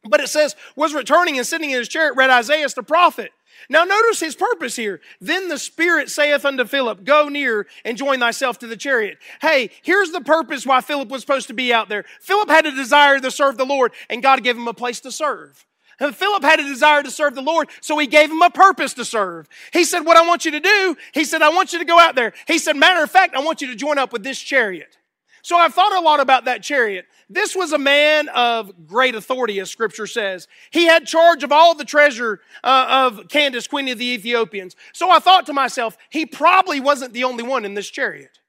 But 0.08 0.20
it 0.20 0.28
says, 0.28 0.54
was 0.76 0.94
returning 0.94 1.36
and 1.38 1.46
sitting 1.46 1.70
in 1.70 1.78
his 1.78 1.88
chariot, 1.88 2.14
read 2.16 2.30
Isaiah 2.30 2.68
the 2.68 2.82
prophet. 2.82 3.32
Now 3.68 3.84
notice 3.84 4.20
his 4.20 4.36
purpose 4.36 4.76
here. 4.76 5.00
Then 5.20 5.48
the 5.48 5.58
Spirit 5.58 6.10
saith 6.10 6.44
unto 6.44 6.64
Philip, 6.64 7.04
Go 7.04 7.28
near 7.28 7.66
and 7.84 7.96
join 7.96 8.20
thyself 8.20 8.58
to 8.60 8.66
the 8.66 8.76
chariot. 8.76 9.18
Hey, 9.40 9.70
here's 9.82 10.12
the 10.12 10.20
purpose 10.20 10.66
why 10.66 10.80
Philip 10.80 11.08
was 11.08 11.22
supposed 11.22 11.48
to 11.48 11.54
be 11.54 11.72
out 11.72 11.88
there. 11.88 12.04
Philip 12.20 12.48
had 12.48 12.66
a 12.66 12.70
desire 12.70 13.18
to 13.20 13.30
serve 13.30 13.56
the 13.56 13.66
Lord, 13.66 13.92
and 14.08 14.22
God 14.22 14.42
gave 14.42 14.56
him 14.56 14.68
a 14.68 14.74
place 14.74 15.00
to 15.00 15.10
serve. 15.10 15.66
And 15.98 16.14
Philip 16.14 16.42
had 16.42 16.60
a 16.60 16.64
desire 16.64 17.02
to 17.02 17.10
serve 17.10 17.34
the 17.34 17.42
Lord, 17.42 17.68
so 17.80 17.96
he 17.98 18.06
gave 18.06 18.30
him 18.30 18.42
a 18.42 18.50
purpose 18.50 18.92
to 18.94 19.04
serve. 19.04 19.48
He 19.72 19.84
said, 19.84 20.00
What 20.00 20.16
I 20.16 20.26
want 20.26 20.44
you 20.44 20.50
to 20.50 20.60
do, 20.60 20.96
he 21.12 21.24
said, 21.24 21.42
I 21.42 21.48
want 21.48 21.72
you 21.72 21.78
to 21.78 21.84
go 21.84 21.98
out 21.98 22.14
there. 22.14 22.32
He 22.46 22.58
said, 22.58 22.76
Matter 22.76 23.02
of 23.02 23.10
fact, 23.10 23.34
I 23.34 23.40
want 23.40 23.62
you 23.62 23.68
to 23.68 23.76
join 23.76 23.98
up 23.98 24.12
with 24.12 24.22
this 24.22 24.38
chariot. 24.38 24.98
So 25.46 25.56
I've 25.56 25.74
thought 25.74 25.92
a 25.92 26.00
lot 26.00 26.18
about 26.18 26.46
that 26.46 26.64
chariot. 26.64 27.06
This 27.30 27.54
was 27.54 27.72
a 27.72 27.78
man 27.78 28.28
of 28.30 28.85
great 28.85 29.14
authority, 29.14 29.61
as 29.61 29.70
scripture 29.70 30.09
says. 30.09 30.48
He 30.72 30.87
had 30.87 31.06
charge 31.06 31.44
of 31.44 31.52
all 31.52 31.76
the 31.76 31.85
treasure 31.85 32.40
uh, 32.64 33.09
of 33.12 33.28
Candace, 33.28 33.68
queen 33.68 33.87
of 33.87 33.96
the 33.96 34.12
Ethiopians. 34.14 34.74
So 34.92 35.09
I 35.09 35.20
thought 35.20 35.46
to 35.46 35.52
myself, 35.52 35.96
he 36.11 36.26
probably 36.26 36.80
wasn't 36.80 37.12
the 37.12 37.22
only 37.22 37.44
one 37.44 37.64
in 37.64 37.74
this 37.74 37.88
chariot. 37.88 38.40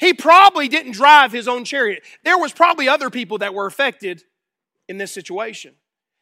He 0.00 0.12
probably 0.12 0.66
didn't 0.66 0.94
drive 0.94 1.30
his 1.30 1.46
own 1.46 1.64
chariot. 1.64 2.02
There 2.24 2.38
was 2.38 2.52
probably 2.52 2.88
other 2.88 3.08
people 3.08 3.38
that 3.38 3.54
were 3.54 3.66
affected 3.66 4.24
in 4.88 4.98
this 4.98 5.12
situation. 5.12 5.76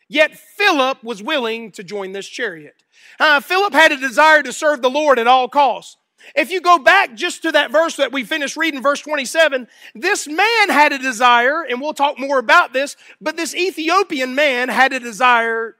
Yet 0.06 0.36
Philip 0.36 1.02
was 1.02 1.22
willing 1.22 1.72
to 1.72 1.82
join 1.82 2.12
this 2.12 2.28
chariot. 2.28 2.82
Uh, 3.18 3.40
Philip 3.40 3.72
had 3.72 3.90
a 3.90 3.96
desire 3.96 4.42
to 4.42 4.52
serve 4.52 4.82
the 4.82 4.90
Lord 4.90 5.18
at 5.18 5.26
all 5.26 5.48
costs. 5.48 5.96
If 6.34 6.50
you 6.50 6.60
go 6.60 6.78
back 6.78 7.14
just 7.14 7.42
to 7.42 7.52
that 7.52 7.70
verse 7.70 7.96
that 7.96 8.12
we 8.12 8.24
finished 8.24 8.56
reading, 8.56 8.82
verse 8.82 9.00
27, 9.00 9.68
this 9.94 10.26
man 10.26 10.68
had 10.68 10.92
a 10.92 10.98
desire, 10.98 11.62
and 11.62 11.80
we'll 11.80 11.94
talk 11.94 12.18
more 12.18 12.38
about 12.38 12.72
this, 12.72 12.96
but 13.20 13.36
this 13.36 13.54
Ethiopian 13.54 14.34
man 14.34 14.68
had 14.68 14.92
a 14.92 15.00
desire 15.00 15.76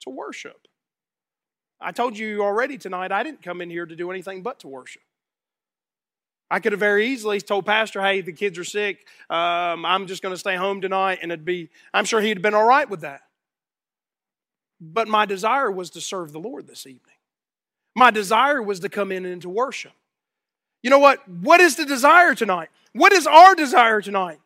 to 0.00 0.10
worship. 0.10 0.68
I 1.80 1.92
told 1.92 2.16
you 2.16 2.42
already 2.42 2.78
tonight, 2.78 3.12
I 3.12 3.22
didn't 3.22 3.42
come 3.42 3.60
in 3.60 3.70
here 3.70 3.86
to 3.86 3.96
do 3.96 4.10
anything 4.10 4.42
but 4.42 4.60
to 4.60 4.68
worship. 4.68 5.02
I 6.50 6.60
could 6.60 6.72
have 6.72 6.80
very 6.80 7.08
easily 7.08 7.40
told 7.40 7.66
Pastor, 7.66 8.00
hey, 8.00 8.20
the 8.20 8.32
kids 8.32 8.58
are 8.58 8.64
sick. 8.64 9.06
Um, 9.30 9.84
I'm 9.84 10.06
just 10.06 10.22
going 10.22 10.34
to 10.34 10.38
stay 10.38 10.56
home 10.56 10.80
tonight. 10.80 11.18
And 11.22 11.32
it'd 11.32 11.44
be, 11.44 11.70
I'm 11.92 12.04
sure 12.04 12.20
he'd 12.20 12.36
have 12.36 12.42
been 12.42 12.54
all 12.54 12.66
right 12.66 12.88
with 12.88 13.00
that. 13.00 13.22
But 14.80 15.08
my 15.08 15.24
desire 15.26 15.70
was 15.70 15.90
to 15.90 16.00
serve 16.00 16.32
the 16.32 16.40
Lord 16.40 16.66
this 16.66 16.86
evening. 16.86 17.13
My 17.94 18.10
desire 18.10 18.62
was 18.62 18.80
to 18.80 18.88
come 18.88 19.12
in 19.12 19.24
and 19.24 19.40
to 19.42 19.48
worship. 19.48 19.92
You 20.82 20.90
know 20.90 20.98
what? 20.98 21.26
What 21.28 21.60
is 21.60 21.76
the 21.76 21.86
desire 21.86 22.34
tonight? 22.34 22.68
What 22.92 23.12
is 23.12 23.26
our 23.26 23.54
desire 23.54 24.00
tonight? 24.00 24.38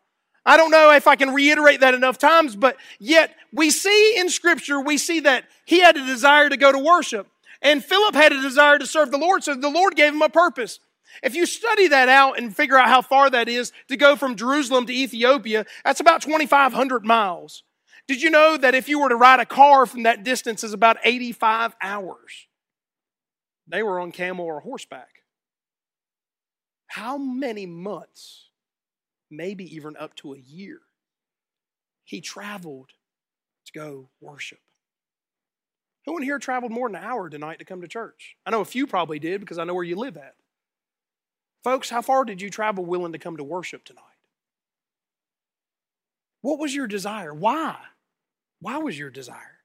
I 0.45 0.57
don't 0.57 0.71
know 0.71 0.91
if 0.91 1.05
I 1.05 1.15
can 1.15 1.33
reiterate 1.33 1.81
that 1.81 1.93
enough 1.93 2.17
times, 2.17 2.55
but 2.55 2.77
yet 2.99 3.35
we 3.51 3.69
see 3.69 4.17
in 4.17 4.29
Scripture, 4.29 4.79
we 4.79 4.97
see 4.97 5.19
that 5.21 5.45
he 5.65 5.81
had 5.81 5.97
a 5.97 6.05
desire 6.05 6.49
to 6.49 6.57
go 6.57 6.71
to 6.71 6.79
worship. 6.79 7.27
And 7.61 7.83
Philip 7.83 8.15
had 8.15 8.31
a 8.31 8.41
desire 8.41 8.79
to 8.79 8.87
serve 8.87 9.11
the 9.11 9.17
Lord, 9.17 9.43
so 9.43 9.53
the 9.53 9.69
Lord 9.69 9.95
gave 9.95 10.13
him 10.13 10.21
a 10.21 10.29
purpose. 10.29 10.79
If 11.21 11.35
you 11.35 11.45
study 11.45 11.89
that 11.89 12.07
out 12.07 12.39
and 12.39 12.55
figure 12.55 12.77
out 12.77 12.87
how 12.87 13.01
far 13.01 13.29
that 13.29 13.49
is 13.49 13.73
to 13.89 13.97
go 13.97 14.15
from 14.15 14.35
Jerusalem 14.35 14.85
to 14.85 14.93
Ethiopia, 14.93 15.65
that's 15.83 15.99
about 15.99 16.21
2,500 16.21 17.05
miles. 17.05 17.63
Did 18.07 18.21
you 18.21 18.29
know 18.29 18.57
that 18.57 18.75
if 18.75 18.87
you 18.87 18.99
were 18.99 19.09
to 19.09 19.15
ride 19.15 19.39
a 19.39 19.45
car 19.45 19.85
from 19.85 20.03
that 20.03 20.23
distance 20.23 20.63
is 20.63 20.73
about 20.73 20.97
85 21.03 21.75
hours? 21.81 22.47
They 23.69 23.83
were 23.83 23.99
on 23.99 24.11
camel 24.11 24.45
or 24.45 24.59
horseback. 24.61 25.23
How 26.87 27.17
many 27.17 27.67
months, 27.67 28.49
maybe 29.29 29.63
even 29.75 29.95
up 29.95 30.15
to 30.17 30.33
a 30.33 30.39
year, 30.39 30.79
he 32.03 32.19
traveled 32.19 32.89
to 33.65 33.71
go 33.71 34.09
worship? 34.19 34.59
Who 36.05 36.17
in 36.17 36.23
here 36.23 36.39
traveled 36.39 36.71
more 36.71 36.89
than 36.89 36.95
an 36.95 37.03
hour 37.03 37.29
tonight 37.29 37.59
to 37.59 37.65
come 37.65 37.81
to 37.81 37.87
church? 37.87 38.35
I 38.43 38.49
know 38.49 38.61
a 38.61 38.65
few 38.65 38.87
probably 38.87 39.19
did 39.19 39.39
because 39.41 39.59
I 39.59 39.65
know 39.65 39.75
where 39.75 39.83
you 39.83 39.95
live 39.95 40.17
at. 40.17 40.33
Folks, 41.63 41.91
how 41.91 42.01
far 42.01 42.25
did 42.25 42.41
you 42.41 42.49
travel 42.49 42.83
willing 42.85 43.11
to 43.11 43.19
come 43.19 43.37
to 43.37 43.43
worship 43.43 43.83
tonight? 43.83 44.03
What 46.41 46.57
was 46.57 46.73
your 46.73 46.87
desire? 46.87 47.33
Why? 47.33 47.75
Why 48.61 48.77
was 48.77 48.97
your 48.97 49.11
desire? 49.11 49.58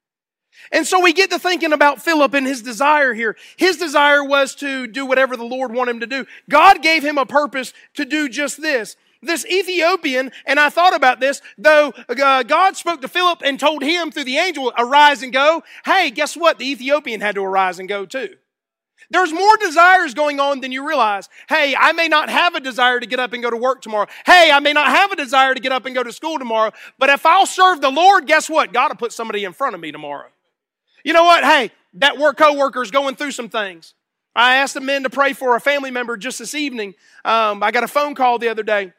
And 0.73 0.87
so 0.87 1.01
we 1.01 1.12
get 1.12 1.31
to 1.31 1.38
thinking 1.38 1.73
about 1.73 2.03
Philip 2.03 2.35
and 2.35 2.47
his 2.47 2.62
desire 2.62 3.14
here. 3.14 3.37
His 3.57 3.77
desire 3.77 4.25
was 4.25 4.55
to 4.57 4.87
do 4.87 5.07
whatever 5.07 5.37
the 5.37 5.45
Lord 5.45 5.73
wanted 5.73 5.93
him 5.93 6.01
to 6.01 6.07
do. 6.07 6.27
God 6.49 6.83
gave 6.83 7.05
him 7.05 7.19
a 7.19 7.27
purpose 7.27 7.73
to 7.95 8.05
do 8.05 8.29
just 8.29 8.61
this. 8.61 8.97
This 9.23 9.47
Ethiopian, 9.47 10.33
and 10.45 10.61
I 10.61 10.69
thought 10.69 10.95
about 10.95 11.19
this, 11.19 11.40
though 11.57 11.95
uh, 12.09 12.43
God 12.43 12.77
spoke 12.77 13.01
to 13.01 13.09
Philip 13.09 13.40
and 13.43 13.59
told 13.59 13.83
him 13.83 14.11
through 14.11 14.25
the 14.25 14.37
angel, 14.37 14.71
arise 14.77 15.23
and 15.23 15.33
go. 15.33 15.62
Hey, 15.85 16.11
guess 16.11 16.37
what? 16.37 16.59
The 16.59 16.71
Ethiopian 16.71 17.23
had 17.23 17.35
to 17.37 17.43
arise 17.43 17.79
and 17.79 17.88
go 17.88 18.05
too. 18.05 18.37
There's 19.11 19.33
more 19.33 19.57
desires 19.59 20.14
going 20.14 20.40
on 20.40 20.61
than 20.61 20.73
you 20.73 20.87
realize. 20.87 21.29
Hey, 21.49 21.75
I 21.79 21.93
may 21.93 22.09
not 22.09 22.29
have 22.31 22.55
a 22.55 22.61
desire 22.61 23.01
to 23.01 23.07
get 23.07 23.21
up 23.21 23.33
and 23.33 23.43
go 23.43 23.51
to 23.51 23.57
work 23.57 23.83
tomorrow. 23.83 24.09
Hey, 24.27 24.51
I 24.53 24.61
may 24.61 24.73
not 24.73 24.88
have 24.88 25.12
a 25.12 25.17
desire 25.17 25.55
to 25.55 25.61
get 25.61 25.73
up 25.73 25.87
and 25.87 25.95
go 25.95 26.03
to 26.03 26.12
school 26.12 26.38
tomorrow. 26.38 26.73
But 26.99 27.11
if 27.11 27.25
I'll 27.25 27.47
serve 27.47 27.81
the 27.81 27.90
Lord, 27.90 28.27
guess 28.27 28.49
what? 28.49 28.73
God 28.73 28.90
will 28.90 28.97
put 28.97 29.12
somebody 29.12 29.45
in 29.45 29.53
front 29.53 29.75
of 29.75 29.81
me 29.81 29.93
tomorrow. 29.93 30.29
You 31.05 31.12
know 31.12 31.25
what? 31.25 31.45
Hey, 31.45 31.71
that 31.95 32.19
work 32.19 32.38
coworker 32.38 32.83
is 32.83 32.90
going 32.90 33.14
through 33.14 33.33
some 33.33 33.51
things. 33.51 33.95
I 34.35 34.57
asked 34.57 34.75
the 34.75 34.81
men 34.81 35.05
to 35.05 35.11
pray 35.11 35.35
for 35.35 35.55
a 35.55 35.61
family 35.61 35.90
member 35.90 36.17
just 36.17 36.38
this 36.38 36.55
evening. 36.55 36.95
Um, 37.25 37.62
I 37.62 37.71
got 37.71 37.85
a 37.85 37.88
phone 37.88 38.14
call 38.14 38.38
the 38.38 38.49
other 38.49 38.64
day. 38.64 38.93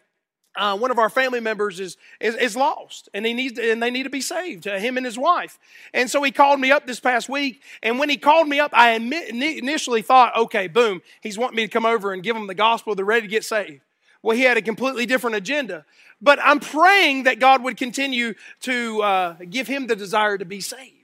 Uh, 0.56 0.78
one 0.78 0.90
of 0.90 0.98
our 0.98 1.10
family 1.10 1.42
members 1.42 1.82
is, 1.82 1.98
is, 2.22 2.34
is 2.36 2.56
lost 2.56 3.10
and 3.14 3.26
he 3.26 3.34
needs 3.34 3.60
and 3.60 3.84
they 3.84 3.92
need 3.92 4.04
to 4.04 4.10
be 4.10 4.22
saved 4.22 4.66
uh, 4.66 4.78
him 4.78 4.96
and 4.96 5.06
his 5.06 5.18
wife 5.18 5.60
and 5.94 6.10
so 6.10 6.24
he 6.24 6.32
called 6.32 6.62
me 6.62 6.72
up 6.72 6.88
this 6.88 7.02
past 7.02 7.28
week 7.28 7.62
and 7.84 8.00
when 8.00 8.08
he 8.08 8.16
called 8.16 8.48
me 8.48 8.58
up 8.58 8.72
i 8.74 8.92
initially 8.92 10.02
thought 10.02 10.34
okay 10.38 10.68
boom 10.70 11.02
he's 11.20 11.38
wanting 11.38 11.58
me 11.58 11.64
to 11.64 11.68
come 11.68 11.86
over 11.86 12.14
and 12.14 12.24
give 12.24 12.38
him 12.38 12.48
the 12.48 12.56
gospel 12.56 12.96
they're 12.96 13.04
ready 13.04 13.24
to 13.24 13.28
get 13.28 13.44
saved 13.44 13.82
well 14.24 14.34
he 14.34 14.44
had 14.44 14.56
a 14.56 14.62
completely 14.62 15.06
different 15.06 15.36
agenda 15.36 15.84
but 16.22 16.40
i'm 16.42 16.62
praying 16.62 17.24
that 17.24 17.38
god 17.38 17.62
would 17.62 17.76
continue 17.76 18.34
to 18.62 19.02
uh, 19.02 19.34
give 19.50 19.68
him 19.68 19.88
the 19.88 19.96
desire 19.98 20.38
to 20.38 20.46
be 20.46 20.62
saved 20.62 20.95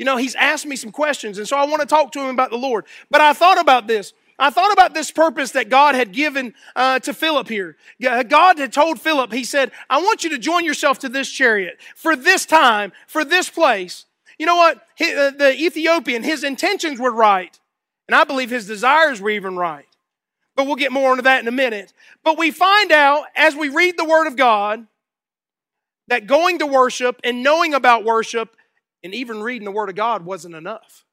you 0.00 0.06
know, 0.06 0.16
he's 0.16 0.34
asked 0.36 0.64
me 0.64 0.76
some 0.76 0.92
questions, 0.92 1.36
and 1.36 1.46
so 1.46 1.58
I 1.58 1.66
want 1.66 1.82
to 1.82 1.86
talk 1.86 2.10
to 2.12 2.20
him 2.20 2.30
about 2.30 2.48
the 2.48 2.56
Lord. 2.56 2.86
But 3.10 3.20
I 3.20 3.34
thought 3.34 3.60
about 3.60 3.86
this. 3.86 4.14
I 4.38 4.48
thought 4.48 4.72
about 4.72 4.94
this 4.94 5.10
purpose 5.10 5.50
that 5.50 5.68
God 5.68 5.94
had 5.94 6.10
given 6.12 6.54
uh, 6.74 7.00
to 7.00 7.12
Philip 7.12 7.50
here. 7.50 7.76
God 8.00 8.58
had 8.58 8.72
told 8.72 8.98
Philip, 8.98 9.30
He 9.30 9.44
said, 9.44 9.72
I 9.90 9.98
want 9.98 10.24
you 10.24 10.30
to 10.30 10.38
join 10.38 10.64
yourself 10.64 11.00
to 11.00 11.10
this 11.10 11.30
chariot 11.30 11.78
for 11.94 12.16
this 12.16 12.46
time, 12.46 12.92
for 13.08 13.26
this 13.26 13.50
place. 13.50 14.06
You 14.38 14.46
know 14.46 14.56
what? 14.56 14.80
He, 14.96 15.12
uh, 15.12 15.32
the 15.32 15.54
Ethiopian, 15.54 16.22
his 16.22 16.44
intentions 16.44 16.98
were 16.98 17.12
right, 17.12 17.60
and 18.08 18.14
I 18.14 18.24
believe 18.24 18.48
his 18.48 18.66
desires 18.66 19.20
were 19.20 19.28
even 19.28 19.56
right. 19.56 19.84
But 20.56 20.66
we'll 20.66 20.76
get 20.76 20.92
more 20.92 21.10
into 21.10 21.24
that 21.24 21.42
in 21.42 21.46
a 21.46 21.52
minute. 21.52 21.92
But 22.24 22.38
we 22.38 22.52
find 22.52 22.90
out 22.90 23.24
as 23.36 23.54
we 23.54 23.68
read 23.68 23.98
the 23.98 24.06
Word 24.06 24.28
of 24.28 24.36
God 24.36 24.86
that 26.08 26.26
going 26.26 26.60
to 26.60 26.66
worship 26.66 27.20
and 27.22 27.42
knowing 27.42 27.74
about 27.74 28.02
worship 28.04 28.56
and 29.02 29.14
even 29.14 29.42
reading 29.42 29.64
the 29.64 29.72
Word 29.72 29.88
of 29.88 29.94
God 29.94 30.24
wasn't 30.24 30.54
enough. 30.54 31.04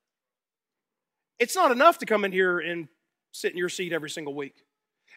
It's 1.40 1.56
not 1.56 1.72
enough 1.72 2.00
to 2.00 2.06
come 2.06 2.26
in 2.26 2.32
here 2.32 2.60
and 2.60 2.88
sit 3.32 3.52
in 3.52 3.58
your 3.58 3.70
seat 3.70 3.94
every 3.94 4.10
single 4.10 4.34
week. 4.34 4.56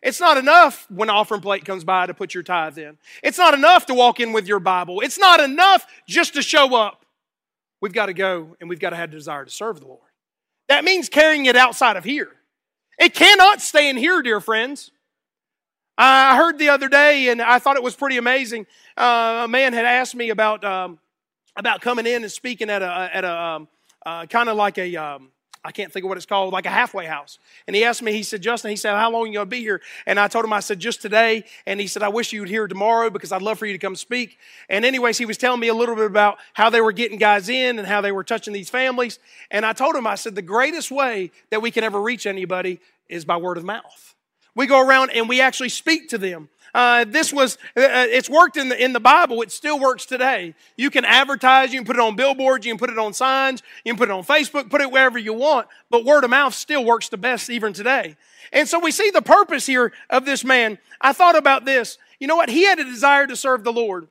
It's 0.02 0.20
not 0.20 0.38
enough 0.38 0.86
when 0.90 1.10
offering 1.10 1.40
plate 1.40 1.64
comes 1.64 1.84
by 1.84 2.06
to 2.06 2.14
put 2.14 2.32
your 2.32 2.42
tithe 2.42 2.78
in. 2.78 2.96
It's 3.22 3.38
not 3.38 3.54
enough 3.54 3.86
to 3.86 3.94
walk 3.94 4.18
in 4.20 4.32
with 4.32 4.46
your 4.46 4.60
Bible. 4.60 5.00
It's 5.00 5.18
not 5.18 5.40
enough 5.40 5.86
just 6.06 6.34
to 6.34 6.42
show 6.42 6.74
up. 6.74 7.04
We've 7.80 7.92
got 7.92 8.06
to 8.06 8.14
go 8.14 8.56
and 8.60 8.70
we've 8.70 8.80
got 8.80 8.90
to 8.90 8.96
have 8.96 9.10
a 9.10 9.12
desire 9.12 9.44
to 9.44 9.50
serve 9.50 9.80
the 9.80 9.86
Lord. 9.86 10.00
That 10.68 10.84
means 10.84 11.08
carrying 11.08 11.46
it 11.46 11.56
outside 11.56 11.96
of 11.96 12.04
here. 12.04 12.30
It 12.98 13.14
cannot 13.14 13.60
stay 13.60 13.90
in 13.90 13.96
here, 13.96 14.22
dear 14.22 14.40
friends. 14.40 14.90
I 15.98 16.36
heard 16.36 16.58
the 16.58 16.70
other 16.70 16.88
day, 16.88 17.28
and 17.28 17.42
I 17.42 17.58
thought 17.58 17.76
it 17.76 17.82
was 17.82 17.94
pretty 17.94 18.16
amazing. 18.16 18.66
Uh, 18.96 19.42
a 19.44 19.48
man 19.48 19.74
had 19.74 19.84
asked 19.84 20.14
me 20.14 20.30
about 20.30 20.64
um, 20.64 20.98
about 21.56 21.80
coming 21.80 22.06
in 22.06 22.22
and 22.22 22.32
speaking 22.32 22.70
at 22.70 22.82
a 22.82 23.10
at 23.12 23.24
a 23.24 23.32
um, 23.32 23.68
uh, 24.06 24.26
kind 24.26 24.48
of 24.48 24.56
like 24.56 24.78
a 24.78 24.96
um, 24.96 25.30
I 25.62 25.72
can't 25.72 25.92
think 25.92 26.04
of 26.04 26.08
what 26.08 26.16
it's 26.16 26.26
called, 26.26 26.54
like 26.54 26.64
a 26.64 26.70
halfway 26.70 27.04
house. 27.04 27.38
And 27.66 27.76
he 27.76 27.84
asked 27.84 28.02
me, 28.02 28.12
he 28.12 28.22
said, 28.22 28.40
Justin, 28.40 28.70
he 28.70 28.76
said, 28.76 28.94
how 28.96 29.10
long 29.10 29.26
you 29.26 29.34
going 29.34 29.46
to 29.46 29.50
be 29.50 29.60
here? 29.60 29.82
And 30.06 30.18
I 30.18 30.26
told 30.26 30.46
him, 30.46 30.54
I 30.54 30.60
said, 30.60 30.80
just 30.80 31.02
today. 31.02 31.44
And 31.66 31.78
he 31.78 31.86
said, 31.86 32.02
I 32.02 32.08
wish 32.08 32.32
you 32.32 32.40
would 32.40 32.48
here 32.48 32.66
tomorrow 32.66 33.10
because 33.10 33.30
I'd 33.30 33.42
love 33.42 33.58
for 33.58 33.66
you 33.66 33.74
to 33.74 33.78
come 33.78 33.94
speak. 33.94 34.38
And 34.70 34.86
anyways, 34.86 35.18
he 35.18 35.26
was 35.26 35.36
telling 35.36 35.60
me 35.60 35.68
a 35.68 35.74
little 35.74 35.94
bit 35.94 36.06
about 36.06 36.38
how 36.54 36.70
they 36.70 36.80
were 36.80 36.92
getting 36.92 37.18
guys 37.18 37.50
in 37.50 37.78
and 37.78 37.86
how 37.86 38.00
they 38.00 38.10
were 38.10 38.24
touching 38.24 38.54
these 38.54 38.70
families. 38.70 39.18
And 39.50 39.66
I 39.66 39.74
told 39.74 39.94
him, 39.94 40.06
I 40.06 40.14
said, 40.14 40.34
the 40.34 40.40
greatest 40.40 40.90
way 40.90 41.30
that 41.50 41.60
we 41.60 41.70
can 41.70 41.84
ever 41.84 42.00
reach 42.00 42.26
anybody 42.26 42.80
is 43.10 43.26
by 43.26 43.36
word 43.36 43.58
of 43.58 43.64
mouth. 43.64 44.14
We 44.54 44.66
go 44.66 44.80
around 44.80 45.10
and 45.10 45.28
we 45.28 45.42
actually 45.42 45.68
speak 45.68 46.08
to 46.08 46.18
them. 46.18 46.48
Uh, 46.74 47.04
this 47.04 47.32
was, 47.32 47.58
uh, 47.76 47.80
uh, 47.80 48.06
it's 48.08 48.30
worked 48.30 48.56
in 48.56 48.68
the, 48.68 48.82
in 48.82 48.92
the 48.92 49.00
Bible. 49.00 49.42
It 49.42 49.50
still 49.50 49.78
works 49.78 50.06
today. 50.06 50.54
You 50.76 50.90
can 50.90 51.04
advertise, 51.04 51.72
you 51.72 51.80
can 51.80 51.86
put 51.86 51.96
it 51.96 52.00
on 52.00 52.16
billboards, 52.16 52.64
you 52.66 52.72
can 52.72 52.78
put 52.78 52.90
it 52.90 52.98
on 52.98 53.12
signs, 53.12 53.62
you 53.84 53.92
can 53.92 53.98
put 53.98 54.08
it 54.08 54.12
on 54.12 54.24
Facebook, 54.24 54.70
put 54.70 54.80
it 54.80 54.90
wherever 54.90 55.18
you 55.18 55.32
want, 55.32 55.68
but 55.90 56.04
word 56.04 56.24
of 56.24 56.30
mouth 56.30 56.54
still 56.54 56.84
works 56.84 57.08
the 57.08 57.16
best 57.16 57.50
even 57.50 57.72
today. 57.72 58.16
And 58.52 58.68
so 58.68 58.78
we 58.78 58.90
see 58.90 59.10
the 59.10 59.22
purpose 59.22 59.66
here 59.66 59.92
of 60.08 60.24
this 60.24 60.44
man. 60.44 60.78
I 61.00 61.12
thought 61.12 61.36
about 61.36 61.64
this. 61.64 61.98
You 62.18 62.26
know 62.26 62.36
what? 62.36 62.48
He 62.48 62.64
had 62.64 62.78
a 62.78 62.84
desire 62.84 63.26
to 63.26 63.36
serve 63.36 63.64
the 63.64 63.72
Lord. 63.72 64.08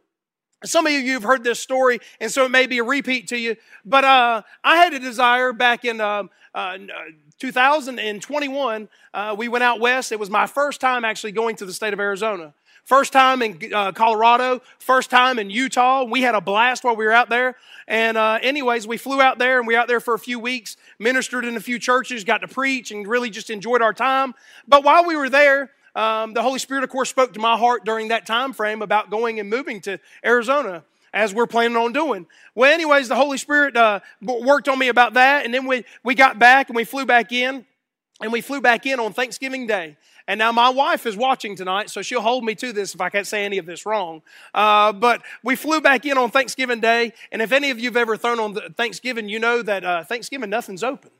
Some 0.66 0.86
of 0.86 0.92
you 0.92 1.14
have 1.14 1.24
heard 1.24 1.44
this 1.44 1.60
story, 1.60 2.00
and 2.20 2.30
so 2.30 2.46
it 2.46 2.50
may 2.50 2.68
be 2.68 2.80
a 2.80 2.84
repeat 2.84 3.30
to 3.30 3.38
you. 3.38 3.56
But 3.86 4.04
uh, 4.04 4.42
I 4.64 4.76
had 4.76 4.94
a 4.94 5.00
desire 5.00 5.54
back 5.54 5.86
in 5.86 6.02
um, 6.02 6.30
uh, 6.54 6.78
2021, 7.40 8.90
uh, 9.14 9.36
we 9.38 9.48
went 9.48 9.64
out 9.64 9.80
west. 9.80 10.12
It 10.12 10.20
was 10.20 10.30
my 10.30 10.46
first 10.46 10.82
time 10.82 11.06
actually 11.06 11.32
going 11.32 11.56
to 11.58 11.66
the 11.66 11.74
state 11.74 11.94
of 11.94 12.00
Arizona. 12.00 12.54
First 12.84 13.14
time 13.14 13.42
in 13.42 13.72
uh, 13.74 13.92
Colorado, 13.92 14.62
first 14.80 15.10
time 15.10 15.38
in 15.38 15.50
Utah. 15.50 16.04
We 16.04 16.22
had 16.22 16.34
a 16.34 16.42
blast 16.42 16.84
while 16.84 16.96
we 16.96 17.06
were 17.06 17.12
out 17.12 17.30
there. 17.30 17.56
And, 17.88 18.18
uh, 18.18 18.40
anyways, 18.42 18.88
we 18.88 18.98
flew 18.98 19.22
out 19.22 19.38
there 19.38 19.60
and 19.60 19.68
we 19.68 19.76
were 19.76 19.80
out 19.80 19.88
there 19.88 20.00
for 20.00 20.16
a 20.16 20.20
few 20.20 20.40
weeks, 20.40 20.76
ministered 20.98 21.46
in 21.46 21.56
a 21.56 21.60
few 21.60 21.78
churches, 21.78 22.24
got 22.24 22.40
to 22.40 22.48
preach, 22.48 22.92
and 22.92 23.08
really 23.08 23.30
just 23.30 23.50
enjoyed 23.50 23.82
our 23.82 23.94
time. 23.94 24.34
But 24.68 24.84
while 24.84 25.06
we 25.06 25.16
were 25.16 25.30
there, 25.30 25.72
um, 26.00 26.34
the 26.34 26.42
Holy 26.42 26.60
Spirit, 26.60 26.86
of 26.86 26.90
course, 26.90 27.10
spoke 27.10 27.34
to 27.34 27.42
my 27.42 27.58
heart 27.58 27.84
during 27.84 28.08
that 28.08 28.26
time 28.26 28.54
frame 28.54 28.82
about 28.82 29.10
going 29.10 29.40
and 29.40 29.50
moving 29.50 29.82
to 29.82 30.00
Arizona 30.26 30.86
as 31.14 31.34
we're 31.34 31.46
planning 31.46 31.76
on 31.76 31.92
doing. 31.92 32.26
Well, 32.56 32.72
anyways, 32.72 33.10
the 33.10 33.16
Holy 33.16 33.38
Spirit 33.38 33.76
uh, 33.76 34.00
worked 34.22 34.70
on 34.70 34.80
me 34.80 34.88
about 34.88 35.16
that, 35.16 35.44
and 35.44 35.54
then 35.54 35.68
we, 35.68 35.84
we 36.02 36.16
got 36.16 36.40
back 36.40 36.70
and 36.70 36.76
we 36.78 36.86
flew 36.86 37.06
back 37.06 37.34
in, 37.34 37.66
and 38.22 38.32
we 38.32 38.40
flew 38.40 38.62
back 38.62 38.86
in 38.86 38.98
on 39.00 39.12
Thanksgiving 39.12 39.68
Day. 39.68 39.98
And 40.26 40.38
now 40.38 40.54
my 40.54 40.70
wife 40.70 41.06
is 41.06 41.18
watching 41.18 41.58
tonight, 41.58 41.90
so 41.90 42.02
she'll 42.02 42.22
hold 42.22 42.46
me 42.46 42.56
to 42.56 42.72
this 42.72 42.96
if 42.96 43.02
I 43.02 43.10
can't 43.10 43.28
say 43.28 43.44
any 43.44 43.58
of 43.58 43.66
this 43.66 43.86
wrong. 43.86 44.22
Uh, 44.54 44.94
but 44.94 45.22
we 45.44 45.58
flew 45.58 45.82
back 45.82 46.06
in 46.06 46.18
on 46.18 46.32
Thanksgiving 46.32 46.80
Day, 46.80 47.12
and 47.32 47.42
if 47.42 47.52
any 47.52 47.72
of 47.72 47.80
you 47.80 47.90
have 47.90 47.98
ever 47.98 48.16
thrown 48.16 48.40
on 48.40 48.56
Thanksgiving, 48.78 49.28
you 49.28 49.40
know 49.40 49.62
that 49.64 49.84
uh, 49.84 50.04
Thanksgiving 50.06 50.50
nothing's 50.50 50.84
open. 50.84 51.12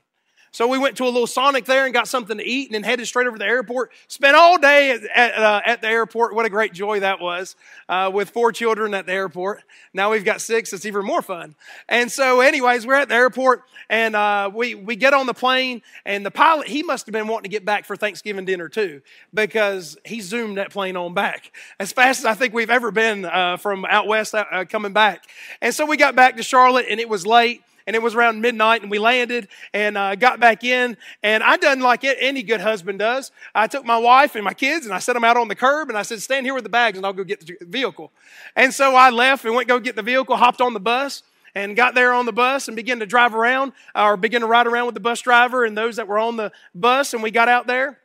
So 0.52 0.66
we 0.66 0.78
went 0.78 0.96
to 0.96 1.04
a 1.04 1.06
little 1.06 1.28
Sonic 1.28 1.64
there 1.64 1.84
and 1.84 1.94
got 1.94 2.08
something 2.08 2.36
to 2.36 2.44
eat 2.44 2.68
and 2.68 2.74
then 2.74 2.82
headed 2.82 3.06
straight 3.06 3.28
over 3.28 3.36
to 3.36 3.38
the 3.38 3.48
airport. 3.48 3.92
Spent 4.08 4.36
all 4.36 4.58
day 4.58 4.90
at, 4.90 5.04
at, 5.14 5.34
uh, 5.34 5.60
at 5.64 5.80
the 5.80 5.86
airport. 5.88 6.34
What 6.34 6.44
a 6.44 6.50
great 6.50 6.72
joy 6.72 7.00
that 7.00 7.20
was 7.20 7.54
uh, 7.88 8.10
with 8.12 8.30
four 8.30 8.50
children 8.50 8.92
at 8.94 9.06
the 9.06 9.12
airport. 9.12 9.62
Now 9.94 10.10
we've 10.10 10.24
got 10.24 10.40
six. 10.40 10.72
It's 10.72 10.84
even 10.86 11.04
more 11.04 11.22
fun. 11.22 11.54
And 11.88 12.10
so, 12.10 12.40
anyways, 12.40 12.84
we're 12.84 12.94
at 12.94 13.08
the 13.08 13.14
airport 13.14 13.62
and 13.88 14.16
uh, 14.16 14.50
we, 14.52 14.74
we 14.74 14.96
get 14.96 15.14
on 15.14 15.26
the 15.26 15.34
plane 15.34 15.82
and 16.04 16.26
the 16.26 16.32
pilot, 16.32 16.66
he 16.66 16.82
must 16.82 17.06
have 17.06 17.12
been 17.12 17.28
wanting 17.28 17.44
to 17.44 17.56
get 17.56 17.64
back 17.64 17.84
for 17.84 17.94
Thanksgiving 17.94 18.44
dinner 18.44 18.68
too 18.68 19.02
because 19.32 19.96
he 20.04 20.20
zoomed 20.20 20.58
that 20.58 20.70
plane 20.70 20.96
on 20.96 21.14
back 21.14 21.52
as 21.78 21.92
fast 21.92 22.20
as 22.20 22.26
I 22.26 22.34
think 22.34 22.54
we've 22.54 22.70
ever 22.70 22.90
been 22.90 23.24
uh, 23.24 23.56
from 23.56 23.84
out 23.84 24.08
west 24.08 24.34
uh, 24.34 24.64
coming 24.68 24.92
back. 24.92 25.24
And 25.60 25.72
so 25.72 25.86
we 25.86 25.96
got 25.96 26.16
back 26.16 26.36
to 26.38 26.42
Charlotte 26.42 26.86
and 26.90 26.98
it 26.98 27.08
was 27.08 27.24
late 27.24 27.62
and 27.86 27.96
it 27.96 28.02
was 28.02 28.14
around 28.14 28.40
midnight 28.40 28.82
and 28.82 28.90
we 28.90 28.98
landed 28.98 29.48
and 29.72 29.96
uh, 29.96 30.14
got 30.14 30.40
back 30.40 30.64
in 30.64 30.96
and 31.22 31.42
i 31.42 31.56
done 31.56 31.80
like 31.80 32.04
any 32.04 32.42
good 32.42 32.60
husband 32.60 32.98
does. 32.98 33.30
I 33.54 33.66
took 33.66 33.84
my 33.84 33.98
wife 33.98 34.34
and 34.34 34.44
my 34.44 34.54
kids 34.54 34.86
and 34.86 34.94
i 34.94 34.98
set 34.98 35.14
them 35.14 35.24
out 35.24 35.36
on 35.36 35.48
the 35.48 35.54
curb 35.54 35.88
and 35.88 35.98
i 35.98 36.02
said 36.02 36.20
stand 36.20 36.46
here 36.46 36.54
with 36.54 36.64
the 36.64 36.70
bags 36.70 36.96
and 36.96 37.06
i'll 37.06 37.12
go 37.12 37.24
get 37.24 37.46
the 37.46 37.56
vehicle. 37.60 38.12
And 38.56 38.72
so 38.72 38.94
i 38.94 39.10
left 39.10 39.44
and 39.44 39.54
went 39.54 39.68
go 39.68 39.78
get 39.78 39.96
the 39.96 40.02
vehicle 40.02 40.36
hopped 40.36 40.60
on 40.60 40.74
the 40.74 40.80
bus 40.80 41.22
and 41.54 41.76
got 41.76 41.94
there 41.94 42.12
on 42.12 42.26
the 42.26 42.32
bus 42.32 42.68
and 42.68 42.76
began 42.76 43.00
to 43.00 43.06
drive 43.06 43.34
around 43.34 43.72
or 43.94 44.16
begin 44.16 44.40
to 44.40 44.46
ride 44.46 44.66
around 44.66 44.86
with 44.86 44.94
the 44.94 45.00
bus 45.00 45.20
driver 45.20 45.64
and 45.64 45.76
those 45.76 45.96
that 45.96 46.06
were 46.06 46.18
on 46.18 46.36
the 46.36 46.52
bus 46.74 47.14
and 47.14 47.22
we 47.22 47.30
got 47.30 47.48
out 47.48 47.66
there 47.66 47.98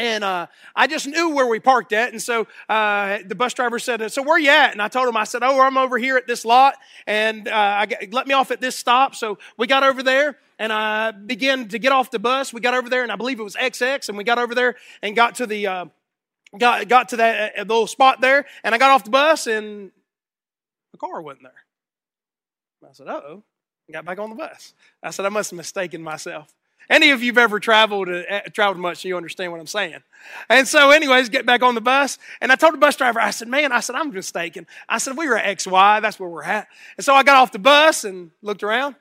and 0.00 0.24
uh, 0.24 0.46
I 0.74 0.86
just 0.86 1.06
knew 1.06 1.34
where 1.34 1.46
we 1.46 1.60
parked 1.60 1.92
at. 1.92 2.10
And 2.10 2.22
so 2.22 2.46
uh, 2.70 3.18
the 3.26 3.34
bus 3.34 3.52
driver 3.52 3.78
said, 3.78 4.10
So 4.10 4.22
where 4.22 4.38
you 4.38 4.48
at? 4.48 4.72
And 4.72 4.80
I 4.80 4.88
told 4.88 5.06
him, 5.06 5.16
I 5.16 5.24
said, 5.24 5.42
Oh, 5.42 5.60
I'm 5.60 5.76
over 5.76 5.98
here 5.98 6.16
at 6.16 6.26
this 6.26 6.46
lot. 6.46 6.76
And 7.06 7.46
uh, 7.46 7.54
I 7.54 7.84
got, 7.84 8.10
let 8.10 8.26
me 8.26 8.32
off 8.32 8.50
at 8.50 8.62
this 8.62 8.74
stop. 8.74 9.14
So 9.14 9.38
we 9.58 9.66
got 9.66 9.82
over 9.82 10.02
there 10.02 10.38
and 10.58 10.72
I 10.72 11.10
began 11.10 11.68
to 11.68 11.78
get 11.78 11.92
off 11.92 12.10
the 12.10 12.18
bus. 12.18 12.50
We 12.50 12.62
got 12.62 12.72
over 12.72 12.88
there 12.88 13.02
and 13.02 13.12
I 13.12 13.16
believe 13.16 13.38
it 13.38 13.42
was 13.42 13.56
XX. 13.56 14.08
And 14.08 14.16
we 14.16 14.24
got 14.24 14.38
over 14.38 14.54
there 14.54 14.76
and 15.02 15.14
got 15.14 15.34
to 15.34 15.46
the, 15.46 15.66
uh, 15.66 15.84
got, 16.58 16.88
got 16.88 17.10
to 17.10 17.18
that 17.18 17.58
uh, 17.58 17.62
little 17.62 17.86
spot 17.86 18.22
there. 18.22 18.46
And 18.64 18.74
I 18.74 18.78
got 18.78 18.92
off 18.92 19.04
the 19.04 19.10
bus 19.10 19.46
and 19.46 19.90
the 20.92 20.98
car 20.98 21.20
wasn't 21.20 21.42
there. 21.42 22.88
I 22.88 22.92
said, 22.94 23.08
oh. 23.08 23.44
Got 23.92 24.04
back 24.04 24.20
on 24.20 24.30
the 24.30 24.36
bus. 24.36 24.72
I 25.02 25.10
said, 25.10 25.26
I 25.26 25.30
must 25.30 25.50
have 25.50 25.56
mistaken 25.56 26.00
myself. 26.00 26.54
Any 26.90 27.10
of 27.10 27.22
you've 27.22 27.38
ever 27.38 27.60
traveled 27.60 28.08
uh, 28.08 28.40
traveled 28.52 28.78
much, 28.78 29.04
you 29.04 29.16
understand 29.16 29.52
what 29.52 29.60
I'm 29.60 29.68
saying. 29.68 30.02
And 30.48 30.66
so, 30.66 30.90
anyways, 30.90 31.28
get 31.28 31.46
back 31.46 31.62
on 31.62 31.76
the 31.76 31.80
bus, 31.80 32.18
and 32.40 32.50
I 32.50 32.56
told 32.56 32.74
the 32.74 32.78
bus 32.78 32.96
driver, 32.96 33.20
I 33.20 33.30
said, 33.30 33.46
"Man, 33.46 33.70
I 33.70 33.78
said 33.78 33.94
I'm 33.94 34.12
mistaken. 34.12 34.66
I 34.88 34.98
said 34.98 35.16
we 35.16 35.28
were 35.28 35.38
at 35.38 35.58
XY. 35.58 36.02
That's 36.02 36.18
where 36.18 36.28
we're 36.28 36.42
at." 36.42 36.66
And 36.96 37.04
so 37.04 37.14
I 37.14 37.22
got 37.22 37.36
off 37.36 37.52
the 37.52 37.60
bus 37.60 38.02
and 38.02 38.32
looked 38.42 38.64
around. 38.64 38.96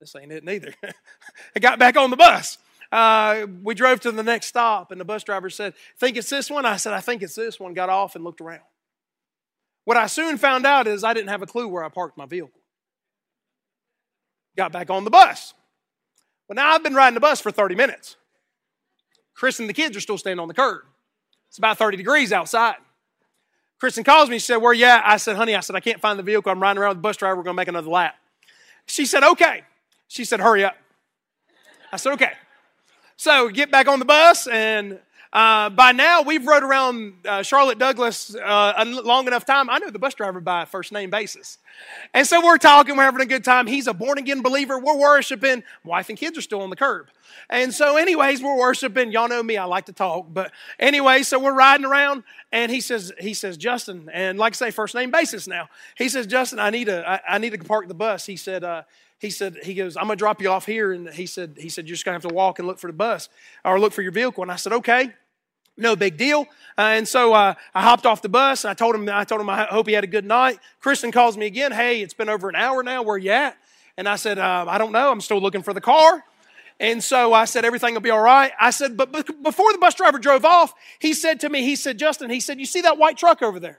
This 0.00 0.16
ain't 0.20 0.32
it 0.32 0.42
neither. 0.42 0.74
I 1.56 1.60
got 1.60 1.78
back 1.78 1.96
on 1.96 2.10
the 2.10 2.16
bus. 2.16 2.58
Uh, 2.90 3.46
we 3.62 3.74
drove 3.74 4.00
to 4.00 4.10
the 4.10 4.24
next 4.24 4.48
stop, 4.48 4.90
and 4.90 5.00
the 5.00 5.04
bus 5.04 5.22
driver 5.22 5.50
said, 5.50 5.72
"Think 6.00 6.16
it's 6.16 6.28
this 6.28 6.50
one?" 6.50 6.66
I 6.66 6.78
said, 6.78 6.94
"I 6.94 7.00
think 7.00 7.22
it's 7.22 7.36
this 7.36 7.60
one." 7.60 7.74
Got 7.74 7.90
off 7.90 8.16
and 8.16 8.24
looked 8.24 8.40
around. 8.40 8.62
What 9.84 9.96
I 9.96 10.06
soon 10.08 10.36
found 10.36 10.66
out 10.66 10.88
is 10.88 11.04
I 11.04 11.14
didn't 11.14 11.28
have 11.28 11.42
a 11.42 11.46
clue 11.46 11.68
where 11.68 11.84
I 11.84 11.88
parked 11.88 12.18
my 12.18 12.26
vehicle. 12.26 12.60
Got 14.56 14.72
back 14.72 14.90
on 14.90 15.04
the 15.04 15.10
bus. 15.10 15.54
Well, 16.48 16.56
now 16.56 16.72
I've 16.72 16.82
been 16.82 16.94
riding 16.94 17.14
the 17.14 17.20
bus 17.20 17.40
for 17.40 17.50
30 17.50 17.74
minutes. 17.74 18.16
Chris 19.34 19.58
and 19.60 19.68
the 19.68 19.74
kids 19.74 19.96
are 19.96 20.00
still 20.00 20.18
standing 20.18 20.40
on 20.40 20.48
the 20.48 20.54
curb. 20.54 20.82
It's 21.48 21.58
about 21.58 21.78
30 21.78 21.96
degrees 21.96 22.32
outside. 22.32 22.76
Kristen 23.78 24.04
calls 24.04 24.30
me. 24.30 24.36
She 24.36 24.46
said, 24.46 24.58
Where 24.58 24.72
you 24.72 24.84
at? 24.84 25.02
I 25.04 25.16
said, 25.16 25.36
Honey, 25.36 25.56
I 25.56 25.60
said, 25.60 25.74
I 25.74 25.80
can't 25.80 26.00
find 26.00 26.18
the 26.18 26.22
vehicle. 26.22 26.52
I'm 26.52 26.62
riding 26.62 26.80
around 26.80 26.90
with 26.90 26.98
the 26.98 27.02
bus 27.02 27.16
driver. 27.16 27.36
We're 27.36 27.42
going 27.42 27.56
to 27.56 27.60
make 27.60 27.68
another 27.68 27.90
lap. 27.90 28.14
She 28.86 29.06
said, 29.06 29.22
Okay. 29.24 29.64
She 30.08 30.24
said, 30.24 30.40
Hurry 30.40 30.64
up. 30.64 30.76
I 31.90 31.96
said, 31.96 32.12
Okay. 32.12 32.32
So 33.16 33.48
get 33.48 33.70
back 33.70 33.88
on 33.88 33.98
the 33.98 34.04
bus 34.04 34.46
and 34.46 35.00
uh, 35.32 35.70
by 35.70 35.92
now, 35.92 36.20
we've 36.20 36.46
rode 36.46 36.62
around 36.62 37.14
uh, 37.26 37.42
Charlotte 37.42 37.78
Douglas 37.78 38.34
uh, 38.34 38.74
a 38.76 38.84
long 38.84 39.26
enough 39.26 39.46
time. 39.46 39.70
I 39.70 39.78
know 39.78 39.88
the 39.88 39.98
bus 39.98 40.12
driver 40.12 40.40
by 40.40 40.66
first 40.66 40.92
name 40.92 41.08
basis. 41.08 41.56
And 42.12 42.26
so 42.26 42.44
we're 42.44 42.58
talking, 42.58 42.96
we're 42.96 43.04
having 43.04 43.22
a 43.22 43.26
good 43.26 43.42
time. 43.42 43.66
He's 43.66 43.86
a 43.86 43.94
born 43.94 44.18
again 44.18 44.42
believer. 44.42 44.78
We're 44.78 44.98
worshiping. 44.98 45.62
Wife 45.84 46.10
and 46.10 46.18
kids 46.18 46.36
are 46.36 46.42
still 46.42 46.60
on 46.60 46.68
the 46.68 46.76
curb. 46.76 47.06
And 47.48 47.72
so, 47.72 47.96
anyways, 47.96 48.42
we're 48.42 48.58
worshiping. 48.58 49.10
Y'all 49.10 49.28
know 49.28 49.42
me, 49.42 49.56
I 49.56 49.64
like 49.64 49.86
to 49.86 49.94
talk. 49.94 50.26
But 50.30 50.52
anyway, 50.78 51.22
so 51.22 51.38
we're 51.38 51.54
riding 51.54 51.86
around, 51.86 52.24
and 52.52 52.70
he 52.70 52.82
says, 52.82 53.10
he 53.18 53.32
says, 53.32 53.56
Justin, 53.56 54.10
and 54.12 54.38
like 54.38 54.52
I 54.52 54.56
say, 54.56 54.70
first 54.70 54.94
name 54.94 55.10
basis 55.10 55.46
now. 55.46 55.70
He 55.96 56.10
says, 56.10 56.26
Justin, 56.26 56.58
I 56.58 56.68
need 56.68 56.86
to, 56.86 57.08
I, 57.08 57.36
I 57.36 57.38
need 57.38 57.50
to 57.50 57.58
park 57.58 57.88
the 57.88 57.94
bus. 57.94 58.26
He 58.26 58.36
said, 58.36 58.64
uh, 58.64 58.82
he 59.18 59.30
said, 59.30 59.56
he 59.62 59.72
goes, 59.72 59.96
I'm 59.96 60.04
gonna 60.04 60.16
drop 60.16 60.42
you 60.42 60.50
off 60.50 60.66
here. 60.66 60.92
And 60.92 61.08
he 61.08 61.24
said, 61.24 61.56
he 61.58 61.70
said, 61.70 61.86
you're 61.86 61.94
just 61.94 62.04
gonna 62.04 62.16
have 62.16 62.22
to 62.22 62.34
walk 62.34 62.58
and 62.58 62.68
look 62.68 62.78
for 62.78 62.88
the 62.88 62.92
bus 62.92 63.30
or 63.64 63.80
look 63.80 63.94
for 63.94 64.02
your 64.02 64.12
vehicle. 64.12 64.42
And 64.42 64.52
I 64.52 64.56
said, 64.56 64.74
okay 64.74 65.12
no 65.76 65.96
big 65.96 66.16
deal. 66.16 66.46
Uh, 66.76 66.96
and 66.96 67.06
so 67.06 67.32
uh, 67.32 67.54
I 67.74 67.82
hopped 67.82 68.06
off 68.06 68.22
the 68.22 68.28
bus. 68.28 68.64
I 68.64 68.74
told 68.74 68.94
him, 68.94 69.08
I 69.08 69.24
told 69.24 69.40
him 69.40 69.50
I 69.50 69.64
hope 69.64 69.86
he 69.86 69.94
had 69.94 70.04
a 70.04 70.08
good 70.08 70.24
night. 70.24 70.58
Kristen 70.80 71.12
calls 71.12 71.36
me 71.36 71.46
again. 71.46 71.72
Hey, 71.72 72.00
it's 72.00 72.14
been 72.14 72.28
over 72.28 72.48
an 72.48 72.56
hour 72.56 72.82
now. 72.82 73.02
Where 73.02 73.18
you 73.18 73.30
at? 73.30 73.56
And 73.96 74.08
I 74.08 74.16
said, 74.16 74.38
uh, 74.38 74.64
I 74.68 74.78
don't 74.78 74.92
know. 74.92 75.10
I'm 75.10 75.20
still 75.20 75.40
looking 75.40 75.62
for 75.62 75.74
the 75.74 75.80
car. 75.80 76.24
And 76.80 77.04
so 77.04 77.32
I 77.32 77.44
said, 77.44 77.64
everything 77.64 77.94
will 77.94 78.00
be 78.00 78.10
all 78.10 78.20
right. 78.20 78.52
I 78.58 78.70
said, 78.70 78.96
but 78.96 79.12
before 79.12 79.72
the 79.72 79.78
bus 79.78 79.94
driver 79.94 80.18
drove 80.18 80.44
off, 80.44 80.74
he 80.98 81.12
said 81.14 81.40
to 81.40 81.48
me, 81.48 81.62
he 81.62 81.76
said, 81.76 81.98
Justin, 81.98 82.30
he 82.30 82.40
said, 82.40 82.58
you 82.58 82.66
see 82.66 82.80
that 82.80 82.98
white 82.98 83.16
truck 83.16 83.42
over 83.42 83.60
there? 83.60 83.78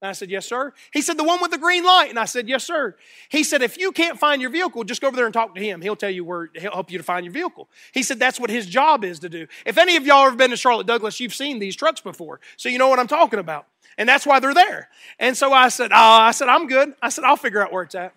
And 0.00 0.08
I 0.08 0.12
said, 0.12 0.30
Yes, 0.30 0.46
sir. 0.46 0.72
He 0.92 1.00
said, 1.02 1.16
The 1.16 1.24
one 1.24 1.40
with 1.40 1.50
the 1.50 1.58
green 1.58 1.84
light. 1.84 2.08
And 2.10 2.18
I 2.18 2.24
said, 2.24 2.48
Yes, 2.48 2.64
sir. 2.64 2.94
He 3.28 3.42
said, 3.42 3.62
If 3.62 3.78
you 3.78 3.90
can't 3.90 4.18
find 4.18 4.40
your 4.40 4.50
vehicle, 4.50 4.84
just 4.84 5.00
go 5.00 5.08
over 5.08 5.16
there 5.16 5.26
and 5.26 5.34
talk 5.34 5.54
to 5.54 5.60
him. 5.60 5.80
He'll 5.80 5.96
tell 5.96 6.10
you 6.10 6.24
where, 6.24 6.50
he'll 6.54 6.72
help 6.72 6.90
you 6.90 6.98
to 6.98 7.04
find 7.04 7.24
your 7.24 7.32
vehicle. 7.32 7.68
He 7.92 8.02
said, 8.02 8.18
That's 8.18 8.38
what 8.38 8.50
his 8.50 8.66
job 8.66 9.04
is 9.04 9.18
to 9.20 9.28
do. 9.28 9.46
If 9.66 9.76
any 9.76 9.96
of 9.96 10.06
y'all 10.06 10.28
have 10.28 10.36
been 10.36 10.50
to 10.50 10.56
Charlotte 10.56 10.86
Douglas, 10.86 11.18
you've 11.18 11.34
seen 11.34 11.58
these 11.58 11.74
trucks 11.74 12.00
before. 12.00 12.40
So 12.56 12.68
you 12.68 12.78
know 12.78 12.88
what 12.88 12.98
I'm 12.98 13.08
talking 13.08 13.40
about. 13.40 13.66
And 13.96 14.08
that's 14.08 14.24
why 14.24 14.38
they're 14.38 14.54
there. 14.54 14.88
And 15.18 15.36
so 15.36 15.52
I 15.52 15.68
said, 15.68 15.90
oh, 15.92 15.96
I 15.96 16.30
said, 16.30 16.48
I'm 16.48 16.68
good. 16.68 16.94
I 17.02 17.08
said, 17.08 17.24
I'll 17.24 17.36
figure 17.36 17.60
out 17.60 17.72
where 17.72 17.82
it's 17.82 17.96
at. 17.96 18.14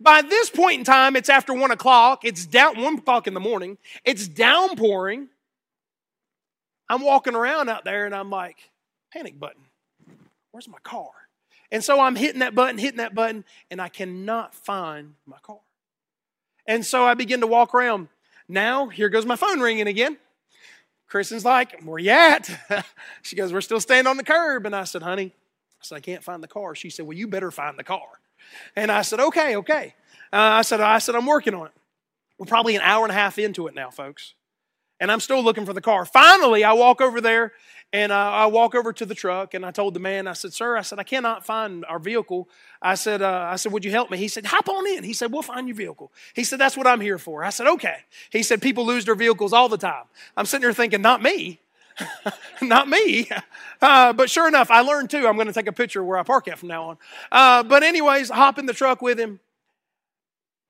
By 0.00 0.22
this 0.22 0.50
point 0.50 0.80
in 0.80 0.84
time, 0.84 1.14
it's 1.14 1.28
after 1.28 1.54
one 1.54 1.70
o'clock. 1.70 2.24
It's 2.24 2.46
down 2.46 2.80
one 2.80 2.98
o'clock 2.98 3.28
in 3.28 3.34
the 3.34 3.40
morning. 3.40 3.78
It's 4.04 4.26
downpouring. 4.26 5.28
I'm 6.88 7.02
walking 7.02 7.36
around 7.36 7.68
out 7.68 7.84
there 7.84 8.06
and 8.06 8.14
I'm 8.14 8.30
like, 8.30 8.56
panic 9.12 9.38
button. 9.38 9.62
Where's 10.50 10.66
my 10.66 10.78
car? 10.82 11.10
And 11.72 11.84
so 11.84 12.00
I'm 12.00 12.16
hitting 12.16 12.40
that 12.40 12.54
button, 12.54 12.78
hitting 12.78 12.98
that 12.98 13.14
button, 13.14 13.44
and 13.70 13.80
I 13.80 13.88
cannot 13.88 14.54
find 14.54 15.14
my 15.26 15.38
car. 15.42 15.60
And 16.66 16.84
so 16.84 17.04
I 17.04 17.14
begin 17.14 17.40
to 17.40 17.46
walk 17.46 17.74
around. 17.74 18.08
Now, 18.48 18.88
here 18.88 19.08
goes 19.08 19.24
my 19.24 19.36
phone 19.36 19.60
ringing 19.60 19.86
again. 19.86 20.18
Kristen's 21.08 21.44
like, 21.44 21.82
Where 21.82 21.98
you 21.98 22.10
at? 22.10 22.50
she 23.22 23.36
goes, 23.36 23.52
We're 23.52 23.60
still 23.60 23.80
standing 23.80 24.08
on 24.10 24.16
the 24.16 24.24
curb. 24.24 24.66
And 24.66 24.74
I 24.74 24.84
said, 24.84 25.02
Honey, 25.02 25.32
I 25.34 25.82
said, 25.82 25.96
I 25.96 26.00
can't 26.00 26.22
find 26.22 26.42
the 26.42 26.48
car. 26.48 26.74
She 26.74 26.90
said, 26.90 27.06
Well, 27.06 27.16
you 27.16 27.26
better 27.26 27.50
find 27.50 27.78
the 27.78 27.84
car. 27.84 28.06
And 28.76 28.90
I 28.90 29.02
said, 29.02 29.20
Okay, 29.20 29.56
okay. 29.56 29.94
Uh, 30.32 30.36
I 30.36 30.62
said, 30.62 30.80
I 30.80 30.98
said, 30.98 31.14
I'm 31.14 31.26
working 31.26 31.54
on 31.54 31.66
it. 31.66 31.72
We're 32.38 32.46
probably 32.46 32.76
an 32.76 32.82
hour 32.82 33.04
and 33.04 33.10
a 33.10 33.14
half 33.14 33.38
into 33.38 33.66
it 33.66 33.74
now, 33.74 33.90
folks. 33.90 34.34
And 35.00 35.10
I'm 35.10 35.20
still 35.20 35.42
looking 35.42 35.64
for 35.64 35.72
the 35.72 35.80
car. 35.80 36.04
Finally, 36.04 36.62
I 36.62 36.74
walk 36.74 37.00
over 37.00 37.20
there 37.20 37.52
and 37.92 38.12
uh, 38.12 38.14
I 38.14 38.46
walk 38.46 38.74
over 38.74 38.92
to 38.92 39.06
the 39.06 39.14
truck 39.14 39.54
and 39.54 39.66
I 39.66 39.72
told 39.72 39.94
the 39.94 40.00
man, 40.00 40.28
I 40.28 40.34
said, 40.34 40.52
Sir, 40.52 40.76
I 40.76 40.82
said, 40.82 40.98
I 41.00 41.02
cannot 41.02 41.44
find 41.44 41.84
our 41.86 41.98
vehicle. 41.98 42.48
I 42.80 42.94
said, 42.94 43.20
uh, 43.20 43.48
I 43.50 43.56
said, 43.56 43.72
Would 43.72 43.84
you 43.84 43.90
help 43.90 44.10
me? 44.10 44.18
He 44.18 44.28
said, 44.28 44.46
Hop 44.46 44.68
on 44.68 44.86
in. 44.86 45.02
He 45.02 45.12
said, 45.12 45.32
We'll 45.32 45.42
find 45.42 45.66
your 45.66 45.76
vehicle. 45.76 46.12
He 46.34 46.44
said, 46.44 46.60
That's 46.60 46.76
what 46.76 46.86
I'm 46.86 47.00
here 47.00 47.18
for. 47.18 47.42
I 47.42 47.50
said, 47.50 47.66
Okay. 47.66 47.96
He 48.30 48.42
said, 48.42 48.62
People 48.62 48.86
lose 48.86 49.06
their 49.06 49.16
vehicles 49.16 49.52
all 49.52 49.68
the 49.68 49.78
time. 49.78 50.04
I'm 50.36 50.46
sitting 50.46 50.62
there 50.62 50.72
thinking, 50.72 51.02
Not 51.02 51.22
me. 51.22 51.58
Not 52.62 52.88
me. 52.88 53.28
Uh, 53.82 54.12
but 54.12 54.28
sure 54.28 54.46
enough, 54.46 54.70
I 54.70 54.82
learned 54.82 55.08
too. 55.08 55.26
I'm 55.26 55.36
going 55.36 55.46
to 55.46 55.54
take 55.54 55.66
a 55.66 55.72
picture 55.72 56.04
where 56.04 56.18
I 56.18 56.22
park 56.22 56.48
at 56.48 56.58
from 56.58 56.68
now 56.68 56.90
on. 56.90 56.98
Uh, 57.32 57.62
but, 57.62 57.82
anyways, 57.82 58.28
hop 58.28 58.58
in 58.58 58.66
the 58.66 58.74
truck 58.74 59.00
with 59.00 59.18
him. 59.18 59.40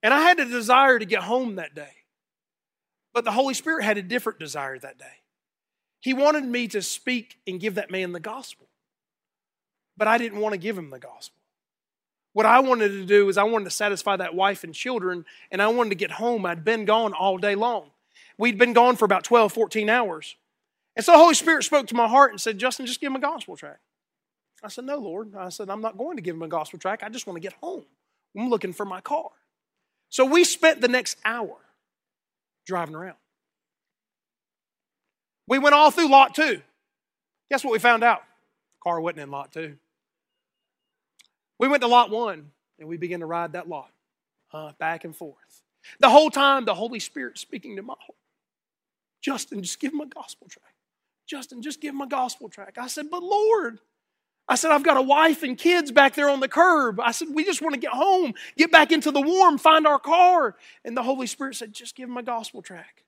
And 0.00 0.14
I 0.14 0.20
had 0.20 0.38
a 0.38 0.44
desire 0.44 0.96
to 0.96 1.04
get 1.04 1.24
home 1.24 1.56
that 1.56 1.74
day. 1.74 1.90
But 3.12 3.24
the 3.24 3.32
Holy 3.32 3.54
Spirit 3.54 3.84
had 3.84 3.98
a 3.98 4.02
different 4.02 4.38
desire 4.38 4.78
that 4.78 4.98
day. 4.98 5.20
He 6.00 6.14
wanted 6.14 6.44
me 6.44 6.68
to 6.68 6.82
speak 6.82 7.38
and 7.46 7.60
give 7.60 7.74
that 7.74 7.90
man 7.90 8.12
the 8.12 8.20
gospel. 8.20 8.68
But 9.96 10.08
I 10.08 10.18
didn't 10.18 10.40
want 10.40 10.54
to 10.54 10.58
give 10.58 10.78
him 10.78 10.90
the 10.90 10.98
gospel. 10.98 11.36
What 12.32 12.46
I 12.46 12.60
wanted 12.60 12.88
to 12.88 13.04
do 13.04 13.28
is 13.28 13.36
I 13.36 13.42
wanted 13.42 13.64
to 13.64 13.70
satisfy 13.70 14.16
that 14.16 14.34
wife 14.34 14.64
and 14.64 14.72
children, 14.72 15.24
and 15.50 15.60
I 15.60 15.68
wanted 15.68 15.90
to 15.90 15.96
get 15.96 16.12
home. 16.12 16.46
I'd 16.46 16.64
been 16.64 16.84
gone 16.84 17.12
all 17.12 17.38
day 17.38 17.54
long. 17.54 17.90
We'd 18.38 18.56
been 18.56 18.72
gone 18.72 18.96
for 18.96 19.04
about 19.04 19.24
12, 19.24 19.52
14 19.52 19.90
hours. 19.90 20.36
And 20.96 21.04
so 21.04 21.12
the 21.12 21.18
Holy 21.18 21.34
Spirit 21.34 21.64
spoke 21.64 21.86
to 21.88 21.94
my 21.94 22.08
heart 22.08 22.30
and 22.30 22.40
said, 22.40 22.58
Justin, 22.58 22.86
just 22.86 23.00
give 23.00 23.08
him 23.08 23.16
a 23.16 23.20
gospel 23.20 23.56
tract. 23.56 23.80
I 24.62 24.68
said, 24.68 24.84
No, 24.84 24.98
Lord. 24.98 25.34
I 25.34 25.48
said, 25.48 25.70
I'm 25.70 25.80
not 25.80 25.98
going 25.98 26.16
to 26.16 26.22
give 26.22 26.36
him 26.36 26.42
a 26.42 26.48
gospel 26.48 26.78
tract. 26.78 27.02
I 27.02 27.08
just 27.08 27.26
want 27.26 27.36
to 27.36 27.40
get 27.40 27.54
home. 27.54 27.84
I'm 28.36 28.48
looking 28.48 28.72
for 28.72 28.84
my 28.84 29.00
car. 29.00 29.30
So 30.08 30.24
we 30.24 30.44
spent 30.44 30.80
the 30.80 30.88
next 30.88 31.18
hour 31.24 31.56
driving 32.66 32.94
around. 32.94 33.16
We 35.48 35.58
went 35.58 35.74
all 35.74 35.90
through 35.90 36.08
lot 36.08 36.34
two. 36.34 36.60
Guess 37.50 37.64
what 37.64 37.72
we 37.72 37.78
found 37.78 38.04
out? 38.04 38.22
Car 38.82 39.00
wasn't 39.00 39.20
in 39.20 39.30
lot 39.30 39.52
two. 39.52 39.76
We 41.58 41.68
went 41.68 41.82
to 41.82 41.88
lot 41.88 42.10
one 42.10 42.52
and 42.78 42.88
we 42.88 42.96
began 42.96 43.20
to 43.20 43.26
ride 43.26 43.52
that 43.52 43.68
lot 43.68 43.90
uh, 44.52 44.72
back 44.78 45.04
and 45.04 45.14
forth. 45.14 45.62
The 45.98 46.08
whole 46.08 46.30
time, 46.30 46.64
the 46.64 46.74
Holy 46.74 47.00
Spirit 47.00 47.38
speaking 47.38 47.76
to 47.76 47.82
my 47.82 47.94
heart. 47.98 48.16
Justin, 49.20 49.62
just 49.62 49.80
give 49.80 49.92
him 49.92 50.00
a 50.00 50.06
gospel 50.06 50.46
tract. 50.48 50.74
Justin, 51.26 51.62
just 51.62 51.80
give 51.80 51.94
him 51.94 52.00
a 52.00 52.06
gospel 52.06 52.48
tract. 52.48 52.78
I 52.78 52.86
said, 52.86 53.10
but 53.10 53.22
Lord, 53.22 53.78
I 54.50 54.56
said, 54.56 54.72
I've 54.72 54.82
got 54.82 54.96
a 54.96 55.02
wife 55.02 55.44
and 55.44 55.56
kids 55.56 55.92
back 55.92 56.16
there 56.16 56.28
on 56.28 56.40
the 56.40 56.48
curb. 56.48 56.98
I 56.98 57.12
said, 57.12 57.28
we 57.32 57.44
just 57.44 57.62
want 57.62 57.74
to 57.74 57.80
get 57.80 57.92
home, 57.92 58.34
get 58.56 58.72
back 58.72 58.90
into 58.90 59.12
the 59.12 59.20
warm, 59.20 59.58
find 59.58 59.86
our 59.86 60.00
car. 60.00 60.56
And 60.84 60.96
the 60.96 61.04
Holy 61.04 61.28
Spirit 61.28 61.54
said, 61.54 61.72
just 61.72 61.94
give 61.94 62.08
him 62.08 62.16
a 62.16 62.22
gospel 62.24 62.60
tract. 62.60 63.04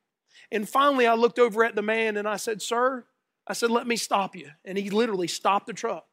And 0.53 0.69
finally, 0.69 1.05
I 1.05 1.15
looked 1.15 1.41
over 1.41 1.65
at 1.65 1.75
the 1.75 1.83
man 1.83 2.17
and 2.17 2.29
I 2.29 2.37
said, 2.37 2.63
Sir, 2.63 3.05
I 3.45 3.55
said, 3.55 3.73
let 3.73 3.89
me 3.89 3.97
stop 3.97 4.37
you. 4.37 4.51
And 4.65 4.79
he 4.79 4.89
literally 4.89 5.27
stopped 5.27 5.67
the 5.67 5.73
truck. 5.73 6.07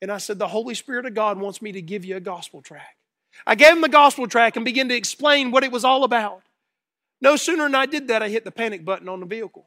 And 0.00 0.10
I 0.10 0.16
said, 0.16 0.38
The 0.38 0.48
Holy 0.48 0.74
Spirit 0.74 1.04
of 1.04 1.12
God 1.12 1.38
wants 1.38 1.60
me 1.60 1.72
to 1.72 1.82
give 1.82 2.06
you 2.06 2.16
a 2.16 2.20
gospel 2.20 2.62
tract. 2.62 2.96
I 3.46 3.54
gave 3.54 3.72
him 3.72 3.82
the 3.82 3.88
gospel 3.90 4.26
tract 4.28 4.56
and 4.56 4.64
began 4.64 4.88
to 4.88 4.94
explain 4.94 5.50
what 5.50 5.62
it 5.62 5.72
was 5.72 5.84
all 5.84 6.04
about. 6.04 6.40
No 7.20 7.36
sooner 7.36 7.64
than 7.64 7.74
I 7.74 7.84
did 7.84 8.08
that, 8.08 8.22
I 8.22 8.30
hit 8.30 8.44
the 8.44 8.50
panic 8.50 8.82
button 8.82 9.10
on 9.10 9.20
the 9.20 9.26
vehicle. 9.26 9.66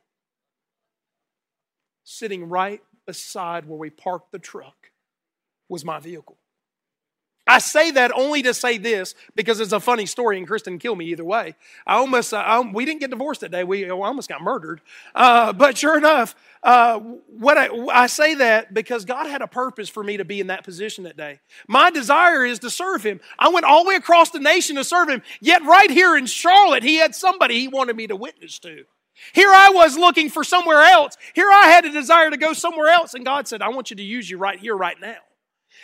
Sitting 2.03 2.49
right 2.49 2.81
beside 3.11 3.65
where 3.65 3.77
we 3.77 3.89
parked 3.89 4.31
the 4.31 4.39
truck 4.39 4.89
was 5.67 5.83
my 5.83 5.99
vehicle. 5.99 6.37
I 7.45 7.57
say 7.57 7.91
that 7.91 8.13
only 8.15 8.41
to 8.43 8.53
say 8.53 8.77
this 8.77 9.15
because 9.35 9.59
it's 9.59 9.73
a 9.73 9.81
funny 9.81 10.05
story, 10.05 10.37
and 10.37 10.47
Kristen 10.47 10.79
killed 10.79 10.97
me 10.97 11.07
either 11.07 11.25
way. 11.25 11.55
I 11.85 11.95
almost, 11.95 12.33
uh, 12.33 12.37
I, 12.37 12.61
we 12.61 12.85
didn't 12.85 13.01
get 13.01 13.09
divorced 13.09 13.41
that 13.41 13.51
day. 13.51 13.65
We 13.65 13.89
almost 13.89 14.29
got 14.29 14.41
murdered. 14.41 14.79
Uh, 15.13 15.51
but 15.51 15.77
sure 15.77 15.97
enough, 15.97 16.35
uh, 16.63 16.99
what 16.99 17.57
I, 17.57 17.67
I 17.91 18.07
say 18.07 18.35
that 18.35 18.73
because 18.73 19.03
God 19.03 19.27
had 19.27 19.41
a 19.41 19.47
purpose 19.47 19.89
for 19.89 20.01
me 20.01 20.15
to 20.15 20.23
be 20.23 20.39
in 20.39 20.47
that 20.47 20.63
position 20.63 21.03
that 21.03 21.17
day. 21.17 21.41
My 21.67 21.91
desire 21.91 22.45
is 22.45 22.59
to 22.59 22.69
serve 22.69 23.03
Him. 23.03 23.19
I 23.37 23.49
went 23.49 23.65
all 23.65 23.83
the 23.83 23.89
way 23.89 23.95
across 23.95 24.29
the 24.29 24.39
nation 24.39 24.77
to 24.77 24.85
serve 24.85 25.09
Him. 25.09 25.21
Yet 25.41 25.63
right 25.63 25.91
here 25.91 26.15
in 26.15 26.27
Charlotte, 26.27 26.83
He 26.83 26.95
had 26.95 27.13
somebody 27.13 27.59
He 27.59 27.67
wanted 27.67 27.97
me 27.97 28.07
to 28.07 28.15
witness 28.15 28.59
to. 28.59 28.85
Here 29.33 29.51
I 29.51 29.69
was 29.69 29.97
looking 29.97 30.29
for 30.29 30.43
somewhere 30.43 30.81
else. 30.81 31.17
Here 31.33 31.49
I 31.49 31.67
had 31.67 31.85
a 31.85 31.91
desire 31.91 32.29
to 32.29 32.37
go 32.37 32.53
somewhere 32.53 32.87
else, 32.87 33.13
and 33.13 33.25
God 33.25 33.47
said, 33.47 33.61
"I 33.61 33.69
want 33.69 33.89
you 33.89 33.95
to 33.97 34.03
use 34.03 34.29
you 34.29 34.37
right 34.37 34.59
here, 34.59 34.75
right 34.75 34.99
now." 34.99 35.17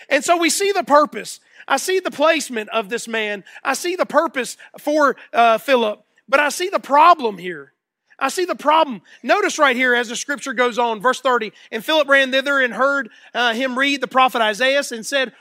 And 0.09 0.23
so 0.23 0.37
we 0.37 0.49
see 0.49 0.71
the 0.71 0.83
purpose. 0.83 1.39
I 1.67 1.77
see 1.77 1.99
the 1.99 2.11
placement 2.11 2.69
of 2.69 2.89
this 2.89 3.07
man. 3.07 3.43
I 3.63 3.73
see 3.73 3.95
the 3.95 4.05
purpose 4.05 4.57
for 4.79 5.15
uh, 5.33 5.57
Philip, 5.57 6.03
but 6.27 6.39
I 6.39 6.49
see 6.49 6.69
the 6.69 6.79
problem 6.79 7.37
here. 7.37 7.73
I 8.19 8.29
see 8.29 8.45
the 8.45 8.55
problem. 8.55 9.01
Notice 9.21 9.59
right 9.59 9.75
here 9.75 9.93
as 9.93 10.09
the 10.09 10.15
scripture 10.15 10.53
goes 10.53 10.79
on, 10.79 11.01
verse 11.01 11.21
30. 11.21 11.51
And 11.71 11.85
Philip 11.85 12.07
ran 12.07 12.31
thither 12.31 12.59
and 12.59 12.73
heard 12.73 13.09
uh, 13.33 13.53
him 13.53 13.77
read 13.77 14.01
the 14.01 14.07
prophet 14.07 14.41
Isaiah 14.41 14.81
and 14.91 15.05
said, 15.05 15.33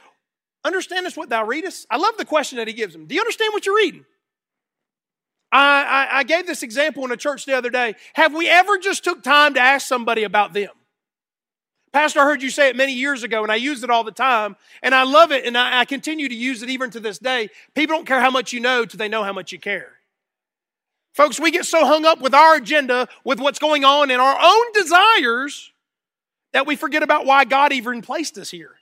Understandest 0.62 1.16
what 1.16 1.28
thou 1.28 1.44
readest? 1.44 1.86
I 1.90 1.96
love 1.96 2.16
the 2.18 2.24
question 2.24 2.58
that 2.58 2.66
he 2.66 2.74
gives 2.74 2.94
him. 2.94 3.06
Do 3.06 3.14
you 3.14 3.20
understand 3.20 3.52
what 3.52 3.64
you're 3.64 3.76
reading? 3.76 4.04
I, 5.56 6.08
I, 6.12 6.18
I 6.18 6.22
gave 6.24 6.46
this 6.46 6.62
example 6.62 7.04
in 7.04 7.12
a 7.12 7.16
church 7.16 7.46
the 7.46 7.56
other 7.56 7.70
day. 7.70 7.94
Have 8.14 8.34
we 8.34 8.48
ever 8.48 8.76
just 8.78 9.02
took 9.04 9.22
time 9.22 9.54
to 9.54 9.60
ask 9.60 9.86
somebody 9.86 10.24
about 10.24 10.52
them? 10.52 10.70
Pastor, 11.92 12.20
I 12.20 12.24
heard 12.24 12.42
you 12.42 12.50
say 12.50 12.68
it 12.68 12.76
many 12.76 12.92
years 12.92 13.22
ago, 13.22 13.42
and 13.42 13.50
I 13.50 13.54
use 13.54 13.82
it 13.82 13.88
all 13.88 14.04
the 14.04 14.12
time, 14.12 14.56
and 14.82 14.94
I 14.94 15.04
love 15.04 15.32
it, 15.32 15.46
and 15.46 15.56
I, 15.56 15.80
I 15.80 15.84
continue 15.86 16.28
to 16.28 16.34
use 16.34 16.62
it 16.62 16.68
even 16.68 16.90
to 16.90 17.00
this 17.00 17.18
day. 17.18 17.48
People 17.74 17.96
don't 17.96 18.06
care 18.06 18.20
how 18.20 18.30
much 18.30 18.52
you 18.52 18.60
know 18.60 18.84
till 18.84 18.98
they 18.98 19.08
know 19.08 19.22
how 19.22 19.32
much 19.32 19.50
you 19.50 19.58
care. 19.58 19.92
Folks, 21.14 21.40
we 21.40 21.50
get 21.50 21.64
so 21.64 21.86
hung 21.86 22.04
up 22.04 22.20
with 22.20 22.34
our 22.34 22.56
agenda, 22.56 23.08
with 23.24 23.40
what's 23.40 23.58
going 23.58 23.86
on 23.86 24.10
in 24.10 24.20
our 24.20 24.38
own 24.38 24.72
desires, 24.74 25.72
that 26.52 26.66
we 26.66 26.76
forget 26.76 27.02
about 27.02 27.24
why 27.24 27.46
God 27.46 27.72
even 27.72 28.02
placed 28.02 28.36
us 28.36 28.50
here. 28.50 28.75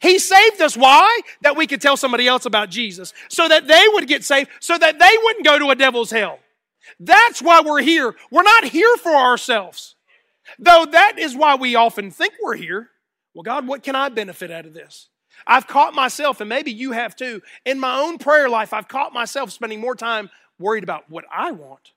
He 0.00 0.18
saved 0.18 0.60
us. 0.60 0.76
Why? 0.76 1.20
That 1.42 1.56
we 1.56 1.66
could 1.66 1.80
tell 1.80 1.96
somebody 1.96 2.26
else 2.26 2.46
about 2.46 2.70
Jesus, 2.70 3.12
so 3.28 3.48
that 3.48 3.66
they 3.66 3.84
would 3.92 4.08
get 4.08 4.24
saved, 4.24 4.50
so 4.60 4.76
that 4.78 4.98
they 4.98 5.18
wouldn't 5.22 5.44
go 5.44 5.58
to 5.58 5.70
a 5.70 5.74
devil's 5.74 6.10
hell. 6.10 6.38
That's 7.00 7.42
why 7.42 7.60
we're 7.60 7.82
here. 7.82 8.14
We're 8.30 8.42
not 8.42 8.64
here 8.64 8.96
for 8.98 9.14
ourselves. 9.14 9.96
Though 10.58 10.86
that 10.90 11.18
is 11.18 11.34
why 11.34 11.56
we 11.56 11.74
often 11.74 12.10
think 12.10 12.34
we're 12.42 12.56
here. 12.56 12.90
Well, 13.34 13.42
God, 13.42 13.66
what 13.66 13.82
can 13.82 13.96
I 13.96 14.08
benefit 14.08 14.50
out 14.50 14.66
of 14.66 14.74
this? 14.74 15.08
I've 15.46 15.66
caught 15.66 15.94
myself, 15.94 16.40
and 16.40 16.48
maybe 16.48 16.72
you 16.72 16.92
have 16.92 17.14
too, 17.14 17.42
in 17.64 17.78
my 17.78 17.98
own 17.98 18.18
prayer 18.18 18.48
life, 18.48 18.72
I've 18.72 18.88
caught 18.88 19.12
myself 19.12 19.50
spending 19.50 19.80
more 19.80 19.94
time 19.94 20.30
worried 20.58 20.84
about 20.84 21.10
what 21.10 21.24
I 21.30 21.50
want 21.50 21.92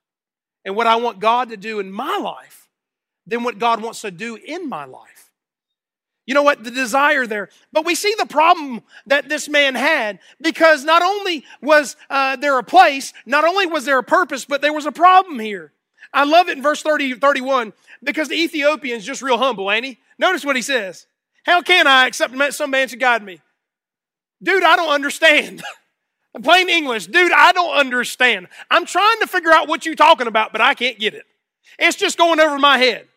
and 0.65 0.75
what 0.75 0.87
I 0.87 0.97
want 0.97 1.19
God 1.19 1.49
to 1.49 1.57
do 1.57 1.79
in 1.79 1.91
my 1.91 2.17
life 2.17 2.67
than 3.25 3.43
what 3.43 3.59
God 3.59 3.81
wants 3.81 4.01
to 4.01 4.11
do 4.11 4.35
in 4.35 4.67
my 4.67 4.85
life. 4.85 5.28
You 6.29 6.35
know 6.35 6.43
what? 6.43 6.63
The 6.63 6.69
desire 6.69 7.25
there. 7.25 7.49
But 7.73 7.85
we 7.87 7.95
see 7.95 8.13
the 8.19 8.27
problem 8.27 8.83
that 9.07 9.27
this 9.27 9.49
man 9.49 9.73
had 9.73 10.19
because 10.39 10.83
not 10.83 11.01
only 11.01 11.43
was 11.59 11.95
uh, 12.07 12.35
there 12.35 12.59
a 12.59 12.63
place, 12.63 13.13
not 13.25 13.45
only 13.45 13.65
was 13.65 13.85
there 13.85 13.97
a 13.97 14.03
purpose, 14.03 14.45
but 14.45 14.61
there 14.61 14.71
was 14.71 14.85
a 14.85 14.91
problem 14.91 15.39
here. 15.39 15.73
I 16.13 16.25
love 16.25 16.47
it 16.47 16.55
in 16.55 16.61
verse 16.61 16.83
30, 16.83 17.15
31 17.15 17.73
because 18.03 18.27
the 18.27 18.35
Ethiopian's 18.35 19.05
just 19.05 19.23
real 19.23 19.39
humble, 19.39 19.71
ain't 19.71 19.85
he? 19.85 19.97
Notice 20.19 20.45
what 20.45 20.55
he 20.55 20.61
says. 20.61 21.07
How 21.47 21.63
can 21.63 21.87
I 21.87 22.05
accept 22.05 22.35
some 22.53 22.69
man 22.69 22.87
to 22.89 22.95
guide 22.95 23.23
me? 23.23 23.41
Dude, 24.43 24.63
I 24.63 24.75
don't 24.75 24.93
understand. 24.93 25.63
In 26.35 26.43
plain 26.43 26.69
English, 26.69 27.07
dude, 27.07 27.31
I 27.31 27.53
don't 27.53 27.75
understand. 27.75 28.49
I'm 28.69 28.85
trying 28.85 29.19
to 29.21 29.25
figure 29.25 29.51
out 29.51 29.67
what 29.67 29.83
you're 29.83 29.95
talking 29.95 30.27
about, 30.27 30.51
but 30.51 30.61
I 30.61 30.75
can't 30.75 30.99
get 30.99 31.15
it. 31.15 31.25
It's 31.79 31.97
just 31.97 32.19
going 32.19 32.39
over 32.39 32.59
my 32.59 32.77
head. 32.77 33.07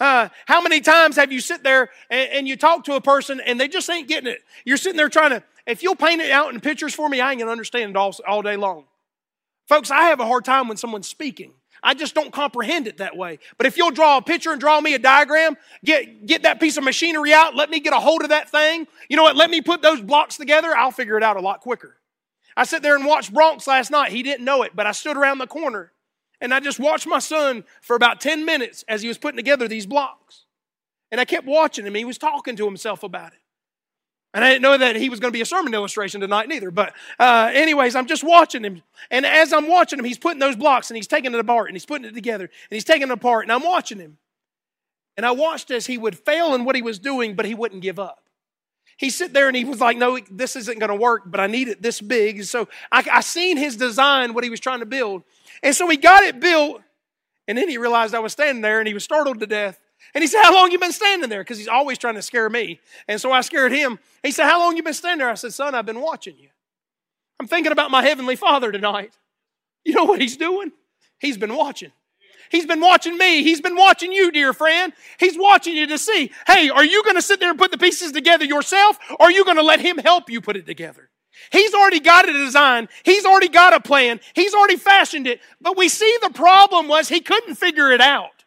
Uh, 0.00 0.28
how 0.46 0.60
many 0.60 0.80
times 0.80 1.16
have 1.16 1.30
you 1.30 1.40
sit 1.40 1.62
there 1.62 1.90
and, 2.10 2.30
and, 2.30 2.48
you 2.48 2.56
talk 2.56 2.84
to 2.84 2.94
a 2.94 3.00
person 3.00 3.40
and 3.40 3.60
they 3.60 3.68
just 3.68 3.88
ain't 3.88 4.08
getting 4.08 4.30
it? 4.30 4.40
You're 4.64 4.76
sitting 4.76 4.96
there 4.96 5.08
trying 5.08 5.30
to, 5.30 5.42
if 5.66 5.82
you'll 5.82 5.94
paint 5.94 6.20
it 6.20 6.30
out 6.30 6.52
in 6.52 6.60
pictures 6.60 6.94
for 6.94 7.08
me, 7.08 7.20
I 7.20 7.30
ain't 7.30 7.40
gonna 7.40 7.52
understand 7.52 7.90
it 7.90 7.96
all, 7.96 8.14
all 8.26 8.42
day 8.42 8.56
long. 8.56 8.84
Folks, 9.68 9.90
I 9.90 10.04
have 10.04 10.20
a 10.20 10.26
hard 10.26 10.44
time 10.44 10.68
when 10.68 10.76
someone's 10.76 11.08
speaking. 11.08 11.52
I 11.82 11.94
just 11.94 12.14
don't 12.14 12.32
comprehend 12.32 12.86
it 12.86 12.96
that 12.96 13.16
way. 13.16 13.38
But 13.58 13.66
if 13.66 13.76
you'll 13.76 13.90
draw 13.90 14.16
a 14.16 14.22
picture 14.22 14.50
and 14.50 14.60
draw 14.60 14.80
me 14.80 14.94
a 14.94 14.98
diagram, 14.98 15.56
get, 15.84 16.26
get 16.26 16.42
that 16.42 16.58
piece 16.58 16.76
of 16.76 16.84
machinery 16.84 17.32
out, 17.32 17.54
let 17.54 17.68
me 17.70 17.78
get 17.78 17.92
a 17.92 18.00
hold 18.00 18.22
of 18.22 18.30
that 18.30 18.50
thing. 18.50 18.86
You 19.08 19.16
know 19.16 19.22
what? 19.22 19.36
Let 19.36 19.50
me 19.50 19.60
put 19.60 19.82
those 19.82 20.00
blocks 20.00 20.36
together. 20.38 20.74
I'll 20.74 20.90
figure 20.90 21.18
it 21.18 21.22
out 21.22 21.36
a 21.36 21.40
lot 21.40 21.60
quicker. 21.60 21.96
I 22.56 22.64
sat 22.64 22.82
there 22.82 22.96
and 22.96 23.04
watched 23.04 23.34
Bronx 23.34 23.66
last 23.66 23.90
night. 23.90 24.12
He 24.12 24.22
didn't 24.22 24.44
know 24.44 24.62
it, 24.62 24.72
but 24.74 24.86
I 24.86 24.92
stood 24.92 25.16
around 25.16 25.38
the 25.38 25.46
corner 25.46 25.92
And 26.40 26.52
I 26.52 26.60
just 26.60 26.78
watched 26.78 27.06
my 27.06 27.18
son 27.18 27.64
for 27.80 27.96
about 27.96 28.20
10 28.20 28.44
minutes 28.44 28.84
as 28.88 29.02
he 29.02 29.08
was 29.08 29.18
putting 29.18 29.36
together 29.36 29.68
these 29.68 29.86
blocks. 29.86 30.44
And 31.10 31.20
I 31.20 31.24
kept 31.24 31.46
watching 31.46 31.86
him. 31.86 31.94
He 31.94 32.04
was 32.04 32.18
talking 32.18 32.56
to 32.56 32.64
himself 32.64 33.02
about 33.02 33.32
it. 33.32 33.38
And 34.34 34.44
I 34.44 34.50
didn't 34.50 34.62
know 34.62 34.76
that 34.76 34.96
he 34.96 35.08
was 35.08 35.20
going 35.20 35.30
to 35.30 35.36
be 35.36 35.42
a 35.42 35.46
sermon 35.46 35.72
illustration 35.72 36.20
tonight, 36.20 36.48
neither. 36.48 36.72
But, 36.72 36.92
uh, 37.20 37.52
anyways, 37.54 37.94
I'm 37.94 38.06
just 38.06 38.24
watching 38.24 38.64
him. 38.64 38.82
And 39.12 39.24
as 39.24 39.52
I'm 39.52 39.68
watching 39.68 40.00
him, 40.00 40.04
he's 40.04 40.18
putting 40.18 40.40
those 40.40 40.56
blocks 40.56 40.90
and 40.90 40.96
he's 40.96 41.06
taking 41.06 41.32
it 41.32 41.38
apart 41.38 41.68
and 41.68 41.76
he's 41.76 41.86
putting 41.86 42.04
it 42.04 42.14
together 42.14 42.44
and 42.44 42.76
he's 42.76 42.84
taking 42.84 43.08
it 43.08 43.12
apart. 43.12 43.44
And 43.44 43.52
I'm 43.52 43.62
watching 43.62 43.98
him. 43.98 44.18
And 45.16 45.24
I 45.24 45.30
watched 45.30 45.70
as 45.70 45.86
he 45.86 45.96
would 45.96 46.18
fail 46.18 46.52
in 46.54 46.64
what 46.64 46.74
he 46.74 46.82
was 46.82 46.98
doing, 46.98 47.36
but 47.36 47.46
he 47.46 47.54
wouldn't 47.54 47.80
give 47.80 48.00
up. 48.00 48.23
He 48.96 49.10
sit 49.10 49.32
there 49.32 49.48
and 49.48 49.56
he 49.56 49.64
was 49.64 49.80
like, 49.80 49.96
"No, 49.96 50.18
this 50.30 50.56
isn't 50.56 50.78
going 50.78 50.90
to 50.90 50.96
work, 50.96 51.22
but 51.26 51.40
I 51.40 51.46
need 51.46 51.68
it 51.68 51.82
this 51.82 52.00
big." 52.00 52.36
And 52.36 52.48
so 52.48 52.68
I, 52.92 53.04
I 53.12 53.20
seen 53.20 53.56
his 53.56 53.76
design, 53.76 54.34
what 54.34 54.44
he 54.44 54.50
was 54.50 54.60
trying 54.60 54.80
to 54.80 54.86
build, 54.86 55.22
and 55.62 55.74
so 55.74 55.88
he 55.88 55.96
got 55.96 56.22
it 56.22 56.40
built. 56.40 56.80
And 57.46 57.58
then 57.58 57.68
he 57.68 57.76
realized 57.76 58.14
I 58.14 58.20
was 58.20 58.32
standing 58.32 58.62
there, 58.62 58.78
and 58.78 58.88
he 58.88 58.94
was 58.94 59.04
startled 59.04 59.40
to 59.40 59.46
death. 59.46 59.78
And 60.14 60.22
he 60.22 60.28
said, 60.28 60.42
How 60.42 60.54
long 60.54 60.70
you 60.70 60.78
been 60.78 60.92
standing 60.92 61.28
there? 61.28 61.42
Because 61.42 61.58
he's 61.58 61.68
always 61.68 61.98
trying 61.98 62.14
to 62.14 62.22
scare 62.22 62.48
me. 62.48 62.80
And 63.08 63.20
so 63.20 63.32
I 63.32 63.40
scared 63.40 63.72
him. 63.72 63.98
He 64.22 64.30
said, 64.30 64.46
How 64.46 64.58
long 64.60 64.76
you 64.76 64.82
been 64.82 64.94
standing 64.94 65.18
there? 65.18 65.30
I 65.30 65.34
said, 65.34 65.52
Son, 65.52 65.74
I've 65.74 65.86
been 65.86 66.00
watching 66.00 66.38
you. 66.38 66.48
I'm 67.40 67.46
thinking 67.46 67.72
about 67.72 67.90
my 67.90 68.02
heavenly 68.02 68.36
father 68.36 68.70
tonight. 68.70 69.16
You 69.84 69.94
know 69.94 70.04
what 70.04 70.20
he's 70.20 70.36
doing? 70.36 70.72
He's 71.18 71.36
been 71.36 71.54
watching. 71.54 71.92
He's 72.54 72.66
been 72.66 72.80
watching 72.80 73.18
me. 73.18 73.42
He's 73.42 73.60
been 73.60 73.74
watching 73.74 74.12
you, 74.12 74.30
dear 74.30 74.52
friend. 74.52 74.92
He's 75.18 75.36
watching 75.36 75.74
you 75.74 75.88
to 75.88 75.98
see, 75.98 76.30
hey, 76.46 76.70
are 76.70 76.84
you 76.84 77.02
going 77.02 77.16
to 77.16 77.22
sit 77.22 77.40
there 77.40 77.50
and 77.50 77.58
put 77.58 77.72
the 77.72 77.78
pieces 77.78 78.12
together 78.12 78.44
yourself 78.44 78.96
or 79.18 79.26
are 79.26 79.32
you 79.32 79.44
going 79.44 79.56
to 79.56 79.62
let 79.64 79.80
him 79.80 79.98
help 79.98 80.30
you 80.30 80.40
put 80.40 80.56
it 80.56 80.64
together? 80.64 81.10
He's 81.50 81.74
already 81.74 81.98
got 81.98 82.28
a 82.28 82.32
design. 82.32 82.88
He's 83.02 83.24
already 83.24 83.48
got 83.48 83.72
a 83.72 83.80
plan. 83.80 84.20
He's 84.34 84.54
already 84.54 84.76
fashioned 84.76 85.26
it. 85.26 85.40
But 85.60 85.76
we 85.76 85.88
see 85.88 86.16
the 86.22 86.30
problem 86.30 86.86
was 86.86 87.08
he 87.08 87.20
couldn't 87.20 87.56
figure 87.56 87.90
it 87.90 88.00
out. 88.00 88.44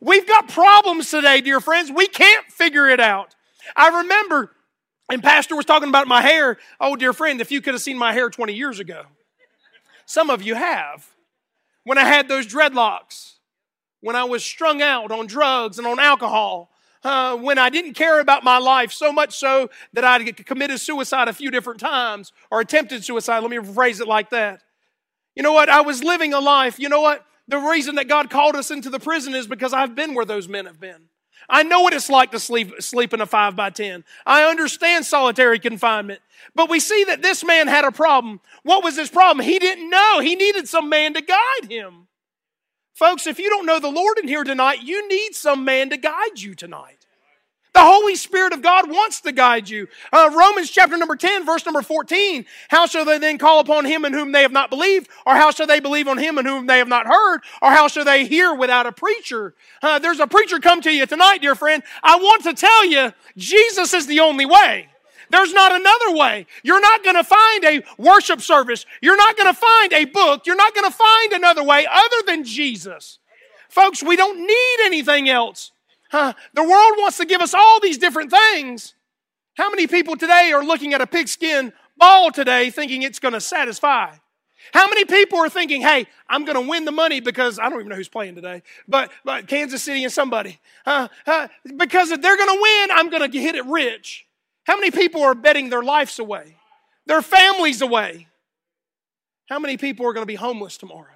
We've 0.00 0.28
got 0.28 0.46
problems 0.46 1.10
today, 1.10 1.40
dear 1.40 1.58
friends. 1.58 1.90
We 1.90 2.06
can't 2.06 2.46
figure 2.52 2.88
it 2.88 3.00
out. 3.00 3.34
I 3.74 3.98
remember, 3.98 4.52
and 5.10 5.24
Pastor 5.24 5.56
was 5.56 5.64
talking 5.64 5.88
about 5.88 6.06
my 6.06 6.22
hair. 6.22 6.58
Oh, 6.78 6.94
dear 6.94 7.12
friend, 7.12 7.40
if 7.40 7.50
you 7.50 7.60
could 7.60 7.74
have 7.74 7.82
seen 7.82 7.98
my 7.98 8.12
hair 8.12 8.30
20 8.30 8.52
years 8.52 8.78
ago. 8.78 9.06
Some 10.06 10.30
of 10.30 10.40
you 10.40 10.54
have. 10.54 11.13
When 11.84 11.98
I 11.98 12.04
had 12.04 12.28
those 12.28 12.46
dreadlocks, 12.46 13.34
when 14.00 14.16
I 14.16 14.24
was 14.24 14.44
strung 14.44 14.82
out 14.82 15.10
on 15.10 15.26
drugs 15.26 15.78
and 15.78 15.86
on 15.86 15.98
alcohol, 15.98 16.70
uh, 17.04 17.36
when 17.36 17.58
I 17.58 17.68
didn't 17.68 17.94
care 17.94 18.20
about 18.20 18.42
my 18.42 18.58
life 18.58 18.92
so 18.92 19.12
much 19.12 19.36
so 19.36 19.68
that 19.92 20.04
I 20.04 20.24
committed 20.32 20.80
suicide 20.80 21.28
a 21.28 21.32
few 21.32 21.50
different 21.50 21.80
times 21.80 22.32
or 22.50 22.60
attempted 22.60 23.04
suicide. 23.04 23.40
Let 23.40 23.50
me 23.50 23.58
rephrase 23.58 24.00
it 24.00 24.08
like 24.08 24.30
that. 24.30 24.62
You 25.36 25.42
know 25.42 25.52
what? 25.52 25.68
I 25.68 25.82
was 25.82 26.02
living 26.02 26.32
a 26.32 26.40
life. 26.40 26.78
You 26.78 26.88
know 26.88 27.02
what? 27.02 27.24
The 27.46 27.58
reason 27.58 27.96
that 27.96 28.08
God 28.08 28.30
called 28.30 28.56
us 28.56 28.70
into 28.70 28.88
the 28.88 28.98
prison 29.00 29.34
is 29.34 29.46
because 29.46 29.74
I've 29.74 29.94
been 29.94 30.14
where 30.14 30.24
those 30.24 30.48
men 30.48 30.64
have 30.64 30.80
been. 30.80 31.08
I 31.48 31.62
know 31.62 31.80
what 31.80 31.94
it's 31.94 32.10
like 32.10 32.30
to 32.32 32.40
sleep, 32.40 32.80
sleep 32.80 33.12
in 33.12 33.20
a 33.20 33.26
five 33.26 33.56
by 33.56 33.70
ten. 33.70 34.04
I 34.24 34.44
understand 34.44 35.06
solitary 35.06 35.58
confinement. 35.58 36.20
But 36.54 36.70
we 36.70 36.80
see 36.80 37.04
that 37.04 37.22
this 37.22 37.44
man 37.44 37.66
had 37.66 37.84
a 37.84 37.92
problem. 37.92 38.40
What 38.62 38.84
was 38.84 38.96
his 38.96 39.10
problem? 39.10 39.44
He 39.44 39.58
didn't 39.58 39.90
know. 39.90 40.20
He 40.20 40.36
needed 40.36 40.68
some 40.68 40.88
man 40.88 41.14
to 41.14 41.20
guide 41.20 41.70
him. 41.70 42.08
Folks, 42.94 43.26
if 43.26 43.38
you 43.38 43.50
don't 43.50 43.66
know 43.66 43.80
the 43.80 43.88
Lord 43.88 44.18
in 44.18 44.28
here 44.28 44.44
tonight, 44.44 44.82
you 44.82 45.08
need 45.08 45.34
some 45.34 45.64
man 45.64 45.90
to 45.90 45.96
guide 45.96 46.38
you 46.40 46.54
tonight. 46.54 47.03
The 47.74 47.82
Holy 47.82 48.14
Spirit 48.14 48.52
of 48.52 48.62
God 48.62 48.88
wants 48.88 49.20
to 49.22 49.32
guide 49.32 49.68
you. 49.68 49.88
Uh, 50.12 50.30
Romans 50.32 50.70
chapter 50.70 50.96
number 50.96 51.16
10, 51.16 51.44
verse 51.44 51.66
number 51.66 51.82
14. 51.82 52.46
How 52.68 52.86
shall 52.86 53.04
they 53.04 53.18
then 53.18 53.36
call 53.36 53.58
upon 53.58 53.84
him 53.84 54.04
in 54.04 54.12
whom 54.12 54.30
they 54.30 54.42
have 54.42 54.52
not 54.52 54.70
believed? 54.70 55.10
Or 55.26 55.34
how 55.34 55.50
shall 55.50 55.66
they 55.66 55.80
believe 55.80 56.06
on 56.06 56.16
him 56.16 56.38
in 56.38 56.46
whom 56.46 56.66
they 56.66 56.78
have 56.78 56.86
not 56.86 57.08
heard? 57.08 57.40
Or 57.60 57.72
how 57.72 57.88
shall 57.88 58.04
they 58.04 58.26
hear 58.26 58.54
without 58.54 58.86
a 58.86 58.92
preacher? 58.92 59.54
Uh, 59.82 59.98
there's 59.98 60.20
a 60.20 60.28
preacher 60.28 60.60
come 60.60 60.82
to 60.82 60.94
you 60.94 61.04
tonight, 61.04 61.38
dear 61.38 61.56
friend. 61.56 61.82
I 62.00 62.14
want 62.14 62.44
to 62.44 62.54
tell 62.54 62.84
you, 62.84 63.12
Jesus 63.36 63.92
is 63.92 64.06
the 64.06 64.20
only 64.20 64.46
way. 64.46 64.86
There's 65.30 65.52
not 65.52 65.72
another 65.72 66.16
way. 66.16 66.46
You're 66.62 66.80
not 66.80 67.02
going 67.02 67.16
to 67.16 67.24
find 67.24 67.64
a 67.64 67.82
worship 67.98 68.40
service. 68.40 68.86
You're 69.02 69.16
not 69.16 69.36
going 69.36 69.52
to 69.52 69.60
find 69.60 69.92
a 69.92 70.04
book. 70.04 70.46
You're 70.46 70.54
not 70.54 70.76
going 70.76 70.88
to 70.88 70.96
find 70.96 71.32
another 71.32 71.64
way 71.64 71.88
other 71.90 72.22
than 72.24 72.44
Jesus. 72.44 73.18
Folks, 73.68 74.00
we 74.00 74.14
don't 74.14 74.38
need 74.38 74.76
anything 74.84 75.28
else. 75.28 75.72
Huh? 76.14 76.32
The 76.52 76.62
world 76.62 76.92
wants 76.98 77.16
to 77.16 77.26
give 77.26 77.40
us 77.40 77.54
all 77.54 77.80
these 77.80 77.98
different 77.98 78.30
things. 78.30 78.94
How 79.54 79.68
many 79.68 79.88
people 79.88 80.14
today 80.14 80.52
are 80.52 80.64
looking 80.64 80.94
at 80.94 81.00
a 81.00 81.08
pigskin 81.08 81.72
ball 81.96 82.30
today 82.30 82.70
thinking 82.70 83.02
it's 83.02 83.18
going 83.18 83.34
to 83.34 83.40
satisfy? 83.40 84.14
How 84.72 84.86
many 84.86 85.04
people 85.06 85.40
are 85.40 85.48
thinking, 85.48 85.82
hey, 85.82 86.06
I'm 86.28 86.44
going 86.44 86.54
to 86.54 86.70
win 86.70 86.84
the 86.84 86.92
money 86.92 87.18
because 87.18 87.58
I 87.58 87.68
don't 87.68 87.80
even 87.80 87.88
know 87.88 87.96
who's 87.96 88.08
playing 88.08 88.36
today, 88.36 88.62
but, 88.86 89.10
but 89.24 89.48
Kansas 89.48 89.82
City 89.82 90.04
and 90.04 90.12
somebody. 90.12 90.60
Because 90.84 92.12
if 92.12 92.22
they're 92.22 92.36
going 92.36 92.58
to 92.58 92.62
win, 92.62 92.90
I'm 92.92 93.10
going 93.10 93.28
to 93.28 93.40
hit 93.40 93.56
it 93.56 93.66
rich. 93.66 94.24
How 94.62 94.76
many 94.76 94.92
people 94.92 95.20
are 95.24 95.34
betting 95.34 95.68
their 95.68 95.82
lives 95.82 96.20
away, 96.20 96.58
their 97.06 97.22
families 97.22 97.82
away? 97.82 98.28
How 99.48 99.58
many 99.58 99.76
people 99.76 100.06
are 100.06 100.12
going 100.12 100.22
to 100.22 100.26
be 100.26 100.36
homeless 100.36 100.76
tomorrow? 100.76 101.08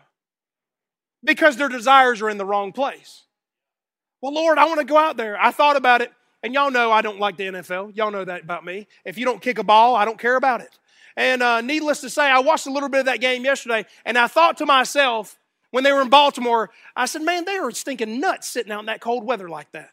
Because 1.22 1.57
their 1.57 1.68
desires 1.68 2.20
are 2.20 2.28
in 2.28 2.36
the 2.36 2.44
wrong 2.44 2.72
place. 2.72 3.22
Well, 4.21 4.35
Lord, 4.35 4.59
I 4.59 4.64
want 4.64 4.81
to 4.81 4.85
go 4.85 4.97
out 4.97 5.16
there. 5.16 5.41
I 5.41 5.51
thought 5.51 5.77
about 5.77 6.03
it, 6.03 6.12
and 6.43 6.53
y'all 6.53 6.71
know 6.71 6.91
I 6.91 7.03
don't 7.03 7.21
like 7.21 7.37
the 7.37 7.45
NFL. 7.45 7.97
Y'all 7.97 8.11
know 8.11 8.25
that 8.25 8.43
about 8.43 8.64
me. 8.64 8.89
If 9.05 9.16
you 9.16 9.25
don't 9.25 9.41
kick 9.41 9.59
a 9.59 9.64
ball, 9.64 9.95
I 9.95 10.05
don't 10.05 10.19
care 10.19 10.37
about 10.37 10.61
it. 10.61 10.79
And 11.16 11.43
uh, 11.43 11.61
needless 11.61 12.01
to 12.03 12.11
say, 12.11 12.23
I 12.23 12.41
watched 12.41 12.66
a 12.66 12.73
little 12.73 12.89
bit 12.89 13.01
of 13.01 13.07
that 13.07 13.21
game 13.21 13.45
yesterday, 13.45 13.87
and 14.05 14.19
I 14.19 14.27
thought 14.27 14.59
to 14.59 14.66
myself, 14.66 15.39
when 15.71 15.85
they 15.85 15.93
were 15.93 16.01
in 16.01 16.09
Baltimore, 16.09 16.71
I 16.97 17.07
said, 17.07 17.23
man, 17.23 17.45
they 17.45 17.57
are 17.57 17.71
stinking 17.71 18.21
nuts 18.21 18.49
sitting 18.49 18.73
out 18.73 18.81
in 18.81 18.87
that 18.87 19.01
cold 19.01 19.25
weather 19.25 19.49
like 19.49 19.71
that. 19.73 19.91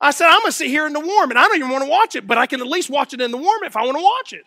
I 0.00 0.12
said, 0.12 0.26
I'm 0.26 0.40
going 0.40 0.46
to 0.46 0.52
sit 0.52 0.68
here 0.68 0.86
in 0.86 0.92
the 0.92 1.00
warm, 1.00 1.30
and 1.30 1.38
I 1.38 1.46
don't 1.46 1.56
even 1.56 1.70
want 1.70 1.84
to 1.84 1.90
watch 1.90 2.14
it, 2.14 2.26
but 2.26 2.38
I 2.38 2.46
can 2.46 2.60
at 2.60 2.66
least 2.66 2.90
watch 2.90 3.12
it 3.12 3.20
in 3.20 3.30
the 3.30 3.36
warm 3.36 3.64
if 3.64 3.76
I 3.76 3.84
want 3.84 3.98
to 3.98 4.02
watch 4.02 4.32
it. 4.32 4.44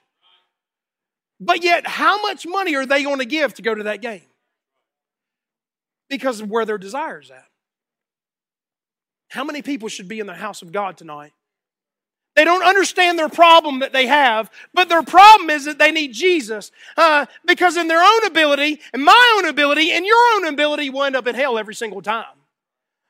But 1.39 1.63
yet, 1.63 1.85
how 1.85 2.21
much 2.21 2.47
money 2.47 2.75
are 2.75 2.85
they 2.85 3.03
going 3.03 3.19
to 3.19 3.25
give 3.25 3.53
to 3.55 3.61
go 3.61 3.75
to 3.75 3.83
that 3.83 4.01
game? 4.01 4.23
Because 6.09 6.41
of 6.41 6.49
where 6.49 6.65
their 6.65 6.77
desires 6.77 7.29
at. 7.29 7.45
How 9.33 9.43
many 9.43 9.63
people 9.63 9.89
should 9.89 10.07
be 10.07 10.19
in 10.19 10.27
the 10.27 10.35
house 10.35 10.61
of 10.61 10.71
God 10.71 10.95
tonight? 10.95 11.33
They 12.35 12.45
don't 12.45 12.63
understand 12.63 13.17
their 13.17 13.29
problem 13.29 13.79
that 13.79 13.91
they 13.91 14.05
have, 14.05 14.51
but 14.75 14.89
their 14.89 15.01
problem 15.01 15.49
is 15.49 15.65
that 15.65 15.79
they 15.79 15.91
need 15.91 16.13
Jesus. 16.13 16.71
Uh, 16.95 17.25
because 17.43 17.75
in 17.75 17.87
their 17.87 18.03
own 18.03 18.25
ability, 18.27 18.79
and 18.93 19.03
my 19.03 19.35
own 19.35 19.49
ability, 19.49 19.91
and 19.91 20.05
your 20.05 20.35
own 20.35 20.45
ability 20.45 20.91
will 20.91 21.03
end 21.03 21.15
up 21.15 21.25
in 21.25 21.33
hell 21.33 21.57
every 21.57 21.73
single 21.73 21.99
time. 21.99 22.25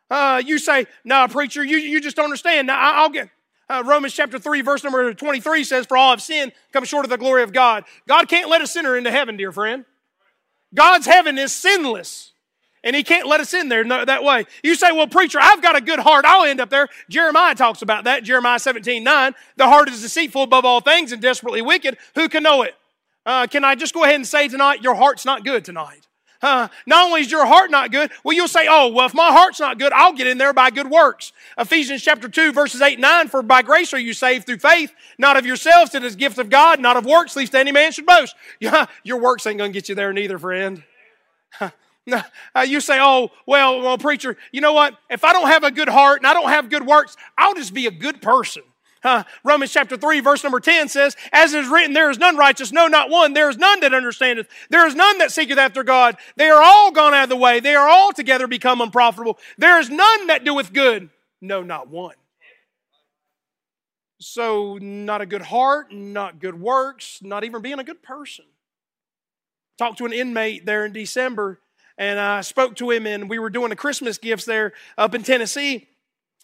Uh, 0.09 0.41
you 0.45 0.59
say, 0.59 0.85
no, 1.03 1.27
preacher, 1.27 1.61
you, 1.61 1.75
you 1.75 1.99
just 1.99 2.15
don't 2.15 2.25
understand. 2.25 2.67
Now, 2.67 2.79
I'll 2.79 3.09
get. 3.09 3.29
Uh, 3.69 3.83
Romans 3.85 4.13
chapter 4.13 4.39
3, 4.39 4.61
verse 4.61 4.81
number 4.81 5.13
23 5.13 5.65
says, 5.65 5.85
For 5.85 5.97
all 5.97 6.11
have 6.11 6.21
sinned, 6.21 6.53
come 6.71 6.85
short 6.85 7.05
of 7.05 7.09
the 7.09 7.17
glory 7.17 7.43
of 7.43 7.51
God. 7.51 7.83
God 8.07 8.29
can't 8.29 8.49
let 8.49 8.61
a 8.61 8.67
sinner 8.67 8.95
into 8.95 9.11
heaven, 9.11 9.35
dear 9.35 9.51
friend. 9.51 9.83
God's 10.73 11.05
heaven 11.05 11.37
is 11.37 11.51
sinless 11.53 12.32
and 12.83 12.95
he 12.95 13.03
can't 13.03 13.27
let 13.27 13.39
us 13.39 13.53
in 13.53 13.69
there 13.69 13.83
that 13.83 14.23
way. 14.23 14.45
You 14.63 14.75
say, 14.75 14.91
well, 14.91 15.07
preacher, 15.07 15.39
I've 15.41 15.61
got 15.61 15.75
a 15.75 15.81
good 15.81 15.99
heart. 15.99 16.25
I'll 16.25 16.45
end 16.45 16.59
up 16.59 16.69
there. 16.69 16.89
Jeremiah 17.09 17.55
talks 17.55 17.81
about 17.81 18.03
that. 18.03 18.23
Jeremiah 18.23 18.59
17, 18.59 19.03
9. 19.03 19.35
The 19.55 19.67
heart 19.67 19.89
is 19.89 20.01
deceitful 20.01 20.43
above 20.43 20.65
all 20.65 20.81
things 20.81 21.11
and 21.11 21.21
desperately 21.21 21.61
wicked. 21.61 21.97
Who 22.15 22.27
can 22.27 22.43
know 22.43 22.63
it? 22.63 22.75
Uh, 23.25 23.47
can 23.47 23.63
I 23.63 23.75
just 23.75 23.93
go 23.93 24.03
ahead 24.03 24.15
and 24.15 24.27
say 24.27 24.47
tonight, 24.49 24.83
your 24.83 24.95
heart's 24.95 25.25
not 25.25 25.45
good 25.45 25.63
tonight? 25.63 26.07
Uh, 26.41 26.67
not 26.85 27.05
only 27.05 27.21
is 27.21 27.31
your 27.31 27.45
heart 27.45 27.71
not 27.71 27.89
good, 27.89 28.11
well, 28.25 28.35
you'll 28.35 28.49
say, 28.49 28.67
oh, 28.69 28.89
well, 28.89 29.05
if 29.05 29.13
my 29.13 29.31
heart's 29.31 29.61
not 29.61 29.79
good, 29.79 29.93
I'll 29.93 30.11
get 30.11 30.27
in 30.27 30.37
there 30.37 30.51
by 30.51 30.71
good 30.71 30.89
works. 30.89 31.31
Ephesians 31.57 32.01
chapter 32.01 32.27
2, 32.27 32.51
verses 32.51 32.81
8 32.81 32.95
and 32.95 33.01
9, 33.01 33.27
for 33.29 33.41
by 33.41 33.61
grace 33.61 33.93
are 33.93 33.99
you 33.99 34.11
saved 34.11 34.45
through 34.45 34.57
faith, 34.57 34.93
not 35.17 35.37
of 35.37 35.45
yourselves, 35.45 35.95
it 35.95 36.03
is 36.03 36.17
gift 36.17 36.37
of 36.37 36.49
God, 36.49 36.81
not 36.81 36.97
of 36.97 37.05
works, 37.05 37.37
lest 37.37 37.55
any 37.55 37.71
man 37.71 37.93
should 37.93 38.05
boast. 38.05 38.35
Yeah, 38.59 38.87
your 39.03 39.19
works 39.19 39.47
ain't 39.47 39.57
going 39.57 39.71
to 39.71 39.73
get 39.73 39.87
you 39.87 39.95
there 39.95 40.11
neither, 40.11 40.37
friend. 40.37 40.83
Uh, 42.55 42.61
you 42.61 42.79
say, 42.79 42.99
oh, 43.01 43.29
well, 43.47 43.81
well, 43.81 43.97
preacher, 43.97 44.37
you 44.51 44.61
know 44.61 44.73
what? 44.73 44.95
If 45.09 45.23
I 45.23 45.33
don't 45.33 45.47
have 45.47 45.63
a 45.63 45.71
good 45.71 45.89
heart 45.89 46.19
and 46.19 46.27
I 46.27 46.33
don't 46.33 46.49
have 46.49 46.69
good 46.69 46.85
works, 46.85 47.17
I'll 47.35 47.55
just 47.55 47.73
be 47.73 47.87
a 47.87 47.91
good 47.91 48.21
person. 48.21 48.61
Uh, 49.03 49.23
Romans 49.43 49.71
chapter 49.71 49.97
3, 49.97 50.19
verse 50.19 50.43
number 50.43 50.59
10 50.59 50.87
says, 50.87 51.15
As 51.31 51.53
it 51.53 51.63
is 51.63 51.69
written, 51.69 51.93
there 51.93 52.09
is 52.09 52.19
none 52.19 52.37
righteous, 52.37 52.71
no, 52.71 52.87
not 52.87 53.09
one. 53.09 53.33
There 53.33 53.49
is 53.49 53.57
none 53.57 53.79
that 53.81 53.93
understandeth. 53.93 54.47
There 54.69 54.87
is 54.87 54.95
none 54.95 55.17
that 55.17 55.31
seeketh 55.31 55.57
after 55.57 55.83
God. 55.83 56.15
They 56.37 56.47
are 56.47 56.61
all 56.61 56.91
gone 56.91 57.13
out 57.13 57.23
of 57.23 57.29
the 57.29 57.35
way. 57.35 57.59
They 57.59 57.75
are 57.75 57.87
all 57.87 58.13
together 58.13 58.47
become 58.47 58.79
unprofitable. 58.79 59.39
There 59.57 59.79
is 59.79 59.89
none 59.89 60.27
that 60.27 60.45
doeth 60.45 60.71
good, 60.71 61.09
no, 61.41 61.63
not 61.63 61.89
one. 61.89 62.15
So, 64.19 64.77
not 64.79 65.21
a 65.21 65.25
good 65.25 65.41
heart, 65.41 65.91
not 65.91 66.39
good 66.39 66.59
works, 66.59 67.19
not 67.21 67.43
even 67.43 67.61
being 67.61 67.79
a 67.79 67.83
good 67.83 68.01
person. 68.01 68.45
Talked 69.77 69.97
to 69.97 70.05
an 70.05 70.13
inmate 70.13 70.65
there 70.65 70.85
in 70.85 70.93
December 70.93 71.59
and 71.97 72.19
I 72.19 72.41
spoke 72.41 72.75
to 72.77 72.89
him, 72.91 73.05
and 73.05 73.29
we 73.29 73.39
were 73.39 73.49
doing 73.49 73.69
the 73.69 73.75
Christmas 73.75 74.17
gifts 74.17 74.45
there 74.45 74.73
up 74.97 75.13
in 75.13 75.23
Tennessee. 75.23 75.87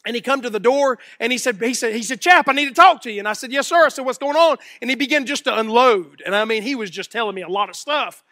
And 0.05 0.15
he 0.15 0.21
come 0.21 0.41
to 0.43 0.49
the 0.49 0.61
door 0.61 0.97
and 1.19 1.29
he 1.29 1.37
said, 1.37 1.61
he 1.61 1.73
said, 1.73 1.93
he 1.93 2.03
said, 2.03 2.21
Chap, 2.21 2.47
I 2.47 2.53
need 2.53 2.69
to 2.69 2.73
talk 2.73 3.01
to 3.01 3.11
you. 3.11 3.19
And 3.19 3.27
I 3.27 3.33
said, 3.33 3.51
Yes, 3.51 3.67
sir. 3.67 3.85
I 3.85 3.89
said, 3.89 4.05
What's 4.05 4.17
going 4.17 4.37
on? 4.37 4.55
And 4.81 4.89
he 4.89 4.95
began 4.95 5.25
just 5.25 5.43
to 5.43 5.59
unload. 5.59 6.23
And 6.25 6.33
I 6.33 6.45
mean, 6.45 6.63
he 6.63 6.73
was 6.73 6.89
just 6.89 7.11
telling 7.11 7.35
me 7.35 7.41
a 7.41 7.49
lot 7.49 7.67
of 7.67 7.75
stuff. 7.75 8.23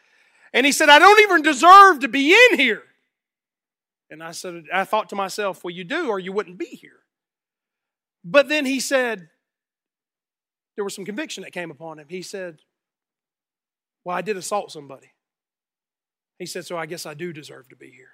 And 0.54 0.66
he 0.66 0.72
said, 0.72 0.88
I 0.88 0.98
don't 0.98 1.20
even 1.20 1.42
deserve 1.42 2.00
to 2.00 2.08
be 2.08 2.32
in 2.32 2.58
here. 2.58 2.84
And 4.10 4.24
I 4.24 4.32
said, 4.32 4.64
I 4.74 4.86
thought 4.86 5.10
to 5.10 5.18
myself, 5.18 5.62
well, 5.66 5.74
you 5.74 5.84
do, 5.84 6.08
or 6.08 6.20
you 6.20 6.32
wouldn't 6.32 6.58
be 6.58 6.68
here. 6.68 7.00
But 8.24 8.48
then 8.48 8.66
he 8.66 8.80
said, 8.80 9.28
there 10.78 10.84
was 10.84 10.96
some 10.96 11.06
conviction 11.06 11.44
that 11.44 11.52
came 11.52 11.72
upon 11.72 12.00
him. 12.00 12.06
He 12.08 12.22
said, 12.22 12.60
Well, 14.06 14.16
I 14.16 14.22
did 14.22 14.38
assault 14.38 14.72
somebody. 14.72 15.12
He 16.40 16.46
said, 16.46 16.66
So 16.66 16.78
I 16.78 16.86
guess 16.86 17.06
I 17.06 17.14
do 17.14 17.34
deserve 17.34 17.70
to 17.70 17.76
be 17.76 17.90
here. 17.90 18.12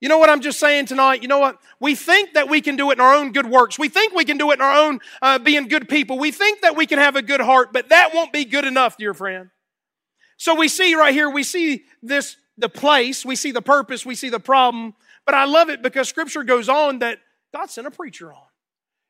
You 0.00 0.08
know 0.08 0.18
what 0.18 0.30
I'm 0.30 0.40
just 0.40 0.58
saying 0.58 0.86
tonight? 0.86 1.22
You 1.22 1.28
know 1.28 1.38
what? 1.38 1.60
We 1.78 1.94
think 1.94 2.34
that 2.34 2.48
we 2.48 2.60
can 2.60 2.74
do 2.74 2.90
it 2.90 2.94
in 2.94 3.00
our 3.00 3.14
own 3.14 3.30
good 3.30 3.46
works. 3.46 3.78
We 3.78 3.88
think 3.88 4.12
we 4.12 4.24
can 4.24 4.36
do 4.36 4.50
it 4.50 4.54
in 4.54 4.60
our 4.60 4.76
own 4.76 4.98
uh, 5.22 5.38
being 5.38 5.68
good 5.68 5.88
people. 5.88 6.18
We 6.18 6.32
think 6.32 6.62
that 6.62 6.74
we 6.74 6.86
can 6.86 6.98
have 6.98 7.14
a 7.14 7.22
good 7.22 7.40
heart, 7.40 7.72
but 7.72 7.90
that 7.90 8.12
won't 8.12 8.32
be 8.32 8.44
good 8.44 8.64
enough, 8.64 8.96
dear 8.96 9.14
friend. 9.14 9.50
So 10.38 10.56
we 10.56 10.66
see 10.66 10.96
right 10.96 11.14
here, 11.14 11.30
we 11.30 11.44
see 11.44 11.84
this, 12.02 12.36
the 12.58 12.68
place, 12.68 13.24
we 13.24 13.36
see 13.36 13.52
the 13.52 13.62
purpose, 13.62 14.04
we 14.04 14.16
see 14.16 14.28
the 14.28 14.40
problem, 14.40 14.94
but 15.24 15.36
I 15.36 15.44
love 15.44 15.70
it 15.70 15.82
because 15.82 16.08
scripture 16.08 16.42
goes 16.42 16.68
on 16.68 16.98
that 16.98 17.18
God 17.54 17.70
sent 17.70 17.86
a 17.86 17.92
preacher 17.92 18.32
on. 18.32 18.42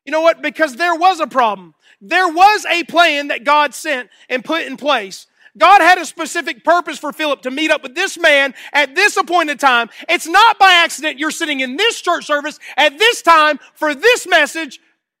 You 0.05 0.11
know 0.11 0.21
what? 0.21 0.43
Because 0.43 0.75
there 0.75 0.95
was 0.95 1.19
a 1.19 1.25
problem. 1.25 1.73
There 2.01 2.27
was 2.27 2.65
a 2.65 2.83
plan 2.83 3.29
that 3.29 3.45
God 3.45 3.73
sent 3.73 4.11
and 4.29 4.45
put 4.45 4.67
in 4.67 4.77
place. 4.77 5.25
God 5.57 5.81
had 5.81 5.99
a 5.99 6.05
specific 6.05 6.63
purpose 6.63 6.97
for 6.97 7.13
Philip 7.13 7.43
to 7.43 7.51
meet 7.51 7.69
up 7.69 7.83
with 7.83 7.93
this 7.93 8.17
man 8.17 8.55
at 8.71 8.95
this 8.95 9.17
appointed 9.17 9.59
time. 9.59 9.89
It's 10.09 10.27
not 10.27 10.57
by 10.57 10.73
accident 10.73 11.19
you're 11.19 11.31
sitting 11.31 11.59
in 11.59 11.77
this 11.77 12.01
church 12.01 12.25
service 12.25 12.59
at 12.75 12.97
this 12.97 13.21
time 13.21 13.59
for 13.75 13.93
this 13.93 14.27
message 14.27 14.79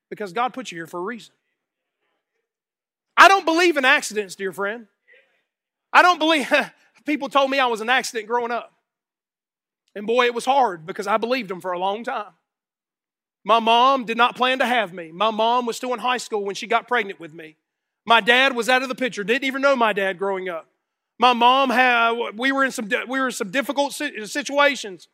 because 0.09 0.33
God 0.33 0.53
put 0.53 0.71
you 0.71 0.77
here 0.77 0.87
for 0.87 0.99
a 0.99 1.03
reason. 1.03 1.33
I 3.15 3.27
don't 3.27 3.45
believe 3.45 3.77
in 3.77 3.85
accidents, 3.85 4.35
dear 4.35 4.51
friend. 4.51 4.87
I 5.91 6.01
don't 6.01 6.17
believe, 6.17 6.51
people 7.05 7.29
told 7.29 7.51
me 7.51 7.59
I 7.59 7.67
was 7.67 7.81
an 7.81 7.89
accident 7.89 8.27
growing 8.27 8.51
up. 8.51 8.73
And 9.95 10.07
boy, 10.07 10.25
it 10.25 10.33
was 10.33 10.45
hard 10.45 10.87
because 10.87 11.05
I 11.05 11.17
believed 11.17 11.49
them 11.49 11.61
for 11.61 11.71
a 11.71 11.79
long 11.79 12.03
time. 12.03 12.33
My 13.43 13.59
mom 13.59 14.05
did 14.05 14.17
not 14.17 14.35
plan 14.35 14.59
to 14.59 14.65
have 14.65 14.93
me. 14.93 15.11
My 15.11 15.29
mom 15.29 15.67
was 15.67 15.77
still 15.77 15.93
in 15.93 15.99
high 15.99 16.17
school 16.17 16.43
when 16.43 16.55
she 16.55 16.65
got 16.65 16.87
pregnant 16.87 17.19
with 17.19 17.33
me. 17.33 17.57
My 18.05 18.21
dad 18.21 18.55
was 18.55 18.69
out 18.69 18.83
of 18.83 18.89
the 18.89 18.95
picture. 18.95 19.23
Didn't 19.23 19.45
even 19.45 19.61
know 19.61 19.75
my 19.75 19.93
dad 19.93 20.17
growing 20.17 20.49
up. 20.49 20.67
My 21.19 21.33
mom 21.33 21.69
had 21.69 22.11
we 22.35 22.51
were 22.51 22.63
in 22.63 22.71
some 22.71 22.89
we 23.07 23.19
were 23.19 23.27
in 23.27 23.31
some 23.31 23.51
difficult 23.51 23.93
situations. 23.93 25.07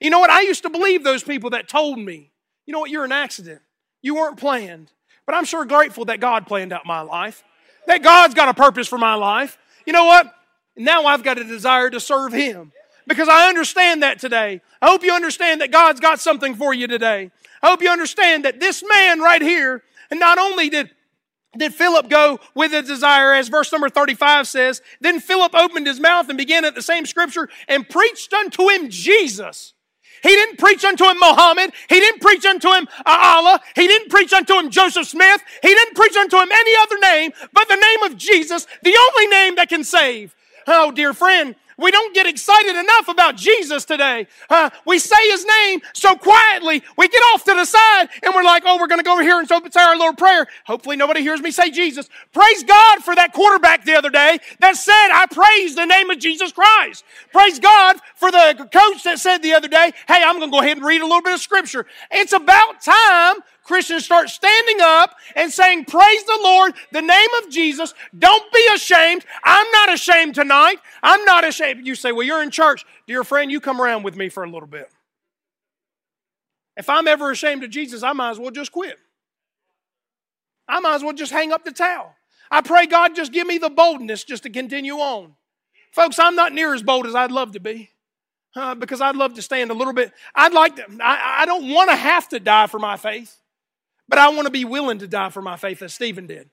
You 0.00 0.10
know 0.10 0.20
what? 0.20 0.30
I 0.30 0.42
used 0.42 0.62
to 0.62 0.70
believe 0.70 1.02
those 1.02 1.22
people 1.22 1.50
that 1.50 1.68
told 1.68 1.98
me, 1.98 2.30
you 2.66 2.72
know 2.72 2.80
what, 2.80 2.90
you're 2.90 3.04
an 3.04 3.12
accident. 3.12 3.62
You 4.02 4.14
weren't 4.14 4.36
planned. 4.36 4.92
But 5.24 5.34
I'm 5.34 5.44
sure 5.44 5.64
grateful 5.64 6.04
that 6.04 6.20
God 6.20 6.46
planned 6.46 6.72
out 6.72 6.86
my 6.86 7.00
life. 7.00 7.42
That 7.86 8.02
God's 8.02 8.34
got 8.34 8.48
a 8.48 8.54
purpose 8.54 8.86
for 8.86 8.98
my 8.98 9.14
life. 9.14 9.58
You 9.86 9.92
know 9.92 10.04
what? 10.04 10.32
Now 10.76 11.06
I've 11.06 11.24
got 11.24 11.38
a 11.38 11.44
desire 11.44 11.90
to 11.90 11.98
serve 11.98 12.32
Him 12.32 12.72
because 13.06 13.28
I 13.28 13.48
understand 13.48 14.02
that 14.02 14.18
today. 14.18 14.60
I 14.80 14.88
hope 14.88 15.02
you 15.02 15.12
understand 15.12 15.60
that 15.62 15.72
God's 15.72 16.00
got 16.00 16.20
something 16.20 16.54
for 16.54 16.74
you 16.74 16.86
today. 16.86 17.30
I 17.62 17.68
hope 17.68 17.82
you 17.82 17.90
understand 17.90 18.44
that 18.44 18.60
this 18.60 18.84
man 18.86 19.20
right 19.20 19.42
here, 19.42 19.82
and 20.10 20.20
not 20.20 20.38
only 20.38 20.68
did 20.68 20.90
did 21.56 21.74
Philip 21.74 22.08
go 22.08 22.40
with 22.54 22.72
a 22.72 22.82
desire, 22.82 23.32
as 23.32 23.48
verse 23.48 23.72
number 23.72 23.88
35 23.88 24.48
says, 24.48 24.82
then 25.00 25.20
Philip 25.20 25.54
opened 25.54 25.86
his 25.86 26.00
mouth 26.00 26.28
and 26.28 26.38
began 26.38 26.64
at 26.64 26.74
the 26.74 26.82
same 26.82 27.06
scripture 27.06 27.48
and 27.68 27.88
preached 27.88 28.32
unto 28.32 28.68
him 28.68 28.88
Jesus. 28.88 29.74
He 30.22 30.30
didn't 30.30 30.58
preach 30.58 30.84
unto 30.84 31.04
him 31.04 31.18
Muhammad. 31.18 31.72
He 31.88 32.00
didn't 32.00 32.20
preach 32.20 32.44
unto 32.44 32.70
him 32.72 32.88
Allah. 33.04 33.60
He 33.74 33.86
didn't 33.86 34.10
preach 34.10 34.32
unto 34.32 34.54
him 34.54 34.70
Joseph 34.70 35.06
Smith. 35.06 35.42
He 35.62 35.68
didn't 35.68 35.94
preach 35.94 36.16
unto 36.16 36.36
him 36.36 36.48
any 36.50 36.72
other 36.82 36.98
name 36.98 37.32
but 37.52 37.68
the 37.68 37.76
name 37.76 38.02
of 38.10 38.16
Jesus, 38.16 38.66
the 38.82 38.96
only 38.96 39.26
name 39.28 39.56
that 39.56 39.68
can 39.68 39.84
save. 39.84 40.34
Oh, 40.66 40.90
dear 40.90 41.14
friend, 41.14 41.54
we 41.78 41.90
don't 41.90 42.14
get 42.14 42.26
excited 42.26 42.76
enough 42.76 43.08
about 43.08 43.36
Jesus 43.36 43.84
today. 43.84 44.26
Uh, 44.48 44.70
we 44.86 44.98
say 44.98 45.16
his 45.30 45.44
name 45.44 45.80
so 45.92 46.14
quietly, 46.16 46.82
we 46.96 47.08
get 47.08 47.20
off 47.34 47.44
to 47.44 47.54
the 47.54 47.64
side 47.64 48.08
and 48.22 48.34
we're 48.34 48.42
like, 48.44 48.62
oh, 48.66 48.78
we're 48.78 48.86
going 48.86 49.00
to 49.00 49.04
go 49.04 49.12
over 49.12 49.22
here 49.22 49.38
and 49.38 49.48
say 49.48 49.80
our 49.80 49.96
little 49.96 50.14
prayer. 50.14 50.46
Hopefully 50.66 50.96
nobody 50.96 51.20
hears 51.20 51.40
me 51.40 51.50
say 51.50 51.70
Jesus. 51.70 52.08
Praise 52.32 52.64
God 52.64 53.02
for 53.02 53.14
that 53.14 53.32
quarterback 53.32 53.84
the 53.84 53.94
other 53.94 54.10
day 54.10 54.38
that 54.60 54.76
said, 54.76 55.10
I 55.12 55.26
praise 55.30 55.74
the 55.74 55.84
name 55.84 56.10
of 56.10 56.18
Jesus 56.18 56.52
Christ. 56.52 57.04
Praise 57.32 57.58
God 57.58 57.96
for 58.14 58.30
the 58.30 58.68
coach 58.72 59.04
that 59.04 59.18
said 59.18 59.38
the 59.38 59.54
other 59.54 59.68
day, 59.68 59.92
hey, 60.08 60.22
I'm 60.24 60.38
going 60.38 60.50
to 60.50 60.54
go 60.54 60.60
ahead 60.60 60.78
and 60.78 60.86
read 60.86 61.00
a 61.02 61.06
little 61.06 61.22
bit 61.22 61.34
of 61.34 61.40
scripture. 61.40 61.86
It's 62.10 62.32
about 62.32 62.80
time 62.80 63.36
Christians 63.66 64.04
start 64.04 64.30
standing 64.30 64.76
up 64.80 65.16
and 65.34 65.52
saying, 65.52 65.86
Praise 65.86 66.24
the 66.24 66.38
Lord, 66.40 66.74
the 66.92 67.02
name 67.02 67.28
of 67.42 67.50
Jesus. 67.50 67.94
Don't 68.16 68.52
be 68.52 68.64
ashamed. 68.72 69.24
I'm 69.42 69.68
not 69.72 69.92
ashamed 69.92 70.36
tonight. 70.36 70.76
I'm 71.02 71.24
not 71.24 71.44
ashamed. 71.44 71.84
You 71.84 71.96
say, 71.96 72.12
Well, 72.12 72.22
you're 72.24 72.42
in 72.42 72.52
church. 72.52 72.86
Dear 73.08 73.24
friend, 73.24 73.50
you 73.50 73.60
come 73.60 73.82
around 73.82 74.04
with 74.04 74.16
me 74.16 74.28
for 74.28 74.44
a 74.44 74.48
little 74.48 74.68
bit. 74.68 74.88
If 76.76 76.88
I'm 76.88 77.08
ever 77.08 77.32
ashamed 77.32 77.64
of 77.64 77.70
Jesus, 77.70 78.04
I 78.04 78.12
might 78.12 78.30
as 78.30 78.38
well 78.38 78.52
just 78.52 78.70
quit. 78.70 78.98
I 80.68 80.78
might 80.78 80.94
as 80.94 81.02
well 81.02 81.12
just 81.12 81.32
hang 81.32 81.52
up 81.52 81.64
the 81.64 81.72
towel. 81.72 82.14
I 82.50 82.60
pray 82.60 82.86
God 82.86 83.16
just 83.16 83.32
give 83.32 83.48
me 83.48 83.58
the 83.58 83.70
boldness 83.70 84.22
just 84.22 84.44
to 84.44 84.50
continue 84.50 84.94
on. 84.94 85.34
Folks, 85.90 86.20
I'm 86.20 86.36
not 86.36 86.52
near 86.52 86.72
as 86.72 86.84
bold 86.84 87.06
as 87.06 87.16
I'd 87.16 87.32
love 87.32 87.52
to 87.52 87.60
be. 87.60 87.90
Uh, 88.54 88.74
because 88.74 89.00
I'd 89.00 89.16
love 89.16 89.34
to 89.34 89.42
stand 89.42 89.70
a 89.70 89.74
little 89.74 89.92
bit. 89.92 90.12
I'd 90.34 90.54
like 90.54 90.76
to, 90.76 90.84
I, 91.02 91.42
I 91.42 91.46
don't 91.46 91.68
want 91.68 91.90
to 91.90 91.96
have 91.96 92.28
to 92.28 92.40
die 92.40 92.68
for 92.68 92.78
my 92.78 92.96
faith. 92.96 93.36
But 94.08 94.18
I 94.18 94.28
want 94.28 94.46
to 94.46 94.50
be 94.50 94.64
willing 94.64 94.98
to 94.98 95.08
die 95.08 95.30
for 95.30 95.42
my 95.42 95.56
faith 95.56 95.82
as 95.82 95.94
Stephen 95.94 96.26
did. 96.26 96.50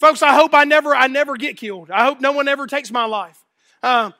Folks, 0.00 0.22
I 0.22 0.34
hope 0.34 0.54
I 0.54 0.64
never, 0.64 0.94
I 0.94 1.06
never 1.06 1.36
get 1.36 1.56
killed. 1.56 1.90
I 1.90 2.04
hope 2.04 2.20
no 2.20 2.32
one 2.32 2.48
ever 2.48 2.66
takes 2.66 2.90
my 2.90 3.06
life. 3.06 3.42
Uh, 3.82 4.10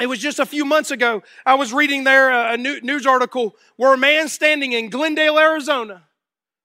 it 0.00 0.06
was 0.06 0.18
just 0.18 0.38
a 0.38 0.46
few 0.46 0.64
months 0.64 0.90
ago. 0.90 1.22
I 1.44 1.54
was 1.54 1.72
reading 1.72 2.04
there 2.04 2.30
a, 2.30 2.54
a 2.54 2.56
news 2.56 3.06
article 3.06 3.54
where 3.76 3.92
a 3.92 3.98
man 3.98 4.28
standing 4.28 4.72
in 4.72 4.88
Glendale, 4.88 5.38
Arizona, 5.38 6.04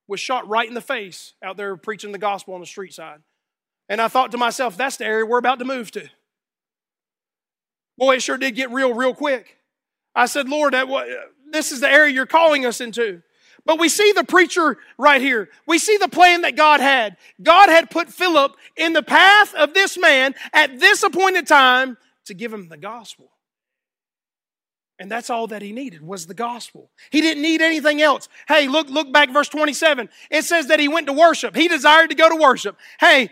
was 0.08 0.20
shot 0.20 0.48
right 0.48 0.68
in 0.68 0.74
the 0.74 0.80
face 0.80 1.34
out 1.42 1.56
there 1.56 1.76
preaching 1.76 2.12
the 2.12 2.18
gospel 2.18 2.54
on 2.54 2.60
the 2.60 2.66
street 2.66 2.94
side. 2.94 3.20
And 3.88 4.00
I 4.00 4.08
thought 4.08 4.32
to 4.32 4.38
myself, 4.38 4.76
that's 4.76 4.96
the 4.96 5.04
area 5.04 5.26
we're 5.26 5.38
about 5.38 5.58
to 5.58 5.64
move 5.64 5.90
to. 5.92 6.08
Boy, 7.98 8.16
it 8.16 8.22
sure 8.22 8.38
did 8.38 8.54
get 8.54 8.70
real, 8.70 8.94
real 8.94 9.14
quick. 9.14 9.58
I 10.14 10.26
said, 10.26 10.48
Lord, 10.48 10.74
this 11.50 11.72
is 11.72 11.80
the 11.80 11.90
area 11.90 12.12
you're 12.12 12.26
calling 12.26 12.64
us 12.64 12.80
into. 12.80 13.22
But 13.66 13.80
we 13.80 13.88
see 13.88 14.12
the 14.12 14.24
preacher 14.24 14.78
right 14.96 15.20
here. 15.20 15.50
We 15.66 15.78
see 15.78 15.96
the 15.96 16.08
plan 16.08 16.42
that 16.42 16.56
God 16.56 16.80
had. 16.80 17.16
God 17.42 17.68
had 17.68 17.90
put 17.90 18.08
Philip 18.08 18.56
in 18.76 18.92
the 18.92 19.02
path 19.02 19.52
of 19.54 19.74
this 19.74 19.98
man 19.98 20.34
at 20.52 20.78
this 20.78 21.02
appointed 21.02 21.46
time 21.46 21.98
to 22.26 22.34
give 22.34 22.52
him 22.52 22.68
the 22.68 22.76
gospel. 22.76 23.32
And 24.98 25.10
that's 25.10 25.28
all 25.28 25.48
that 25.48 25.60
he 25.60 25.72
needed 25.72 26.00
was 26.00 26.26
the 26.26 26.34
gospel. 26.34 26.90
He 27.10 27.20
didn't 27.20 27.42
need 27.42 27.60
anything 27.60 28.00
else. 28.00 28.28
Hey, 28.48 28.66
look, 28.68 28.88
look 28.88 29.12
back 29.12 29.30
verse 29.30 29.48
27. 29.48 30.08
It 30.30 30.44
says 30.44 30.68
that 30.68 30.80
he 30.80 30.88
went 30.88 31.08
to 31.08 31.12
worship. 31.12 31.54
He 31.54 31.68
desired 31.68 32.10
to 32.10 32.16
go 32.16 32.30
to 32.30 32.36
worship. 32.36 32.78
Hey, 32.98 33.30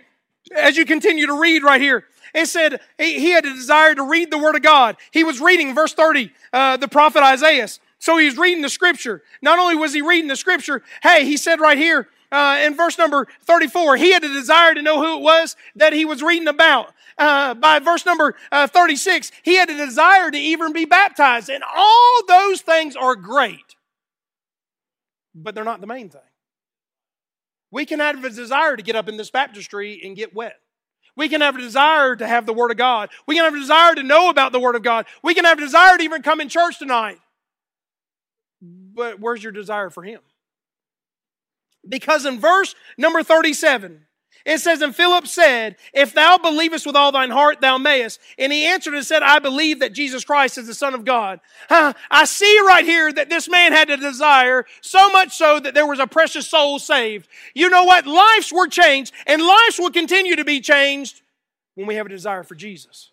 as 0.54 0.76
you 0.76 0.84
continue 0.84 1.26
to 1.26 1.40
read 1.40 1.62
right 1.62 1.80
here, 1.80 2.04
it 2.34 2.46
said 2.46 2.80
he, 2.98 3.30
had 3.30 3.46
a 3.46 3.54
desire 3.54 3.94
to 3.94 4.02
read 4.02 4.30
the 4.30 4.38
word 4.38 4.56
of 4.56 4.62
God. 4.62 4.96
He 5.12 5.24
was 5.24 5.40
reading 5.40 5.74
verse 5.74 5.94
30, 5.94 6.32
uh, 6.52 6.76
the 6.76 6.88
prophet 6.88 7.22
Isaiah. 7.22 7.68
So 8.04 8.18
he's 8.18 8.36
reading 8.36 8.60
the 8.60 8.68
scripture. 8.68 9.22
Not 9.40 9.58
only 9.58 9.76
was 9.76 9.94
he 9.94 10.02
reading 10.02 10.28
the 10.28 10.36
scripture, 10.36 10.82
hey, 11.02 11.24
he 11.24 11.38
said 11.38 11.58
right 11.58 11.78
here 11.78 12.10
uh, 12.30 12.60
in 12.62 12.76
verse 12.76 12.98
number 12.98 13.26
34, 13.44 13.96
he 13.96 14.12
had 14.12 14.22
a 14.22 14.28
desire 14.28 14.74
to 14.74 14.82
know 14.82 15.02
who 15.02 15.16
it 15.16 15.22
was 15.22 15.56
that 15.74 15.94
he 15.94 16.04
was 16.04 16.22
reading 16.22 16.46
about. 16.46 16.92
Uh, 17.16 17.54
by 17.54 17.78
verse 17.78 18.04
number 18.04 18.34
uh, 18.52 18.66
36, 18.66 19.32
he 19.42 19.54
had 19.54 19.70
a 19.70 19.86
desire 19.86 20.30
to 20.30 20.36
even 20.36 20.74
be 20.74 20.84
baptized. 20.84 21.48
And 21.48 21.64
all 21.74 22.20
those 22.28 22.60
things 22.60 22.94
are 22.94 23.16
great, 23.16 23.74
but 25.34 25.54
they're 25.54 25.64
not 25.64 25.80
the 25.80 25.86
main 25.86 26.10
thing. 26.10 26.20
We 27.70 27.86
can 27.86 28.00
have 28.00 28.22
a 28.22 28.28
desire 28.28 28.76
to 28.76 28.82
get 28.82 28.96
up 28.96 29.08
in 29.08 29.16
this 29.16 29.30
baptistry 29.30 30.02
and 30.04 30.14
get 30.14 30.34
wet. 30.34 30.60
We 31.16 31.30
can 31.30 31.40
have 31.40 31.56
a 31.56 31.60
desire 31.60 32.16
to 32.16 32.26
have 32.26 32.44
the 32.44 32.52
Word 32.52 32.70
of 32.70 32.76
God. 32.76 33.08
We 33.26 33.36
can 33.36 33.44
have 33.44 33.54
a 33.54 33.58
desire 33.58 33.94
to 33.94 34.02
know 34.02 34.28
about 34.28 34.52
the 34.52 34.60
Word 34.60 34.76
of 34.76 34.82
God. 34.82 35.06
We 35.22 35.32
can 35.32 35.46
have 35.46 35.56
a 35.56 35.62
desire 35.62 35.96
to 35.96 36.04
even 36.04 36.20
come 36.20 36.42
in 36.42 36.50
church 36.50 36.78
tonight. 36.78 37.16
But 38.94 39.20
where's 39.20 39.42
your 39.42 39.52
desire 39.52 39.90
for 39.90 40.02
him? 40.02 40.20
Because 41.86 42.24
in 42.24 42.40
verse 42.40 42.74
number 42.96 43.22
37, 43.22 44.06
it 44.44 44.58
says, 44.58 44.82
And 44.82 44.94
Philip 44.94 45.26
said, 45.26 45.76
If 45.92 46.12
thou 46.12 46.38
believest 46.38 46.86
with 46.86 46.96
all 46.96 47.12
thine 47.12 47.30
heart, 47.30 47.60
thou 47.60 47.78
mayest. 47.78 48.20
And 48.38 48.52
he 48.52 48.66
answered 48.66 48.94
and 48.94 49.04
said, 49.04 49.22
I 49.22 49.38
believe 49.38 49.80
that 49.80 49.94
Jesus 49.94 50.24
Christ 50.24 50.58
is 50.58 50.66
the 50.66 50.74
Son 50.74 50.94
of 50.94 51.04
God. 51.04 51.40
Huh? 51.68 51.94
I 52.10 52.24
see 52.24 52.58
right 52.66 52.84
here 52.84 53.12
that 53.12 53.30
this 53.30 53.48
man 53.48 53.72
had 53.72 53.90
a 53.90 53.96
desire, 53.96 54.66
so 54.82 55.10
much 55.10 55.36
so 55.36 55.60
that 55.60 55.74
there 55.74 55.86
was 55.86 55.98
a 55.98 56.06
precious 56.06 56.48
soul 56.48 56.78
saved. 56.78 57.28
You 57.54 57.70
know 57.70 57.84
what? 57.84 58.06
Lives 58.06 58.52
were 58.52 58.68
changed, 58.68 59.14
and 59.26 59.42
lives 59.42 59.78
will 59.78 59.90
continue 59.90 60.36
to 60.36 60.44
be 60.44 60.60
changed 60.60 61.22
when 61.74 61.86
we 61.86 61.94
have 61.94 62.06
a 62.06 62.10
desire 62.10 62.42
for 62.42 62.54
Jesus. 62.54 63.10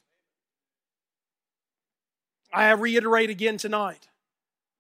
I 2.54 2.72
reiterate 2.72 3.30
again 3.30 3.56
tonight 3.56 4.10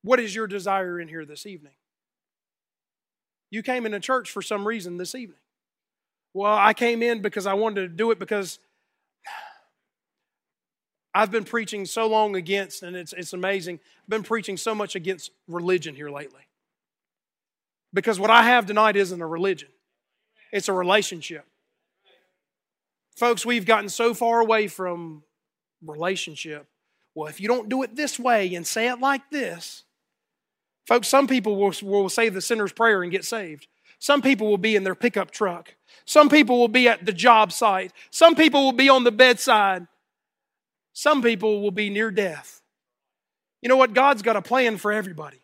what 0.03 0.19
is 0.19 0.33
your 0.33 0.47
desire 0.47 0.99
in 0.99 1.07
here 1.07 1.25
this 1.25 1.45
evening? 1.45 1.73
You 3.49 3.61
came 3.61 3.85
into 3.85 3.99
church 3.99 4.31
for 4.31 4.41
some 4.41 4.67
reason 4.67 4.97
this 4.97 5.13
evening. 5.13 5.37
Well, 6.33 6.53
I 6.53 6.73
came 6.73 7.03
in 7.03 7.21
because 7.21 7.45
I 7.45 7.53
wanted 7.53 7.81
to 7.81 7.87
do 7.89 8.11
it 8.11 8.19
because 8.19 8.59
I've 11.13 11.31
been 11.31 11.43
preaching 11.43 11.85
so 11.85 12.07
long 12.07 12.35
against, 12.35 12.83
and 12.83 12.95
it's, 12.95 13.13
it's 13.13 13.33
amazing, 13.33 13.79
I've 14.03 14.09
been 14.09 14.23
preaching 14.23 14.55
so 14.55 14.73
much 14.73 14.95
against 14.95 15.31
religion 15.47 15.93
here 15.95 16.09
lately. 16.09 16.41
Because 17.93 18.19
what 18.19 18.29
I 18.29 18.43
have 18.43 18.65
tonight 18.65 18.95
isn't 18.95 19.21
a 19.21 19.27
religion, 19.27 19.69
it's 20.51 20.69
a 20.69 20.73
relationship. 20.73 21.45
Folks, 23.17 23.45
we've 23.45 23.65
gotten 23.65 23.89
so 23.89 24.13
far 24.13 24.39
away 24.39 24.67
from 24.67 25.23
relationship. 25.85 26.65
Well, 27.13 27.27
if 27.27 27.41
you 27.41 27.49
don't 27.49 27.67
do 27.67 27.83
it 27.83 27.95
this 27.95 28.17
way 28.17 28.55
and 28.55 28.65
say 28.65 28.87
it 28.87 29.01
like 29.01 29.29
this, 29.29 29.83
folks, 30.85 31.07
some 31.07 31.27
people 31.27 31.55
will, 31.55 31.73
will 31.83 32.09
say 32.09 32.29
the 32.29 32.41
sinner's 32.41 32.71
prayer 32.71 33.03
and 33.03 33.11
get 33.11 33.25
saved. 33.25 33.67
Some 33.99 34.21
people 34.21 34.47
will 34.47 34.57
be 34.57 34.75
in 34.75 34.83
their 34.83 34.95
pickup 34.95 35.31
truck. 35.31 35.75
Some 36.05 36.29
people 36.29 36.59
will 36.59 36.67
be 36.67 36.87
at 36.87 37.05
the 37.05 37.13
job 37.13 37.51
site. 37.51 37.93
Some 38.09 38.35
people 38.35 38.63
will 38.63 38.71
be 38.71 38.89
on 38.89 39.03
the 39.03 39.11
bedside. 39.11 39.87
Some 40.93 41.21
people 41.21 41.61
will 41.61 41.71
be 41.71 41.89
near 41.89 42.11
death. 42.11 42.61
You 43.61 43.69
know 43.69 43.77
what? 43.77 43.93
God's 43.93 44.21
got 44.21 44.35
a 44.35 44.41
plan 44.41 44.77
for 44.77 44.91
everybody. 44.91 45.37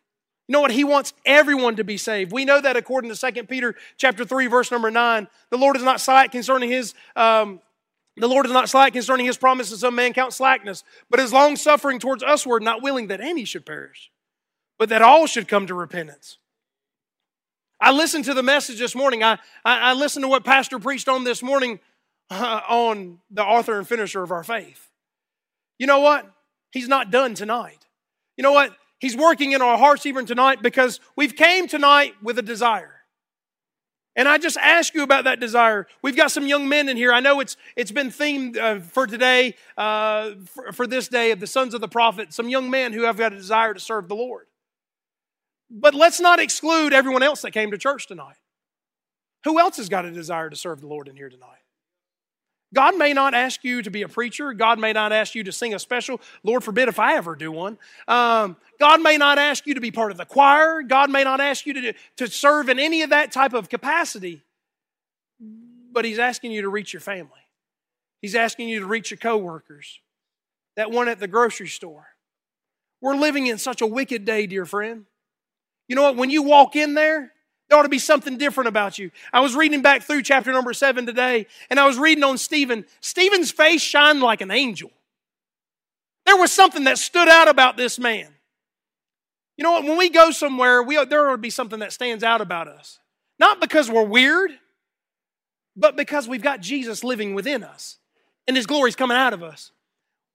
You 0.48 0.54
know 0.54 0.62
what? 0.62 0.72
He 0.72 0.84
wants 0.84 1.14
everyone 1.26 1.76
to 1.76 1.84
be 1.84 1.98
saved. 1.98 2.32
We 2.32 2.46
know 2.46 2.60
that 2.60 2.78
according 2.78 3.14
to 3.14 3.32
2 3.32 3.44
Peter 3.44 3.76
chapter 3.98 4.26
3, 4.26 4.48
verse 4.48 4.72
number 4.72 4.90
9. 4.90 5.28
The 5.52 5.58
Lord 5.58 5.76
is 5.76 5.84
not 5.84 6.02
slack 6.02 6.32
concerning 6.32 6.70
his 6.70 6.94
um, 7.16 7.60
the 8.20 8.28
Lord 8.28 8.48
is 8.48 8.52
not 8.52 8.68
slack 8.68 8.94
concerning 8.94 9.28
his 9.28 9.38
promises, 9.38 9.82
some 9.82 9.94
man 9.94 10.12
count 10.12 10.34
slackness, 10.34 10.84
but 11.10 11.20
is 11.20 11.32
long 11.32 11.56
suffering 11.56 12.00
towards 12.00 12.24
usward, 12.24 12.64
not 12.64 12.82
willing 12.82 13.08
that 13.08 13.22
any 13.22 13.46
should 13.46 13.66
perish, 13.66 14.12
but 14.78 14.90
that 14.90 15.02
all 15.02 15.28
should 15.28 15.48
come 15.48 15.68
to 15.68 15.74
repentance. 15.74 16.38
I 17.80 17.92
listened 17.92 18.26
to 18.26 18.34
the 18.34 18.44
message 18.44 18.80
this 18.80 18.96
morning. 18.96 19.24
I, 19.24 19.34
I, 19.64 19.92
I 19.92 19.94
listened 19.94 20.24
to 20.24 20.28
what 20.28 20.44
Pastor 20.44 20.80
preached 20.80 21.08
on 21.08 21.24
this 21.24 21.44
morning 21.44 21.80
uh, 22.30 22.62
on 22.68 23.20
the 23.30 23.44
author 23.44 23.78
and 23.78 23.88
finisher 23.88 24.24
of 24.24 24.32
our 24.32 24.44
faith. 24.44 24.90
You 25.78 25.88
know 25.88 26.00
what? 26.00 26.30
He's 26.72 26.88
not 26.88 27.12
done 27.12 27.36
tonight. 27.36 27.86
You 28.36 28.44
know 28.44 28.52
what? 28.52 28.76
He's 29.00 29.16
working 29.16 29.52
in 29.52 29.62
our 29.62 29.78
hearts 29.78 30.06
even 30.06 30.26
tonight 30.26 30.64
because 30.64 31.00
we've 31.16 31.36
came 31.36 31.68
tonight 31.68 32.16
with 32.22 32.40
a 32.40 32.42
desire. 32.42 32.94
And 34.16 34.28
I 34.28 34.40
just 34.40 34.58
ask 34.58 34.96
you 34.96 35.04
about 35.04 35.26
that 35.26 35.40
desire. 35.40 35.86
We've 36.02 36.18
got 36.18 36.32
some 36.32 36.48
young 36.48 36.68
men 36.68 36.90
in 36.90 36.98
here. 36.98 37.14
I 37.14 37.20
know 37.20 37.40
it's 37.40 37.56
it's 37.76 37.92
been 37.92 38.08
themed 38.08 38.58
uh, 38.58 38.80
for 38.80 39.06
today, 39.06 39.54
uh, 39.78 40.32
for, 40.46 40.72
for 40.72 40.88
this 40.88 41.08
day 41.08 41.30
of 41.30 41.40
the 41.40 41.46
sons 41.46 41.76
of 41.76 41.82
the 41.82 41.88
prophet. 41.88 42.34
Some 42.34 42.50
young 42.50 42.72
men 42.72 42.94
who 42.94 43.04
have 43.04 43.18
got 43.18 43.32
a 43.32 43.36
desire 43.36 43.76
to 43.76 43.80
serve 43.80 44.08
the 44.08 44.16
Lord. 44.16 44.47
But 45.70 45.94
let's 45.94 46.20
not 46.20 46.40
exclude 46.40 46.94
everyone 46.94 47.24
else 47.24 47.42
that 47.42 47.52
came 47.52 47.72
to 47.72 47.78
church 47.78 48.08
tonight. 48.08 48.38
Who 49.44 49.60
else 49.60 49.78
has 49.78 49.90
got 49.90 50.06
a 50.06 50.12
desire 50.12 50.50
to 50.50 50.56
serve 50.56 50.82
the 50.82 50.88
Lord 50.88 51.08
in 51.08 51.16
here 51.16 51.30
tonight? 51.30 51.60
God 52.74 52.98
may 52.98 53.14
not 53.14 53.34
ask 53.34 53.64
you 53.64 53.82
to 53.82 53.90
be 53.90 54.02
a 54.02 54.10
preacher. 54.10 54.52
God 54.52 54.78
may 54.78 54.92
not 54.92 55.14
ask 55.14 55.36
you 55.36 55.44
to 55.46 55.52
sing 55.52 55.74
a 55.74 55.80
special. 55.80 56.20
Lord 56.44 56.64
forbid 56.64 56.90
if 56.90 57.00
I 57.00 57.16
ever 57.16 57.36
do 57.36 57.52
one. 57.52 57.78
Um, 58.08 58.58
God 58.80 59.02
may 59.02 59.18
not 59.18 59.38
ask 59.38 59.66
you 59.66 59.76
to 59.76 59.82
be 59.82 59.90
part 59.90 60.12
of 60.12 60.18
the 60.18 60.26
choir. 60.26 60.82
God 60.84 61.10
may 61.10 61.24
not 61.24 61.40
ask 61.40 61.66
you 61.66 61.74
to, 61.74 61.94
to 62.18 62.28
serve 62.28 62.68
in 62.68 62.78
any 62.78 63.04
of 63.04 63.12
that 63.12 63.32
type 63.32 63.54
of 63.54 63.70
capacity. 63.70 64.42
But 65.40 66.04
He's 66.04 66.20
asking 66.20 66.52
you 66.52 66.64
to 66.64 66.70
reach 66.70 66.92
your 66.92 67.00
family. 67.00 67.32
He's 68.22 68.36
asking 68.36 68.68
you 68.68 68.82
to 68.82 68.86
reach 68.86 69.12
your 69.12 69.18
coworkers. 69.18 70.02
That 70.76 70.92
one 70.92 71.08
at 71.08 71.20
the 71.20 71.28
grocery 71.28 71.68
store. 71.68 72.08
We're 73.00 73.16
living 73.16 73.48
in 73.48 73.58
such 73.58 73.82
a 73.82 73.88
wicked 73.88 74.26
day, 74.26 74.46
dear 74.46 74.66
friend. 74.66 75.06
You 75.88 75.96
know 75.96 76.04
what? 76.04 76.16
When 76.16 76.30
you 76.30 76.44
walk 76.44 76.76
in 76.76 76.94
there, 76.94 77.32
there 77.70 77.78
ought 77.78 77.84
to 77.84 77.90
be 77.90 78.00
something 78.00 78.38
different 78.38 78.68
about 78.68 78.98
you. 78.98 79.12
I 79.34 79.42
was 79.42 79.56
reading 79.56 79.82
back 79.82 80.04
through 80.04 80.24
chapter 80.24 80.52
number 80.52 80.74
seven 80.74 81.06
today, 81.06 81.48
and 81.70 81.80
I 81.80 81.86
was 81.86 81.98
reading 81.98 82.24
on 82.24 82.38
Stephen. 82.38 82.86
Stephen's 83.02 83.52
face 83.52 83.82
shined 83.82 84.22
like 84.22 84.42
an 84.42 84.52
angel. 84.52 84.92
There 86.26 86.38
was 86.38 86.52
something 86.52 86.86
that 86.86 86.98
stood 86.98 87.28
out 87.28 87.48
about 87.48 87.78
this 87.78 88.00
man. 88.00 88.28
You 89.58 89.64
know 89.64 89.72
what? 89.72 89.86
When 89.86 89.98
we 89.98 90.10
go 90.10 90.32
somewhere, 90.32 90.84
we, 90.84 91.04
there 91.06 91.28
ought 91.28 91.32
to 91.32 91.38
be 91.38 91.50
something 91.50 91.80
that 91.80 91.94
stands 91.94 92.24
out 92.24 92.42
about 92.42 92.68
us. 92.68 93.00
Not 93.40 93.60
because 93.60 93.90
we're 93.90 94.04
weird, 94.04 94.52
but 95.76 95.96
because 95.96 96.28
we've 96.28 96.42
got 96.42 96.62
Jesus 96.62 97.04
living 97.04 97.34
within 97.34 97.64
us 97.64 97.98
and 98.48 98.56
his 98.56 98.66
glory's 98.66 98.96
coming 98.96 99.18
out 99.18 99.34
of 99.34 99.44
us. 99.44 99.72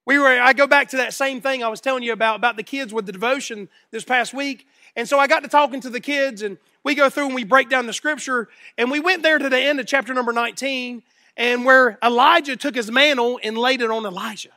We 0.06 0.18
were, 0.18 0.26
I 0.26 0.52
go 0.52 0.66
back 0.66 0.88
to 0.88 0.96
that 0.98 1.14
same 1.14 1.40
thing 1.40 1.62
I 1.62 1.68
was 1.68 1.80
telling 1.80 2.02
you 2.02 2.12
about, 2.12 2.36
about 2.36 2.56
the 2.56 2.62
kids 2.62 2.92
with 2.92 3.06
the 3.06 3.12
devotion 3.12 3.68
this 3.90 4.04
past 4.04 4.34
week. 4.34 4.66
And 4.96 5.08
so 5.08 5.18
I 5.18 5.26
got 5.26 5.42
to 5.42 5.48
talking 5.48 5.80
to 5.80 5.90
the 5.90 6.00
kids, 6.00 6.42
and 6.42 6.58
we 6.84 6.94
go 6.94 7.08
through 7.08 7.26
and 7.26 7.34
we 7.34 7.44
break 7.44 7.70
down 7.70 7.86
the 7.86 7.92
scripture. 7.92 8.48
And 8.76 8.90
we 8.90 9.00
went 9.00 9.22
there 9.22 9.38
to 9.38 9.48
the 9.48 9.58
end 9.58 9.80
of 9.80 9.86
chapter 9.86 10.12
number 10.12 10.32
19, 10.32 11.02
and 11.36 11.64
where 11.64 11.98
Elijah 12.02 12.56
took 12.56 12.74
his 12.74 12.90
mantle 12.90 13.40
and 13.42 13.56
laid 13.56 13.80
it 13.80 13.90
on 13.90 14.04
Elisha. 14.04 14.50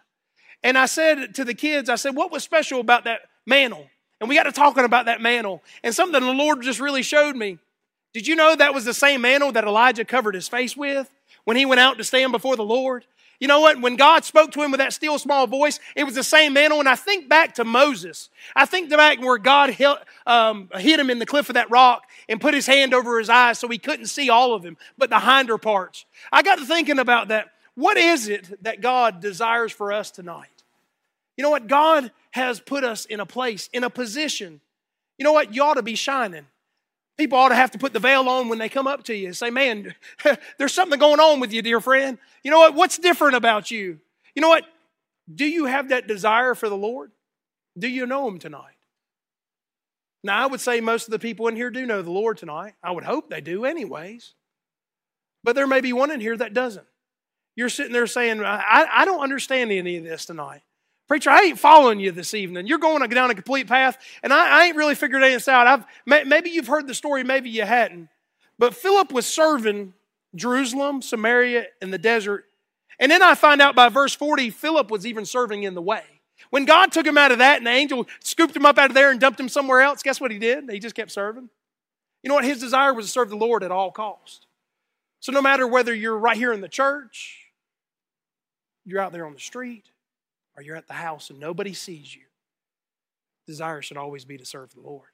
And 0.63 0.77
I 0.77 0.87
said 0.87 1.35
to 1.35 1.45
the 1.45 1.53
kids, 1.53 1.89
I 1.89 1.95
said, 1.95 2.15
What 2.15 2.31
was 2.31 2.43
special 2.43 2.79
about 2.79 3.05
that 3.05 3.21
mantle? 3.45 3.87
And 4.19 4.29
we 4.29 4.35
got 4.35 4.43
to 4.43 4.51
talking 4.51 4.85
about 4.85 5.05
that 5.05 5.21
mantle. 5.21 5.61
And 5.83 5.93
something 5.93 6.19
the 6.19 6.33
Lord 6.33 6.61
just 6.61 6.79
really 6.79 7.03
showed 7.03 7.35
me. 7.35 7.59
Did 8.13 8.27
you 8.27 8.35
know 8.35 8.55
that 8.55 8.73
was 8.73 8.85
the 8.85 8.93
same 8.93 9.21
mantle 9.21 9.51
that 9.51 9.65
Elijah 9.65 10.05
covered 10.05 10.35
his 10.35 10.47
face 10.47 10.75
with 10.75 11.09
when 11.43 11.57
he 11.57 11.65
went 11.65 11.81
out 11.81 11.97
to 11.97 12.03
stand 12.03 12.31
before 12.31 12.55
the 12.55 12.63
Lord? 12.63 13.05
You 13.39 13.47
know 13.47 13.59
what? 13.59 13.81
When 13.81 13.95
God 13.95 14.23
spoke 14.23 14.51
to 14.51 14.61
him 14.61 14.71
with 14.71 14.79
that 14.79 14.93
still 14.93 15.19
small 15.19 15.45
voice, 15.45 15.79
it 15.95 16.03
was 16.03 16.15
the 16.15 16.23
same 16.23 16.53
mantle. 16.53 16.79
And 16.79 16.87
I 16.87 16.95
think 16.95 17.27
back 17.27 17.55
to 17.55 17.65
Moses. 17.65 18.29
I 18.55 18.65
think 18.65 18.89
back 18.89 19.19
where 19.19 19.37
God 19.37 19.71
hit, 19.71 19.97
um, 20.25 20.69
hit 20.73 20.99
him 20.99 21.09
in 21.09 21.19
the 21.19 21.25
cliff 21.25 21.49
of 21.49 21.55
that 21.55 21.69
rock 21.69 22.03
and 22.29 22.39
put 22.39 22.53
his 22.53 22.65
hand 22.65 22.93
over 22.93 23.19
his 23.19 23.29
eyes 23.29 23.59
so 23.59 23.67
he 23.67 23.77
couldn't 23.77 24.07
see 24.07 24.29
all 24.29 24.53
of 24.53 24.63
him, 24.63 24.77
but 24.97 25.09
the 25.09 25.19
hinder 25.19 25.57
parts. 25.57 26.05
I 26.31 26.43
got 26.43 26.59
to 26.59 26.65
thinking 26.65 26.99
about 26.99 27.27
that. 27.27 27.51
What 27.75 27.97
is 27.97 28.29
it 28.29 28.63
that 28.63 28.79
God 28.79 29.19
desires 29.19 29.73
for 29.73 29.91
us 29.91 30.11
tonight? 30.11 30.63
You 31.35 31.43
know 31.43 31.49
what? 31.49 31.67
God 31.67 32.11
has 32.31 32.61
put 32.61 32.85
us 32.85 33.05
in 33.05 33.19
a 33.19 33.25
place, 33.25 33.69
in 33.73 33.83
a 33.83 33.89
position. 33.89 34.61
You 35.17 35.25
know 35.25 35.33
what? 35.33 35.53
You 35.53 35.63
ought 35.63 35.73
to 35.73 35.83
be 35.83 35.95
shining. 35.95 36.45
People 37.17 37.37
ought 37.37 37.49
to 37.49 37.55
have 37.55 37.71
to 37.71 37.77
put 37.77 37.93
the 37.93 37.99
veil 37.99 38.27
on 38.27 38.49
when 38.49 38.59
they 38.59 38.67
come 38.67 38.87
up 38.87 39.03
to 39.03 39.15
you 39.15 39.27
and 39.27 39.37
say, 39.37 39.49
Man, 39.49 39.95
there's 40.57 40.73
something 40.73 40.99
going 40.99 41.19
on 41.19 41.39
with 41.39 41.53
you, 41.53 41.61
dear 41.61 41.79
friend. 41.79 42.17
You 42.43 42.51
know 42.51 42.59
what? 42.59 42.75
What's 42.75 42.97
different 42.97 43.35
about 43.35 43.71
you? 43.71 43.99
You 44.35 44.41
know 44.41 44.49
what? 44.49 44.65
Do 45.33 45.45
you 45.45 45.65
have 45.65 45.89
that 45.89 46.07
desire 46.07 46.55
for 46.55 46.69
the 46.69 46.77
Lord? 46.77 47.11
Do 47.77 47.87
you 47.87 48.05
know 48.05 48.27
Him 48.27 48.39
tonight? 48.39 48.75
Now, 50.23 50.43
I 50.43 50.47
would 50.47 50.59
say 50.59 50.81
most 50.81 51.07
of 51.07 51.11
the 51.11 51.19
people 51.19 51.47
in 51.47 51.55
here 51.55 51.69
do 51.69 51.85
know 51.85 52.01
the 52.01 52.11
Lord 52.11 52.37
tonight. 52.37 52.73
I 52.83 52.91
would 52.91 53.03
hope 53.03 53.29
they 53.29 53.41
do, 53.41 53.63
anyways. 53.63 54.33
But 55.43 55.55
there 55.55 55.67
may 55.67 55.81
be 55.81 55.93
one 55.93 56.09
in 56.09 56.19
here 56.19 56.35
that 56.35 56.53
doesn't. 56.53 56.87
You're 57.55 57.69
sitting 57.69 57.93
there 57.93 58.07
saying, 58.07 58.43
I, 58.43 58.87
I 58.91 59.05
don't 59.05 59.21
understand 59.21 59.71
any 59.71 59.97
of 59.97 60.03
this 60.03 60.25
tonight. 60.25 60.63
Preacher, 61.07 61.29
I 61.29 61.41
ain't 61.43 61.59
following 61.59 61.99
you 61.99 62.11
this 62.11 62.33
evening. 62.33 62.65
You're 62.65 62.79
going 62.79 63.07
down 63.09 63.29
a 63.29 63.35
complete 63.35 63.67
path, 63.67 63.97
and 64.23 64.33
I, 64.33 64.61
I 64.61 64.65
ain't 64.65 64.75
really 64.75 64.95
figured 64.95 65.21
this 65.21 65.47
out. 65.47 65.67
I've, 65.67 65.85
maybe 66.05 66.49
you've 66.49 66.67
heard 66.67 66.87
the 66.87 66.95
story, 66.95 67.23
maybe 67.23 67.49
you 67.49 67.63
hadn't. 67.63 68.09
But 68.57 68.73
Philip 68.73 69.11
was 69.11 69.25
serving 69.27 69.93
Jerusalem, 70.33 71.01
Samaria, 71.01 71.67
and 71.81 71.93
the 71.93 71.97
desert. 71.97 72.45
And 72.99 73.11
then 73.11 73.21
I 73.21 73.35
find 73.35 73.61
out 73.61 73.75
by 73.75 73.89
verse 73.89 74.15
40, 74.15 74.49
Philip 74.49 74.89
was 74.89 75.05
even 75.05 75.25
serving 75.25 75.63
in 75.63 75.75
the 75.75 75.81
way. 75.81 76.03
When 76.49 76.65
God 76.65 76.91
took 76.91 77.05
him 77.05 77.17
out 77.17 77.31
of 77.31 77.39
that 77.39 77.57
and 77.57 77.67
the 77.67 77.71
angel 77.71 78.07
scooped 78.19 78.55
him 78.55 78.65
up 78.65 78.77
out 78.77 78.89
of 78.89 78.95
there 78.95 79.11
and 79.11 79.19
dumped 79.19 79.39
him 79.39 79.49
somewhere 79.49 79.81
else, 79.81 80.03
guess 80.03 80.19
what 80.19 80.31
he 80.31 80.39
did? 80.39 80.69
He 80.69 80.79
just 80.79 80.95
kept 80.95 81.11
serving. 81.11 81.49
You 82.23 82.29
know 82.29 82.35
what? 82.35 82.45
His 82.45 82.59
desire 82.59 82.93
was 82.93 83.05
to 83.05 83.11
serve 83.11 83.29
the 83.29 83.35
Lord 83.35 83.63
at 83.63 83.71
all 83.71 83.91
cost. 83.91 84.47
So 85.19 85.31
no 85.31 85.41
matter 85.41 85.67
whether 85.67 85.93
you're 85.93 86.17
right 86.17 86.37
here 86.37 86.53
in 86.53 86.61
the 86.61 86.67
church, 86.67 87.47
you're 88.85 89.01
out 89.01 89.11
there 89.11 89.25
on 89.25 89.33
the 89.33 89.39
street, 89.39 89.85
or 90.55 90.63
you're 90.63 90.75
at 90.75 90.87
the 90.87 90.93
house 90.93 91.29
and 91.29 91.39
nobody 91.39 91.73
sees 91.73 92.15
you, 92.15 92.23
desire 93.47 93.81
should 93.81 93.97
always 93.97 94.25
be 94.25 94.37
to 94.37 94.45
serve 94.45 94.73
the 94.73 94.81
Lord. 94.81 95.09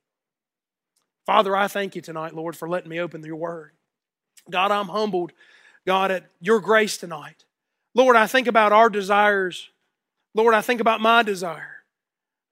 Father, 1.26 1.56
I 1.56 1.68
thank 1.68 1.96
you 1.96 2.02
tonight, 2.02 2.36
Lord, 2.36 2.56
for 2.56 2.68
letting 2.68 2.89
me 2.89 3.00
open 3.00 3.24
your 3.24 3.36
word. 3.36 3.72
God, 4.50 4.72
I'm 4.72 4.88
humbled, 4.88 5.34
God, 5.86 6.12
at 6.12 6.26
your 6.39 6.60
grace 6.60 6.98
tonight. 6.98 7.46
Lord, 7.94 8.16
I 8.16 8.28
think 8.28 8.48
about 8.48 8.72
our 8.72 8.89
desires. 8.89 9.70
Lord, 10.34 10.54
I 10.54 10.62
think 10.62 10.82
about 10.82 11.02
my 11.02 11.24
desire. 11.24 11.84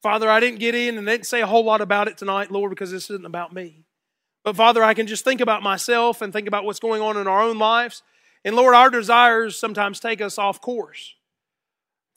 Father, 0.02 0.30
I 0.30 0.40
didn't 0.40 0.60
get 0.60 0.76
in 0.76 0.98
and 0.98 1.08
didn't 1.08 1.26
say 1.26 1.42
a 1.42 1.48
whole 1.48 1.66
lot 1.66 1.82
about 1.82 2.08
it 2.08 2.18
tonight, 2.18 2.52
Lord, 2.52 2.70
because 2.70 2.92
this 2.92 3.10
isn't 3.10 3.26
about 3.26 3.54
me. 3.54 3.84
But 4.44 4.56
Father, 4.56 4.84
I 4.84 4.94
can 4.94 5.08
just 5.08 5.24
think 5.24 5.42
about 5.42 5.64
myself 5.64 6.22
and 6.22 6.32
think 6.32 6.48
about 6.48 6.64
what's 6.64 6.80
going 6.80 7.02
on 7.02 7.18
in 7.18 7.28
our 7.28 7.42
own 7.42 7.58
lives. 7.58 8.04
And 8.46 8.56
Lord, 8.56 8.74
our 8.74 8.90
desires 8.90 9.58
sometimes 9.58 10.00
take 10.00 10.22
us 10.22 10.38
off 10.38 10.62
course. 10.62 11.16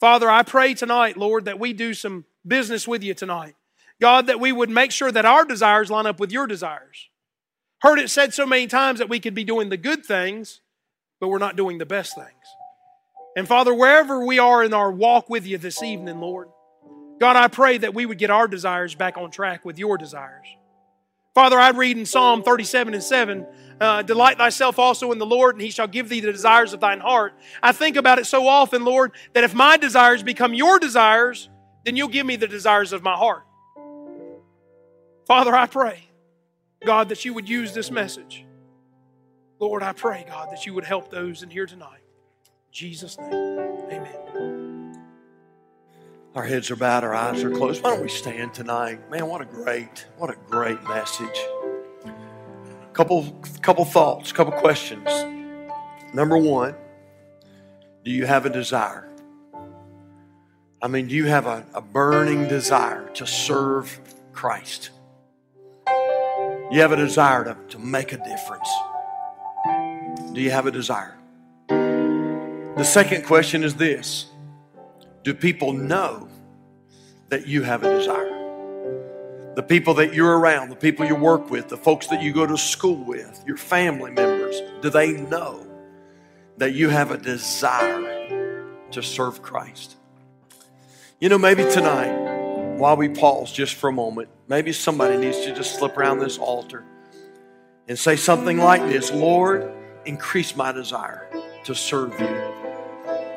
Father, 0.03 0.29
I 0.29 0.43
pray 0.43 0.73
tonight, 0.73 1.15
Lord, 1.15 1.45
that 1.45 1.61
we 1.61 1.71
do 1.71 1.93
some 1.93 2.25
business 2.45 2.85
with 2.85 3.03
you 3.03 3.13
tonight. 3.13 3.55
God, 4.01 4.27
that 4.27 4.37
we 4.37 4.51
would 4.51 4.69
make 4.69 4.91
sure 4.91 5.09
that 5.09 5.23
our 5.23 5.45
desires 5.45 5.89
line 5.89 6.05
up 6.05 6.19
with 6.19 6.29
your 6.29 6.45
desires. 6.45 7.07
Heard 7.79 7.99
it 7.99 8.09
said 8.09 8.33
so 8.33 8.45
many 8.45 8.67
times 8.67 8.99
that 8.99 9.07
we 9.07 9.21
could 9.21 9.33
be 9.33 9.45
doing 9.45 9.69
the 9.69 9.77
good 9.77 10.05
things, 10.05 10.59
but 11.21 11.29
we're 11.29 11.37
not 11.37 11.55
doing 11.55 11.77
the 11.77 11.85
best 11.85 12.15
things. 12.15 12.27
And 13.37 13.47
Father, 13.47 13.73
wherever 13.73 14.25
we 14.25 14.39
are 14.39 14.61
in 14.61 14.73
our 14.73 14.91
walk 14.91 15.29
with 15.29 15.47
you 15.47 15.57
this 15.57 15.81
evening, 15.81 16.19
Lord, 16.19 16.49
God, 17.21 17.37
I 17.37 17.47
pray 17.47 17.77
that 17.77 17.93
we 17.93 18.05
would 18.05 18.17
get 18.17 18.29
our 18.29 18.49
desires 18.49 18.95
back 18.95 19.17
on 19.17 19.31
track 19.31 19.63
with 19.63 19.79
your 19.79 19.97
desires. 19.97 20.47
Father, 21.33 21.59
I 21.59 21.71
read 21.71 21.97
in 21.97 22.05
Psalm 22.05 22.43
37 22.43 22.93
and 22.93 23.03
7 23.03 23.47
uh, 23.81 24.01
delight 24.03 24.37
thyself 24.37 24.79
also 24.79 25.11
in 25.11 25.17
the 25.17 25.25
Lord, 25.25 25.55
and 25.55 25.61
he 25.61 25.71
shall 25.71 25.87
give 25.87 26.09
thee 26.09 26.19
the 26.19 26.31
desires 26.31 26.73
of 26.73 26.79
thine 26.79 26.99
heart. 26.99 27.33
I 27.61 27.71
think 27.71 27.95
about 27.95 28.19
it 28.19 28.25
so 28.25 28.47
often, 28.47 28.85
Lord, 28.85 29.11
that 29.33 29.43
if 29.43 29.53
my 29.53 29.77
desires 29.77 30.23
become 30.23 30.53
your 30.53 30.79
desires, 30.79 31.49
then 31.85 31.95
you'll 31.95 32.07
give 32.07 32.25
me 32.25 32.35
the 32.35 32.47
desires 32.47 32.93
of 32.93 33.03
my 33.03 33.15
heart. 33.15 33.43
Father, 35.25 35.55
I 35.55 35.65
pray, 35.65 36.09
God, 36.85 37.09
that 37.09 37.25
you 37.25 37.33
would 37.33 37.49
use 37.49 37.73
this 37.73 37.89
message. 37.89 38.45
Lord, 39.59 39.83
I 39.83 39.93
pray, 39.93 40.25
God, 40.27 40.49
that 40.51 40.65
you 40.65 40.73
would 40.73 40.85
help 40.85 41.09
those 41.09 41.43
in 41.43 41.49
here 41.49 41.65
tonight. 41.65 42.01
In 42.45 42.73
Jesus' 42.73 43.17
name, 43.17 43.33
amen. 43.33 44.52
Our 46.35 46.43
heads 46.43 46.71
are 46.71 46.75
bowed, 46.75 47.03
our 47.03 47.13
eyes 47.13 47.43
are 47.43 47.51
closed. 47.51 47.83
Why 47.83 47.91
don't 47.91 48.01
we 48.01 48.09
stand 48.09 48.55
tonight? 48.55 49.07
Man, 49.11 49.27
what 49.27 49.41
a 49.41 49.45
great, 49.45 50.07
what 50.17 50.31
a 50.31 50.35
great 50.49 50.81
message. 50.85 51.39
Couple, 52.93 53.39
couple 53.61 53.85
thoughts, 53.85 54.31
couple 54.31 54.53
questions. 54.53 55.07
Number 56.11 56.37
one, 56.37 56.73
do 58.03 58.09
you 58.09 58.25
have 58.25 58.47
a 58.47 58.49
desire? 58.49 59.07
I 60.81 60.87
mean, 60.87 61.07
do 61.07 61.15
you 61.15 61.25
have 61.25 61.45
a, 61.45 61.63
a 61.75 61.81
burning 61.81 62.47
desire 62.47 63.07
to 63.13 63.27
serve 63.27 63.99
Christ? 64.31 64.89
You 65.87 66.81
have 66.81 66.91
a 66.91 66.97
desire 66.97 67.43
to, 67.43 67.55
to 67.69 67.79
make 67.79 68.11
a 68.11 68.17
difference. 68.17 68.69
Do 70.33 70.41
you 70.41 70.49
have 70.49 70.65
a 70.65 70.71
desire? 70.71 71.15
The 71.67 72.83
second 72.83 73.23
question 73.23 73.63
is 73.63 73.75
this 73.75 74.32
Do 75.23 75.33
people 75.33 75.71
know 75.71 76.27
that 77.29 77.47
you 77.47 77.63
have 77.63 77.83
a 77.83 77.97
desire? 77.97 79.53
The 79.55 79.63
people 79.63 79.93
that 79.95 80.13
you're 80.13 80.37
around, 80.37 80.69
the 80.69 80.75
people 80.75 81.05
you 81.05 81.15
work 81.15 81.49
with, 81.49 81.69
the 81.69 81.77
folks 81.77 82.07
that 82.07 82.21
you 82.21 82.33
go 82.33 82.45
to 82.45 82.57
school 82.57 83.05
with, 83.05 83.41
your 83.47 83.55
family 83.55 84.11
members, 84.11 84.61
do 84.81 84.89
they 84.89 85.13
know 85.13 85.65
that 86.57 86.73
you 86.73 86.89
have 86.89 87.11
a 87.11 87.17
desire 87.17 88.67
to 88.91 89.01
serve 89.01 89.41
Christ? 89.41 89.95
You 91.21 91.29
know, 91.29 91.37
maybe 91.37 91.63
tonight, 91.63 92.77
while 92.77 92.97
we 92.97 93.07
pause 93.07 93.51
just 93.51 93.75
for 93.75 93.89
a 93.89 93.93
moment, 93.93 94.27
maybe 94.49 94.73
somebody 94.73 95.15
needs 95.15 95.45
to 95.45 95.55
just 95.55 95.79
slip 95.79 95.97
around 95.97 96.19
this 96.19 96.37
altar 96.37 96.83
and 97.87 97.97
say 97.97 98.17
something 98.17 98.57
like 98.57 98.81
this 98.91 99.09
Lord, 99.11 99.71
increase 100.05 100.55
my 100.55 100.73
desire 100.73 101.29
to 101.63 101.73
serve 101.73 102.19
you. 102.19 102.52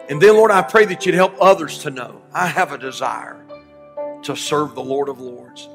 And 0.08 0.22
then, 0.22 0.34
Lord, 0.34 0.52
I 0.52 0.62
pray 0.62 0.84
that 0.86 1.04
you'd 1.04 1.16
help 1.16 1.34
others 1.40 1.78
to 1.78 1.90
know 1.90 2.22
I 2.32 2.46
have 2.46 2.70
a 2.70 2.78
desire 2.78 3.44
to 4.22 4.36
serve 4.36 4.74
the 4.74 4.82
Lord 4.82 5.08
of 5.08 5.20
Lords. 5.20 5.68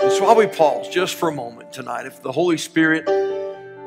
And 0.00 0.12
so 0.12 0.24
while 0.24 0.36
we 0.36 0.46
pause 0.46 0.88
just 0.88 1.16
for 1.16 1.28
a 1.28 1.34
moment 1.34 1.72
tonight, 1.72 2.06
if 2.06 2.22
the 2.22 2.30
Holy 2.30 2.56
Spirit 2.56 3.08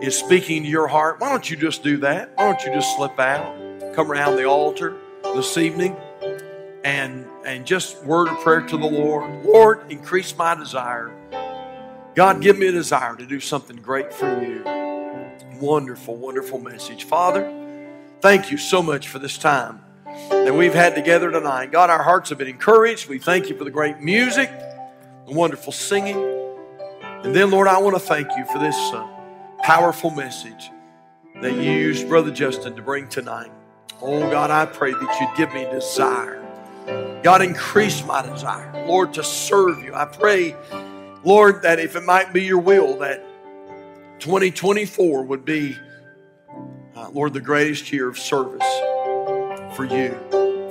is 0.03 0.17
speaking 0.17 0.63
to 0.63 0.69
your 0.69 0.87
heart, 0.87 1.21
why 1.21 1.29
don't 1.29 1.49
you 1.49 1.55
just 1.55 1.83
do 1.83 1.97
that? 1.97 2.31
Why 2.35 2.51
don't 2.51 2.61
you 2.65 2.73
just 2.73 2.97
slip 2.97 3.17
out, 3.17 3.93
come 3.95 4.11
around 4.11 4.35
the 4.35 4.43
altar 4.43 4.97
this 5.23 5.57
evening, 5.57 5.95
and 6.83 7.25
and 7.45 7.65
just 7.65 8.03
word 8.03 8.27
of 8.27 8.37
prayer 8.39 8.61
to 8.61 8.77
the 8.77 8.85
Lord. 8.85 9.45
Lord, 9.45 9.89
increase 9.89 10.37
my 10.37 10.53
desire. 10.53 11.11
God, 12.13 12.41
give 12.41 12.57
me 12.57 12.67
a 12.67 12.71
desire 12.73 13.15
to 13.15 13.25
do 13.25 13.39
something 13.39 13.77
great 13.77 14.13
for 14.13 14.43
you. 14.43 14.63
Wonderful, 15.61 16.17
wonderful 16.17 16.59
message. 16.59 17.05
Father, 17.05 17.60
thank 18.21 18.51
you 18.51 18.57
so 18.57 18.81
much 18.81 19.07
for 19.07 19.19
this 19.19 19.37
time 19.37 19.81
that 20.29 20.53
we've 20.53 20.73
had 20.73 20.95
together 20.95 21.31
tonight. 21.31 21.71
God, 21.71 21.89
our 21.89 22.03
hearts 22.03 22.29
have 22.29 22.37
been 22.37 22.47
encouraged. 22.47 23.09
We 23.09 23.19
thank 23.19 23.49
you 23.49 23.57
for 23.57 23.63
the 23.63 23.71
great 23.71 23.99
music 23.99 24.51
the 25.31 25.37
wonderful 25.37 25.71
singing. 25.71 26.17
And 27.23 27.35
then, 27.35 27.51
Lord, 27.51 27.67
I 27.67 27.79
want 27.79 27.95
to 27.95 27.99
thank 27.99 28.27
you 28.37 28.45
for 28.45 28.59
this 28.59 28.75
uh, 28.93 29.07
powerful 29.63 30.09
message 30.09 30.71
that 31.41 31.53
you 31.53 31.71
used 31.71 32.07
Brother 32.07 32.31
Justin 32.31 32.75
to 32.75 32.81
bring 32.81 33.07
tonight. 33.07 33.51
Oh, 34.01 34.19
God, 34.29 34.51
I 34.51 34.65
pray 34.65 34.91
that 34.91 35.17
you'd 35.19 35.37
give 35.37 35.53
me 35.53 35.63
desire. 35.71 36.39
God, 37.23 37.41
increase 37.41 38.03
my 38.03 38.25
desire, 38.25 38.85
Lord, 38.87 39.13
to 39.13 39.23
serve 39.23 39.83
you. 39.83 39.93
I 39.93 40.05
pray, 40.05 40.55
Lord, 41.23 41.61
that 41.61 41.79
if 41.79 41.95
it 41.95 42.03
might 42.03 42.33
be 42.33 42.43
your 42.43 42.59
will, 42.59 42.97
that 42.97 43.23
2024 44.19 45.23
would 45.23 45.45
be, 45.45 45.77
uh, 47.01 47.09
Lord, 47.09 47.33
the 47.33 47.41
greatest 47.41 47.91
year 47.91 48.07
of 48.07 48.17
service 48.17 48.67
for 49.75 49.85
you, 49.85 50.15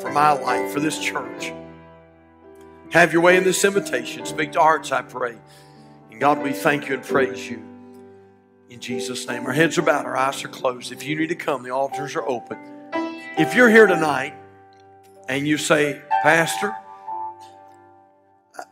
for 0.01 0.13
my 0.13 0.33
life, 0.33 0.73
for 0.73 0.79
this 0.79 0.99
church. 0.99 1.53
Have 2.91 3.13
your 3.13 3.23
way 3.23 3.37
in 3.37 3.43
this 3.43 3.65
invitation. 3.65 4.25
Speak 4.27 4.53
to 4.53 4.61
hearts, 4.61 4.93
I 4.93 5.03
pray. 5.03 5.37
And 6.11 6.21
God, 6.21 6.43
we 6.43 6.53
thank 6.53 6.89
you 6.89 6.95
and 6.95 7.05
praise 7.05 7.49
you. 7.49 7.63
In 8.69 8.79
Jesus' 8.79 9.27
name. 9.27 9.45
Our 9.45 9.53
heads 9.53 9.77
are 9.79 9.83
bowed, 9.83 10.07
our 10.07 10.17
eyes 10.17 10.45
are 10.45 10.49
closed. 10.49 10.93
If 10.93 11.03
you 11.05 11.17
need 11.17 11.31
to 11.31 11.35
come, 11.35 11.65
the 11.65 11.71
altars 11.71 12.15
are 12.15 12.27
open. 12.27 12.59
If 13.37 13.55
you're 13.55 13.71
here 13.71 13.87
tonight 13.87 14.35
and 15.29 15.49
you 15.49 15.59
say, 15.59 16.01
Pastor, 16.23 16.75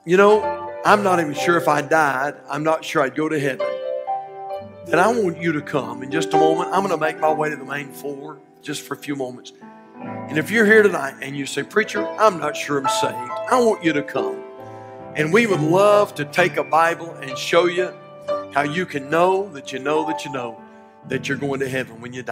you 0.05 0.17
know, 0.17 0.43
I'm 0.85 1.03
not 1.03 1.19
even 1.19 1.35
sure 1.35 1.57
if 1.57 1.67
I 1.67 1.83
died, 1.83 2.35
I'm 2.49 2.63
not 2.63 2.85
sure 2.85 3.03
I'd 3.03 3.17
go 3.17 3.29
to 3.29 3.39
heaven. 3.39 3.67
Then 4.89 5.01
I 5.01 5.09
want 5.09 5.37
you 5.37 5.53
to 5.53 5.61
come. 5.61 6.03
In 6.03 6.11
just 6.11 6.33
a 6.33 6.39
moment, 6.39 6.71
I'm 6.73 6.81
going 6.81 6.89
to 6.89 6.97
make 6.97 7.21
my 7.21 7.31
way 7.31 7.51
to 7.51 7.57
the 7.57 7.65
main 7.65 7.93
floor 7.93 8.39
just 8.63 8.81
for 8.81 8.95
a 8.95 8.97
few 8.97 9.15
moments. 9.17 9.53
And 10.01 10.39
if 10.39 10.51
you're 10.51 10.65
here 10.65 10.83
tonight 10.83 11.17
and 11.21 11.37
you 11.37 11.45
say, 11.45 11.63
Preacher, 11.63 12.07
I'm 12.07 12.39
not 12.39 12.57
sure 12.57 12.79
I'm 12.79 12.89
saved, 12.89 13.31
I 13.51 13.61
want 13.61 13.85
you 13.85 13.93
to 13.93 14.03
come. 14.03 14.43
And 15.15 15.31
we 15.31 15.47
would 15.47 15.61
love 15.61 16.15
to 16.15 16.25
take 16.25 16.57
a 16.57 16.65
Bible 16.65 17.11
and 17.17 17.37
show 17.37 17.67
you 17.67 17.93
how 18.55 18.63
you 18.63 18.87
can 18.87 19.11
know 19.11 19.51
that 19.53 19.75
you 19.75 19.79
know 19.79 20.07
that 20.07 20.25
you 20.25 20.33
know 20.33 20.59
that 21.09 21.29
you're 21.29 21.37
going 21.37 21.61
to 21.61 21.69
heaven 21.69 22.01
when 22.01 22.15
you 22.15 22.23
die. 22.23 22.27